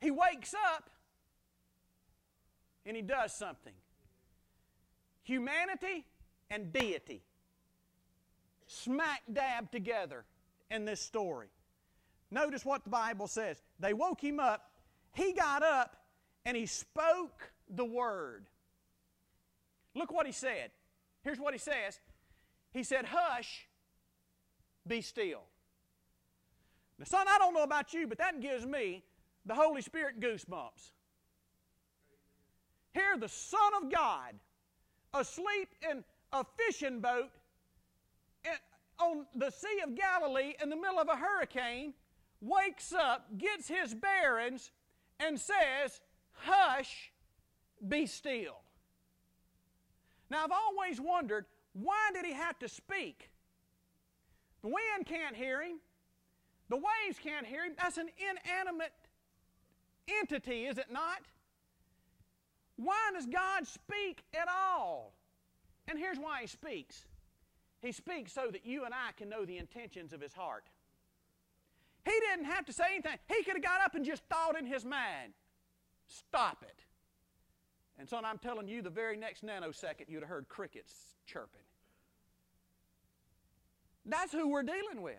He 0.00 0.10
wakes 0.10 0.54
up 0.74 0.90
and 2.84 2.96
he 2.96 3.02
does 3.02 3.32
something. 3.32 3.74
Humanity 5.22 6.04
and 6.50 6.72
deity 6.72 7.22
smack 8.72 9.22
dab 9.32 9.70
together 9.70 10.24
in 10.70 10.84
this 10.84 11.00
story. 11.00 11.48
Notice 12.30 12.64
what 12.64 12.84
the 12.84 12.90
Bible 12.90 13.26
says. 13.26 13.62
They 13.78 13.92
woke 13.92 14.22
him 14.22 14.40
up, 14.40 14.70
he 15.12 15.32
got 15.32 15.62
up, 15.62 15.96
and 16.44 16.56
he 16.56 16.66
spoke 16.66 17.52
the 17.68 17.84
word. 17.84 18.46
Look 19.94 20.12
what 20.12 20.26
he 20.26 20.32
said. 20.32 20.70
Here's 21.22 21.38
what 21.38 21.52
he 21.52 21.58
says 21.58 22.00
He 22.72 22.82
said, 22.82 23.04
Hush, 23.04 23.68
be 24.86 25.02
still. 25.02 25.42
Now, 26.98 27.04
son, 27.04 27.26
I 27.28 27.38
don't 27.38 27.54
know 27.54 27.62
about 27.62 27.92
you, 27.92 28.06
but 28.06 28.18
that 28.18 28.40
gives 28.40 28.64
me 28.64 29.02
the 29.44 29.54
Holy 29.54 29.82
Spirit 29.82 30.20
goosebumps. 30.20 30.92
Here, 32.94 33.16
the 33.18 33.28
Son 33.28 33.72
of 33.82 33.90
God, 33.90 34.34
asleep 35.14 35.68
in 35.90 36.04
a 36.32 36.44
fishing 36.56 37.00
boat 37.00 37.30
on 38.98 39.26
the 39.34 39.50
Sea 39.50 39.80
of 39.84 39.94
Galilee 39.94 40.54
in 40.62 40.70
the 40.70 40.76
middle 40.76 40.98
of 40.98 41.08
a 41.08 41.16
hurricane, 41.16 41.94
wakes 42.40 42.92
up, 42.92 43.26
gets 43.38 43.68
his 43.68 43.94
bearings, 43.94 44.70
and 45.20 45.38
says, 45.38 46.00
Hush, 46.32 47.12
be 47.88 48.06
still. 48.06 48.60
Now, 50.30 50.44
I've 50.44 50.52
always 50.52 51.00
wondered 51.00 51.46
why 51.74 52.10
did 52.14 52.24
he 52.26 52.32
have 52.32 52.58
to 52.60 52.68
speak? 52.68 53.30
The 54.62 54.68
wind 54.68 55.06
can't 55.06 55.34
hear 55.34 55.62
him, 55.62 55.78
the 56.68 56.76
waves 56.76 57.18
can't 57.22 57.46
hear 57.46 57.64
him. 57.64 57.72
That's 57.80 57.98
an 57.98 58.08
inanimate 58.18 58.92
entity, 60.20 60.66
is 60.66 60.78
it 60.78 60.90
not? 60.90 61.20
Why 62.76 63.10
does 63.14 63.26
God 63.26 63.66
speak 63.66 64.24
at 64.34 64.48
all? 64.48 65.14
And 65.88 65.98
here's 65.98 66.18
why 66.18 66.42
He 66.42 66.46
speaks 66.46 67.04
He 67.82 67.92
speaks 67.92 68.32
so 68.32 68.48
that 68.50 68.64
you 68.64 68.84
and 68.84 68.94
I 68.94 69.12
can 69.16 69.28
know 69.28 69.44
the 69.44 69.58
intentions 69.58 70.12
of 70.12 70.20
His 70.20 70.32
heart. 70.32 70.64
He 72.04 72.12
didn't 72.30 72.46
have 72.46 72.64
to 72.66 72.72
say 72.72 72.84
anything. 72.94 73.18
He 73.28 73.44
could 73.44 73.54
have 73.54 73.62
got 73.62 73.80
up 73.84 73.94
and 73.94 74.04
just 74.04 74.22
thought 74.28 74.58
in 74.58 74.66
his 74.66 74.84
mind, 74.84 75.34
stop 76.08 76.64
it. 76.66 76.84
And 77.98 78.08
son, 78.08 78.24
I'm 78.24 78.38
telling 78.38 78.66
you, 78.66 78.82
the 78.82 78.90
very 78.90 79.16
next 79.16 79.44
nanosecond, 79.44 80.08
you'd 80.08 80.22
have 80.22 80.28
heard 80.28 80.48
crickets 80.48 80.92
chirping. 81.26 81.60
That's 84.04 84.32
who 84.32 84.48
we're 84.48 84.64
dealing 84.64 85.02
with. 85.02 85.14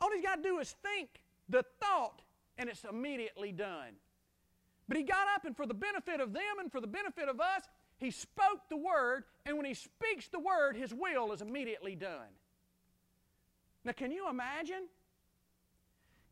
All 0.00 0.10
he's 0.12 0.22
got 0.22 0.36
to 0.36 0.42
do 0.42 0.58
is 0.58 0.74
think 0.82 1.08
the 1.48 1.64
thought, 1.80 2.20
and 2.58 2.68
it's 2.68 2.84
immediately 2.84 3.52
done. 3.52 3.94
But 4.86 4.98
he 4.98 5.02
got 5.02 5.26
up, 5.34 5.46
and 5.46 5.56
for 5.56 5.66
the 5.66 5.74
benefit 5.74 6.20
of 6.20 6.34
them 6.34 6.58
and 6.60 6.70
for 6.70 6.80
the 6.80 6.86
benefit 6.86 7.28
of 7.28 7.40
us, 7.40 7.62
he 7.98 8.10
spoke 8.10 8.68
the 8.70 8.76
word, 8.76 9.24
and 9.44 9.56
when 9.56 9.66
he 9.66 9.74
speaks 9.74 10.28
the 10.28 10.38
word, 10.38 10.76
his 10.76 10.94
will 10.94 11.32
is 11.32 11.42
immediately 11.42 11.96
done. 11.96 12.30
Now, 13.84 13.92
can 13.92 14.12
you 14.12 14.28
imagine? 14.30 14.86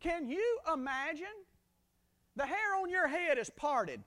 Can 0.00 0.28
you 0.28 0.58
imagine? 0.72 1.26
The 2.36 2.46
hair 2.46 2.76
on 2.80 2.90
your 2.90 3.08
head 3.08 3.38
is 3.38 3.50
parted 3.50 4.00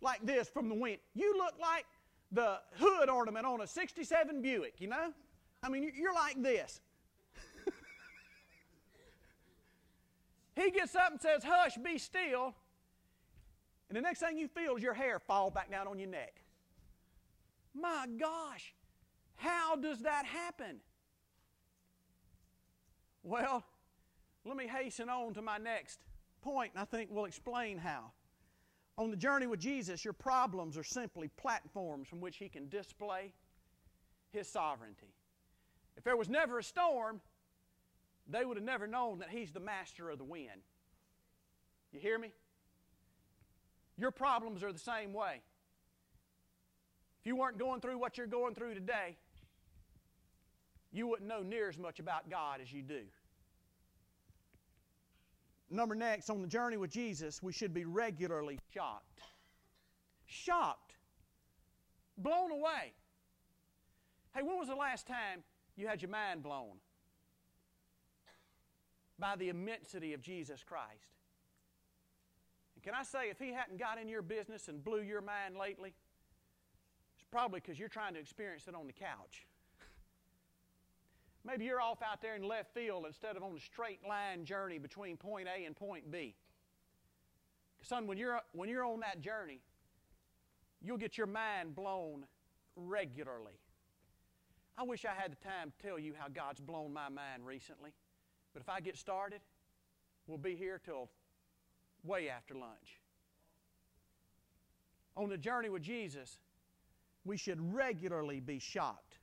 like 0.00 0.24
this 0.24 0.48
from 0.48 0.68
the 0.68 0.74
wind. 0.74 0.98
You 1.14 1.36
look 1.36 1.54
like 1.60 1.84
the 2.32 2.58
hood 2.74 3.08
ornament 3.08 3.46
on 3.46 3.60
a 3.60 3.66
67 3.66 4.42
Buick, 4.42 4.74
you 4.80 4.88
know? 4.88 5.12
I 5.62 5.68
mean, 5.68 5.92
you're 5.94 6.14
like 6.14 6.42
this. 6.42 6.80
he 10.56 10.70
gets 10.70 10.96
up 10.96 11.12
and 11.12 11.20
says, 11.20 11.44
Hush, 11.44 11.76
be 11.76 11.98
still. 11.98 12.54
And 13.88 13.96
the 13.96 14.00
next 14.00 14.20
thing 14.20 14.36
you 14.36 14.48
feel 14.48 14.76
is 14.76 14.82
your 14.82 14.94
hair 14.94 15.20
fall 15.20 15.50
back 15.50 15.70
down 15.70 15.86
on 15.86 15.98
your 15.98 16.08
neck. 16.08 16.42
My 17.78 18.06
gosh, 18.18 18.74
how 19.36 19.76
does 19.76 20.00
that 20.00 20.24
happen? 20.24 20.80
Well, 23.22 23.64
let 24.44 24.56
me 24.56 24.66
hasten 24.66 25.08
on 25.08 25.34
to 25.34 25.42
my 25.42 25.58
next 25.58 26.00
point, 26.40 26.72
and 26.74 26.80
I 26.80 26.84
think 26.84 27.10
we'll 27.12 27.26
explain 27.26 27.78
how. 27.78 28.12
On 28.98 29.10
the 29.10 29.16
journey 29.16 29.46
with 29.46 29.60
Jesus, 29.60 30.04
your 30.04 30.14
problems 30.14 30.78
are 30.78 30.84
simply 30.84 31.28
platforms 31.36 32.08
from 32.08 32.20
which 32.20 32.38
He 32.38 32.48
can 32.48 32.68
display 32.68 33.32
His 34.32 34.48
sovereignty. 34.48 35.12
If 35.96 36.04
there 36.04 36.16
was 36.16 36.28
never 36.28 36.58
a 36.58 36.62
storm, 36.62 37.20
they 38.28 38.44
would 38.44 38.56
have 38.56 38.64
never 38.64 38.86
known 38.86 39.18
that 39.18 39.28
He's 39.30 39.52
the 39.52 39.60
master 39.60 40.08
of 40.08 40.18
the 40.18 40.24
wind. 40.24 40.62
You 41.92 42.00
hear 42.00 42.18
me? 42.18 42.32
Your 43.98 44.10
problems 44.10 44.62
are 44.62 44.72
the 44.72 44.78
same 44.78 45.12
way. 45.12 45.42
If 47.26 47.30
you 47.30 47.34
weren't 47.34 47.58
going 47.58 47.80
through 47.80 47.98
what 47.98 48.16
you're 48.16 48.28
going 48.28 48.54
through 48.54 48.74
today, 48.74 49.16
you 50.92 51.08
wouldn't 51.08 51.28
know 51.28 51.42
near 51.42 51.68
as 51.68 51.76
much 51.76 51.98
about 51.98 52.30
God 52.30 52.60
as 52.62 52.72
you 52.72 52.82
do. 52.82 53.00
Number 55.68 55.96
next, 55.96 56.30
on 56.30 56.40
the 56.40 56.46
journey 56.46 56.76
with 56.76 56.92
Jesus, 56.92 57.42
we 57.42 57.52
should 57.52 57.74
be 57.74 57.84
regularly 57.84 58.60
shocked. 58.72 59.22
Shocked 60.26 60.94
blown 62.16 62.52
away. 62.52 62.92
Hey, 64.32 64.42
when 64.42 64.56
was 64.56 64.68
the 64.68 64.76
last 64.76 65.08
time 65.08 65.42
you 65.74 65.88
had 65.88 66.00
your 66.02 66.12
mind 66.12 66.44
blown 66.44 66.78
by 69.18 69.34
the 69.34 69.48
immensity 69.48 70.12
of 70.12 70.22
Jesus 70.22 70.62
Christ? 70.62 71.16
And 72.76 72.84
can 72.84 72.94
I 72.94 73.02
say, 73.02 73.30
if 73.30 73.40
He 73.40 73.52
hadn't 73.52 73.80
got 73.80 74.00
in 74.00 74.08
your 74.08 74.22
business 74.22 74.68
and 74.68 74.84
blew 74.84 75.00
your 75.00 75.22
mind 75.22 75.56
lately, 75.56 75.92
probably 77.36 77.60
because 77.60 77.78
you're 77.78 77.86
trying 77.86 78.14
to 78.14 78.18
experience 78.18 78.66
it 78.66 78.74
on 78.74 78.86
the 78.86 78.94
couch. 78.94 79.46
Maybe 81.44 81.66
you're 81.66 81.82
off 81.82 81.98
out 82.00 82.22
there 82.22 82.34
in 82.34 82.42
left 82.42 82.72
field 82.72 83.04
instead 83.06 83.36
of 83.36 83.42
on 83.42 83.54
a 83.54 83.60
straight 83.60 84.00
line 84.08 84.46
journey 84.46 84.78
between 84.78 85.18
point 85.18 85.46
A 85.46 85.66
and 85.66 85.76
point 85.76 86.10
B. 86.10 86.34
Son, 87.82 88.06
when 88.06 88.16
you're, 88.16 88.40
when 88.52 88.70
you're 88.70 88.86
on 88.86 89.00
that 89.00 89.20
journey, 89.20 89.60
you'll 90.80 90.96
get 90.96 91.18
your 91.18 91.26
mind 91.26 91.74
blown 91.74 92.24
regularly. 92.74 93.60
I 94.78 94.84
wish 94.84 95.04
I 95.04 95.12
had 95.12 95.30
the 95.30 95.36
time 95.36 95.74
to 95.78 95.86
tell 95.86 95.98
you 95.98 96.14
how 96.18 96.28
God's 96.28 96.62
blown 96.62 96.90
my 96.94 97.10
mind 97.10 97.44
recently. 97.44 97.90
But 98.54 98.62
if 98.62 98.68
I 98.70 98.80
get 98.80 98.96
started, 98.96 99.42
we'll 100.26 100.38
be 100.38 100.54
here 100.54 100.80
till 100.82 101.10
way 102.02 102.30
after 102.30 102.54
lunch. 102.54 103.02
On 105.18 105.28
the 105.28 105.36
journey 105.36 105.68
with 105.68 105.82
Jesus, 105.82 106.38
we 107.26 107.36
should 107.36 107.74
regularly 107.74 108.40
be 108.40 108.58
shocked. 108.58 109.18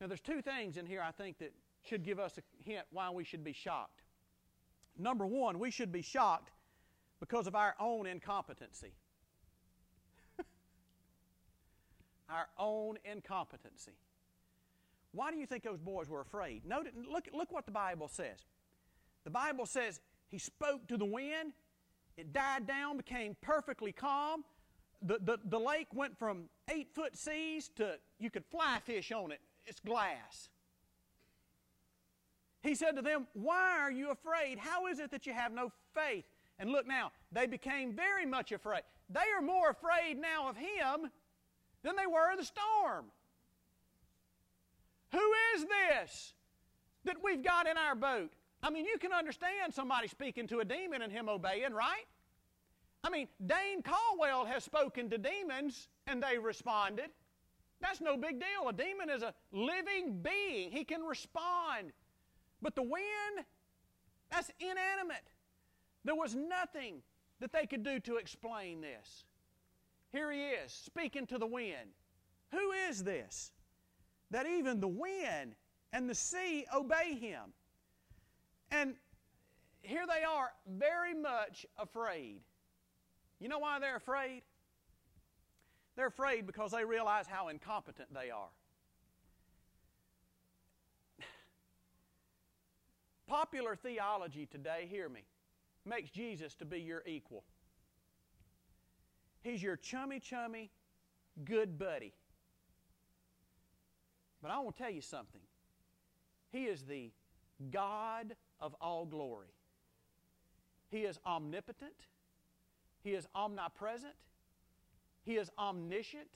Now, 0.00 0.06
there's 0.06 0.20
two 0.20 0.42
things 0.42 0.76
in 0.76 0.86
here 0.86 1.02
I 1.02 1.10
think 1.10 1.38
that 1.38 1.52
should 1.82 2.04
give 2.04 2.18
us 2.18 2.38
a 2.38 2.42
hint 2.68 2.86
why 2.90 3.10
we 3.10 3.24
should 3.24 3.44
be 3.44 3.52
shocked. 3.52 4.02
Number 4.98 5.26
one, 5.26 5.58
we 5.58 5.70
should 5.70 5.92
be 5.92 6.02
shocked 6.02 6.50
because 7.20 7.46
of 7.46 7.54
our 7.54 7.74
own 7.78 8.06
incompetency. 8.06 8.92
our 12.28 12.48
own 12.58 12.98
incompetency. 13.04 13.92
Why 15.12 15.30
do 15.30 15.38
you 15.38 15.46
think 15.46 15.62
those 15.62 15.80
boys 15.80 16.08
were 16.08 16.20
afraid? 16.20 16.64
Note, 16.66 16.88
look, 17.10 17.28
look 17.32 17.52
what 17.52 17.66
the 17.66 17.72
Bible 17.72 18.08
says. 18.08 18.38
The 19.24 19.30
Bible 19.30 19.66
says 19.66 20.00
he 20.28 20.38
spoke 20.38 20.86
to 20.88 20.96
the 20.96 21.04
wind, 21.04 21.52
it 22.16 22.32
died 22.32 22.66
down, 22.66 22.96
became 22.96 23.36
perfectly 23.40 23.92
calm. 23.92 24.44
The, 25.02 25.18
the, 25.22 25.38
the 25.44 25.58
lake 25.58 25.88
went 25.94 26.18
from 26.18 26.48
eight 26.72 26.88
foot 26.94 27.16
seas 27.16 27.70
to 27.76 27.98
you 28.18 28.30
could 28.30 28.44
fly 28.44 28.78
fish 28.84 29.12
on 29.12 29.32
it. 29.32 29.40
It's 29.66 29.80
glass. 29.80 30.48
He 32.62 32.74
said 32.74 32.96
to 32.96 33.02
them, 33.02 33.26
Why 33.34 33.78
are 33.78 33.90
you 33.90 34.10
afraid? 34.10 34.58
How 34.58 34.86
is 34.86 34.98
it 34.98 35.10
that 35.10 35.26
you 35.26 35.32
have 35.32 35.52
no 35.52 35.70
faith? 35.94 36.24
And 36.58 36.70
look 36.70 36.86
now, 36.86 37.12
they 37.32 37.46
became 37.46 37.92
very 37.92 38.26
much 38.26 38.52
afraid. 38.52 38.82
They 39.10 39.20
are 39.36 39.42
more 39.42 39.70
afraid 39.70 40.18
now 40.18 40.48
of 40.48 40.56
him 40.56 41.10
than 41.82 41.94
they 41.96 42.06
were 42.06 42.32
of 42.32 42.38
the 42.38 42.44
storm. 42.44 43.06
Who 45.12 45.32
is 45.54 45.64
this 45.64 46.34
that 47.04 47.16
we've 47.22 47.44
got 47.44 47.68
in 47.68 47.76
our 47.76 47.94
boat? 47.94 48.32
I 48.62 48.70
mean, 48.70 48.84
you 48.84 48.98
can 48.98 49.12
understand 49.12 49.72
somebody 49.72 50.08
speaking 50.08 50.48
to 50.48 50.60
a 50.60 50.64
demon 50.64 51.02
and 51.02 51.12
him 51.12 51.28
obeying, 51.28 51.72
right? 51.72 52.06
I 53.04 53.10
mean, 53.10 53.28
Dane 53.44 53.82
Caldwell 53.82 54.46
has 54.46 54.64
spoken 54.64 55.08
to 55.10 55.18
demons 55.18 55.88
and 56.06 56.22
they 56.22 56.38
responded. 56.38 57.10
That's 57.80 58.00
no 58.00 58.16
big 58.16 58.40
deal. 58.40 58.68
A 58.68 58.72
demon 58.72 59.10
is 59.10 59.22
a 59.22 59.34
living 59.52 60.22
being, 60.22 60.70
he 60.70 60.84
can 60.84 61.02
respond. 61.02 61.92
But 62.62 62.74
the 62.74 62.82
wind, 62.82 63.44
that's 64.30 64.50
inanimate. 64.58 65.30
There 66.04 66.14
was 66.14 66.34
nothing 66.34 67.02
that 67.40 67.52
they 67.52 67.66
could 67.66 67.82
do 67.82 68.00
to 68.00 68.16
explain 68.16 68.80
this. 68.80 69.24
Here 70.12 70.32
he 70.32 70.40
is, 70.40 70.72
speaking 70.72 71.26
to 71.26 71.38
the 71.38 71.46
wind. 71.46 71.90
Who 72.52 72.72
is 72.88 73.04
this? 73.04 73.52
that 74.30 74.46
even 74.46 74.80
the 74.80 74.88
wind 74.88 75.54
and 75.92 76.08
the 76.08 76.14
sea 76.14 76.66
obey 76.74 77.14
him. 77.14 77.52
And 78.70 78.94
here 79.82 80.04
they 80.06 80.24
are, 80.24 80.50
very 80.66 81.14
much 81.14 81.64
afraid. 81.78 82.40
You 83.38 83.48
know 83.48 83.58
why 83.58 83.78
they're 83.78 83.96
afraid? 83.96 84.42
They're 85.96 86.06
afraid 86.08 86.46
because 86.46 86.72
they 86.72 86.84
realize 86.84 87.26
how 87.26 87.48
incompetent 87.48 88.12
they 88.12 88.30
are. 88.30 88.50
Popular 93.26 93.74
theology 93.74 94.46
today, 94.46 94.86
hear 94.90 95.08
me, 95.08 95.24
makes 95.86 96.10
Jesus 96.10 96.54
to 96.56 96.66
be 96.66 96.80
your 96.80 97.02
equal. 97.06 97.44
He's 99.42 99.62
your 99.62 99.76
chummy, 99.76 100.20
chummy, 100.20 100.70
good 101.44 101.78
buddy. 101.78 102.12
But 104.42 104.50
I 104.50 104.58
want 104.58 104.76
to 104.76 104.82
tell 104.82 104.92
you 104.92 105.00
something. 105.00 105.40
He 106.50 106.64
is 106.64 106.82
the 106.82 107.10
God 107.70 108.36
of 108.60 108.74
all 108.80 109.06
glory. 109.06 109.48
He 110.90 110.98
is 110.98 111.18
omnipotent. 111.26 111.94
He 113.02 113.10
is 113.12 113.26
omnipresent. 113.34 114.14
He 115.26 115.34
is 115.36 115.50
omniscient. 115.58 116.30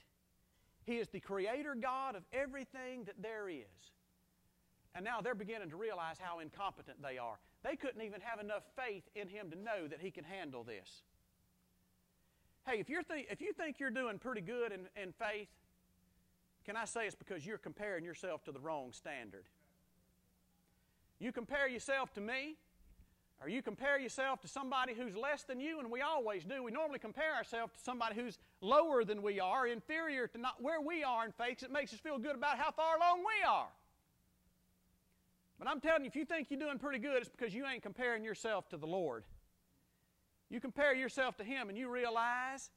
He 0.85 0.97
is 0.97 1.09
the 1.09 1.21
creator 1.21 1.77
God 1.81 2.17
of 2.17 2.25
everything 2.33 3.05
that 3.05 3.23
there 3.23 3.49
is. 3.49 3.65
And 4.97 5.05
now 5.05 5.21
they're 5.21 5.37
beginning 5.37 5.71
to 5.71 5.77
realize 5.77 6.17
how 6.19 6.41
incompetent 6.41 7.01
they 7.01 7.17
are. 7.17 7.39
They 7.63 7.77
couldn't 7.77 8.03
even 8.03 8.21
have 8.21 8.41
enough 8.41 8.65
faith 8.77 9.05
in 9.15 9.29
Him 9.29 9.51
to 9.51 9.57
know 9.57 9.87
that 9.89 10.01
He 10.01 10.11
can 10.11 10.25
handle 10.25 10.65
this. 10.65 11.03
Hey, 12.67 12.81
if, 12.81 12.91
you're 12.91 13.05
th- 13.05 13.27
if 13.31 13.41
you 13.41 13.53
think 13.53 13.79
you're 13.79 13.91
doing 13.91 14.19
pretty 14.19 14.41
good 14.41 14.73
in, 14.73 14.81
in 15.01 15.13
faith, 15.13 15.49
can 16.65 16.77
I 16.77 16.85
say 16.85 17.07
it's 17.07 17.15
because 17.15 17.47
you're 17.47 17.59
comparing 17.59 18.05
yourself 18.05 18.43
to 18.45 18.53
the 18.53 18.61
wrong 18.61 18.93
standard? 18.93 19.45
You 21.21 21.31
compare 21.31 21.69
yourself 21.69 22.13
to 22.15 22.21
me, 22.21 22.57
or 23.41 23.49
you 23.49 23.63
compare 23.63 23.99
yourself 23.99 24.41
to 24.41 24.49
somebody 24.49 24.95
who's 24.95 25.15
less 25.15 25.45
than 25.45 25.61
you, 25.61 25.79
and 25.79 25.91
we 25.91 26.01
always 26.01 26.45
do. 26.45 26.63
We 26.63 26.73
normally 26.73 26.99
compare 26.99 27.35
ourselves 27.35 27.73
to 27.75 27.81
somebody 27.81 28.17
who's 28.17 28.39
lower 28.61 29.05
than 29.05 29.23
we 29.23 29.41
are, 29.41 29.67
inferior 29.67 30.27
to 30.29 30.39
not 30.39 30.63
where 30.63 30.81
we 30.81 31.03
are 31.03 31.25
in 31.25 31.33
faith. 31.33 31.63
It 31.63 31.73
makes 31.73 31.93
us 31.93 32.01
feel 32.01 32.19
good 32.19 32.37
about 32.37 32.59
how 32.59 32.71
far 32.71 32.97
along 32.97 33.21
we 33.21 33.47
are. 33.49 33.69
But 35.59 35.69
I'm 35.69 35.81
telling 35.81 36.03
you, 36.03 36.09
if 36.09 36.17
you 36.17 36.25
think 36.25 36.49
you're 36.51 36.61
doing 36.61 36.79
pretty 36.79 36.99
good, 36.99 37.19
it's 37.19 37.29
because 37.29 37.55
you 37.55 37.67
ain't 37.67 37.83
comparing 37.83 38.25
yourself 38.25 38.69
to 38.71 38.77
the 38.77 38.87
Lord. 38.87 39.25
You 40.49 40.61
compare 40.61 40.95
yourself 40.95 41.37
to 41.37 41.45
Him, 41.45 41.69
and 41.69 41.77
you 41.77 41.91
realize 41.91 42.71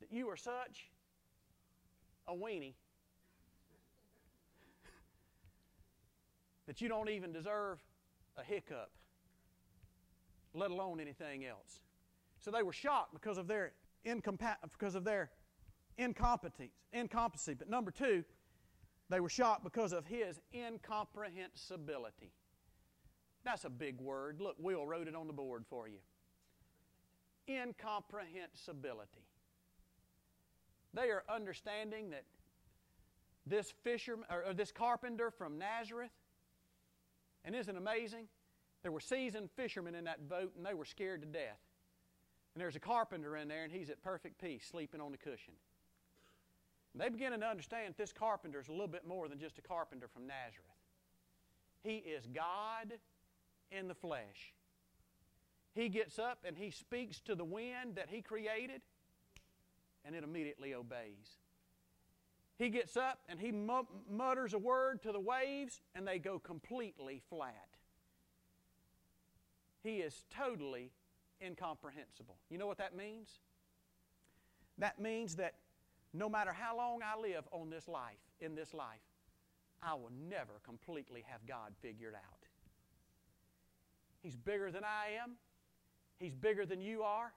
that 0.00 0.12
you 0.12 0.28
are 0.28 0.36
such 0.36 0.90
a 2.26 2.34
weenie 2.34 2.74
that 6.66 6.80
you 6.80 6.88
don't 6.88 7.10
even 7.10 7.32
deserve 7.32 7.78
a 8.36 8.42
hiccup, 8.42 8.90
let 10.54 10.70
alone 10.70 11.00
anything 11.00 11.44
else. 11.44 11.82
So 12.40 12.50
they 12.50 12.62
were 12.62 12.72
shocked 12.72 13.12
because 13.12 13.38
of 13.38 13.46
their 13.46 13.72
incompa- 14.06 14.56
because 14.70 14.94
of 14.94 15.04
their 15.04 15.30
incompetence, 15.98 16.72
incompetency. 16.92 17.54
But 17.54 17.68
number 17.68 17.90
two, 17.90 18.24
they 19.10 19.20
were 19.20 19.28
shocked 19.28 19.64
because 19.64 19.92
of 19.92 20.06
his 20.06 20.40
incomprehensibility. 20.54 22.32
That's 23.44 23.64
a 23.64 23.70
big 23.70 24.00
word. 24.00 24.40
Look, 24.40 24.56
Will 24.58 24.86
wrote 24.86 25.08
it 25.08 25.14
on 25.14 25.26
the 25.26 25.32
board 25.32 25.64
for 25.68 25.86
you. 25.86 25.98
Incomprehensibility. 27.48 29.26
They 30.94 31.10
are 31.10 31.24
understanding 31.28 32.10
that 32.10 32.24
this 33.46 33.74
fisherman 33.82 34.26
or 34.30 34.54
this 34.54 34.72
carpenter 34.72 35.30
from 35.30 35.58
Nazareth 35.58 36.10
and 37.44 37.54
isn't 37.54 37.76
amazing? 37.76 38.26
There 38.82 38.92
were 38.92 39.00
seasoned 39.00 39.50
fishermen 39.56 39.94
in 39.94 40.04
that 40.04 40.28
boat, 40.28 40.52
and 40.56 40.64
they 40.64 40.74
were 40.74 40.84
scared 40.84 41.20
to 41.22 41.26
death. 41.26 41.58
And 42.54 42.62
there's 42.62 42.76
a 42.76 42.80
carpenter 42.80 43.36
in 43.36 43.48
there, 43.48 43.64
and 43.64 43.72
he's 43.72 43.90
at 43.90 44.02
perfect 44.02 44.40
peace, 44.40 44.64
sleeping 44.70 45.00
on 45.00 45.10
the 45.10 45.18
cushion. 45.18 45.54
They 46.94 47.08
beginning 47.08 47.40
to 47.40 47.46
understand 47.46 47.94
this 47.98 48.12
carpenter 48.12 48.60
is 48.60 48.68
a 48.68 48.72
little 48.72 48.86
bit 48.86 49.04
more 49.04 49.28
than 49.28 49.40
just 49.40 49.58
a 49.58 49.62
carpenter 49.62 50.06
from 50.06 50.28
Nazareth. 50.28 50.70
He 51.82 51.96
is 51.96 52.28
God 52.32 52.92
in 53.72 53.88
the 53.88 53.94
flesh. 53.94 54.54
He 55.74 55.88
gets 55.88 56.20
up 56.20 56.38
and 56.46 56.56
he 56.56 56.70
speaks 56.70 57.18
to 57.22 57.34
the 57.34 57.44
wind 57.44 57.96
that 57.96 58.08
he 58.08 58.22
created, 58.22 58.80
and 60.04 60.14
it 60.14 60.22
immediately 60.22 60.72
obeys. 60.72 61.40
He 62.56 62.68
gets 62.68 62.96
up 62.96 63.18
and 63.28 63.40
he 63.40 63.50
mutters 63.50 64.54
a 64.54 64.58
word 64.58 65.02
to 65.02 65.10
the 65.10 65.18
waves, 65.18 65.80
and 65.96 66.06
they 66.06 66.20
go 66.20 66.38
completely 66.38 67.20
flat. 67.28 67.66
He 69.82 69.96
is 69.96 70.24
totally 70.30 70.92
incomprehensible. 71.44 72.36
You 72.50 72.58
know 72.58 72.66
what 72.66 72.78
that 72.78 72.96
means? 72.96 73.40
That 74.78 75.00
means 75.00 75.36
that 75.36 75.54
no 76.12 76.28
matter 76.28 76.52
how 76.52 76.76
long 76.76 77.00
I 77.02 77.20
live 77.20 77.44
on 77.50 77.70
this 77.70 77.88
life, 77.88 78.18
in 78.40 78.54
this 78.54 78.72
life, 78.72 79.02
I 79.82 79.94
will 79.94 80.12
never 80.28 80.54
completely 80.64 81.24
have 81.28 81.46
God 81.46 81.74
figured 81.80 82.14
out. 82.14 82.46
He's 84.22 84.36
bigger 84.36 84.70
than 84.70 84.84
I 84.84 85.22
am. 85.22 85.32
He's 86.18 86.34
bigger 86.34 86.64
than 86.64 86.80
you 86.80 87.02
are. 87.02 87.32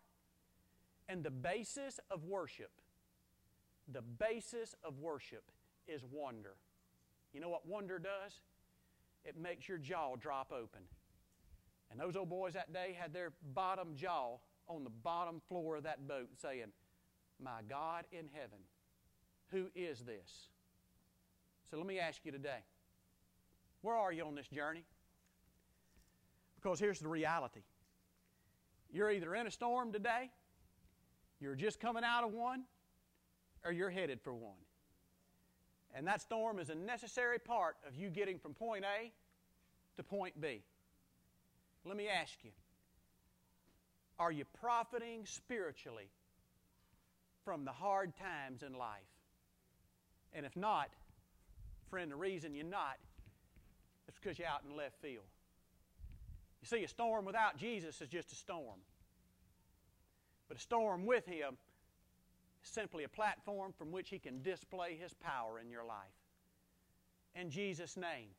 And 1.09 1.23
the 1.23 1.31
basis 1.31 1.99
of 2.09 2.23
worship 2.23 2.71
the 3.91 4.01
basis 4.01 4.75
of 4.83 4.99
worship 4.99 5.43
is 5.87 6.03
wonder. 6.11 6.55
You 7.33 7.39
know 7.39 7.49
what 7.49 7.65
wonder 7.65 7.99
does? 7.99 8.41
It 9.23 9.37
makes 9.37 9.67
your 9.67 9.77
jaw 9.77 10.15
drop 10.15 10.51
open. 10.51 10.81
And 11.91 11.99
those 11.99 12.15
old 12.15 12.29
boys 12.29 12.53
that 12.53 12.73
day 12.73 12.95
had 12.99 13.13
their 13.13 13.31
bottom 13.53 13.95
jaw 13.95 14.37
on 14.67 14.83
the 14.83 14.89
bottom 14.89 15.41
floor 15.47 15.77
of 15.77 15.83
that 15.83 16.07
boat 16.07 16.29
saying, 16.35 16.67
My 17.41 17.61
God 17.69 18.05
in 18.11 18.25
heaven, 18.33 18.59
who 19.51 19.67
is 19.75 20.01
this? 20.01 20.49
So 21.69 21.77
let 21.77 21.85
me 21.85 21.99
ask 21.99 22.21
you 22.23 22.31
today 22.31 22.63
where 23.81 23.95
are 23.95 24.11
you 24.11 24.25
on 24.25 24.35
this 24.35 24.47
journey? 24.47 24.83
Because 26.55 26.79
here's 26.79 26.99
the 26.99 27.07
reality 27.07 27.61
you're 28.89 29.11
either 29.11 29.35
in 29.35 29.47
a 29.47 29.51
storm 29.51 29.91
today, 29.91 30.31
you're 31.39 31.55
just 31.55 31.79
coming 31.79 32.03
out 32.03 32.23
of 32.23 32.33
one, 32.33 32.63
or 33.65 33.71
you're 33.71 33.89
headed 33.89 34.21
for 34.21 34.33
one. 34.33 34.57
And 35.93 36.07
that 36.07 36.21
storm 36.21 36.59
is 36.59 36.69
a 36.69 36.75
necessary 36.75 37.39
part 37.39 37.75
of 37.87 37.95
you 37.95 38.09
getting 38.09 38.39
from 38.39 38.53
point 38.53 38.85
A 38.85 39.11
to 39.97 40.03
point 40.03 40.39
B. 40.39 40.61
Let 41.87 41.97
me 41.97 42.07
ask 42.09 42.33
you 42.43 42.51
are 44.19 44.31
you 44.31 44.45
profiting 44.59 45.25
spiritually 45.25 46.09
from 47.45 47.65
the 47.65 47.71
hard 47.71 48.13
times 48.17 48.63
in 48.63 48.73
life? 48.73 48.99
And 50.33 50.45
if 50.45 50.55
not, 50.55 50.89
friend, 51.89 52.11
the 52.11 52.15
reason 52.15 52.55
you're 52.55 52.65
not 52.65 52.97
is 54.07 54.15
because 54.21 54.37
you're 54.37 54.47
out 54.47 54.61
in 54.67 54.75
left 54.75 54.99
field. 55.01 55.25
You 56.61 56.67
see, 56.67 56.83
a 56.83 56.87
storm 56.87 57.25
without 57.25 57.57
Jesus 57.57 58.01
is 58.01 58.09
just 58.09 58.31
a 58.31 58.35
storm. 58.35 58.79
But 60.47 60.57
a 60.57 60.59
storm 60.59 61.05
with 61.05 61.25
Him 61.25 61.57
is 62.63 62.69
simply 62.69 63.03
a 63.03 63.09
platform 63.09 63.73
from 63.77 63.91
which 63.91 64.09
He 64.09 64.19
can 64.19 64.41
display 64.41 64.97
His 64.99 65.13
power 65.13 65.59
in 65.59 65.69
your 65.69 65.85
life. 65.85 65.97
In 67.35 67.51
Jesus' 67.51 67.95
name, 67.95 68.29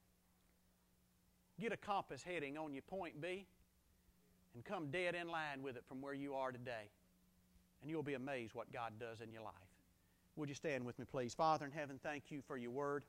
get 1.61 1.73
a 1.73 1.77
compass 1.77 2.23
heading 2.23 2.57
on 2.57 2.73
your 2.73 2.83
point 2.83 3.21
B 3.21 3.47
and 4.55 4.65
come 4.65 4.91
dead 4.91 5.15
in 5.15 5.29
line 5.29 5.63
with 5.63 5.77
it 5.77 5.85
from 5.89 6.01
where 6.01 6.15
you 6.15 6.35
are 6.35 6.53
today. 6.53 6.91
And 7.83 7.91
you'll 7.91 8.03
be 8.03 8.15
amazed 8.15 8.55
what 8.55 8.73
God 8.73 8.95
does 8.99 9.21
in 9.21 9.33
your 9.33 9.43
life. 9.43 9.55
Would 10.37 10.49
you 10.49 10.55
stand 10.55 10.85
with 10.85 10.99
me, 10.99 11.05
please? 11.05 11.35
Father 11.35 11.67
in 11.67 11.73
heaven, 11.73 11.99
thank 12.03 12.25
you 12.31 12.43
for 12.47 12.57
your 12.57 12.71
word. 12.71 13.05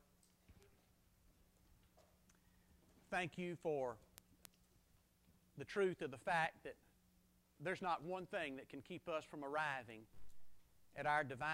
Thank 3.12 3.38
you 3.38 3.56
for 3.62 3.98
the 5.58 5.66
truth 5.66 6.02
of 6.02 6.12
the 6.12 6.18
fact 6.18 6.64
that 6.64 6.76
there's 7.60 7.82
not 7.82 8.04
one 8.04 8.26
thing 8.26 8.56
that 8.56 8.70
can 8.70 8.82
keep 8.82 9.08
us 9.10 9.24
from 9.30 9.44
arriving 9.44 10.02
at 10.96 11.06
our 11.06 11.24
divine. 11.24 11.48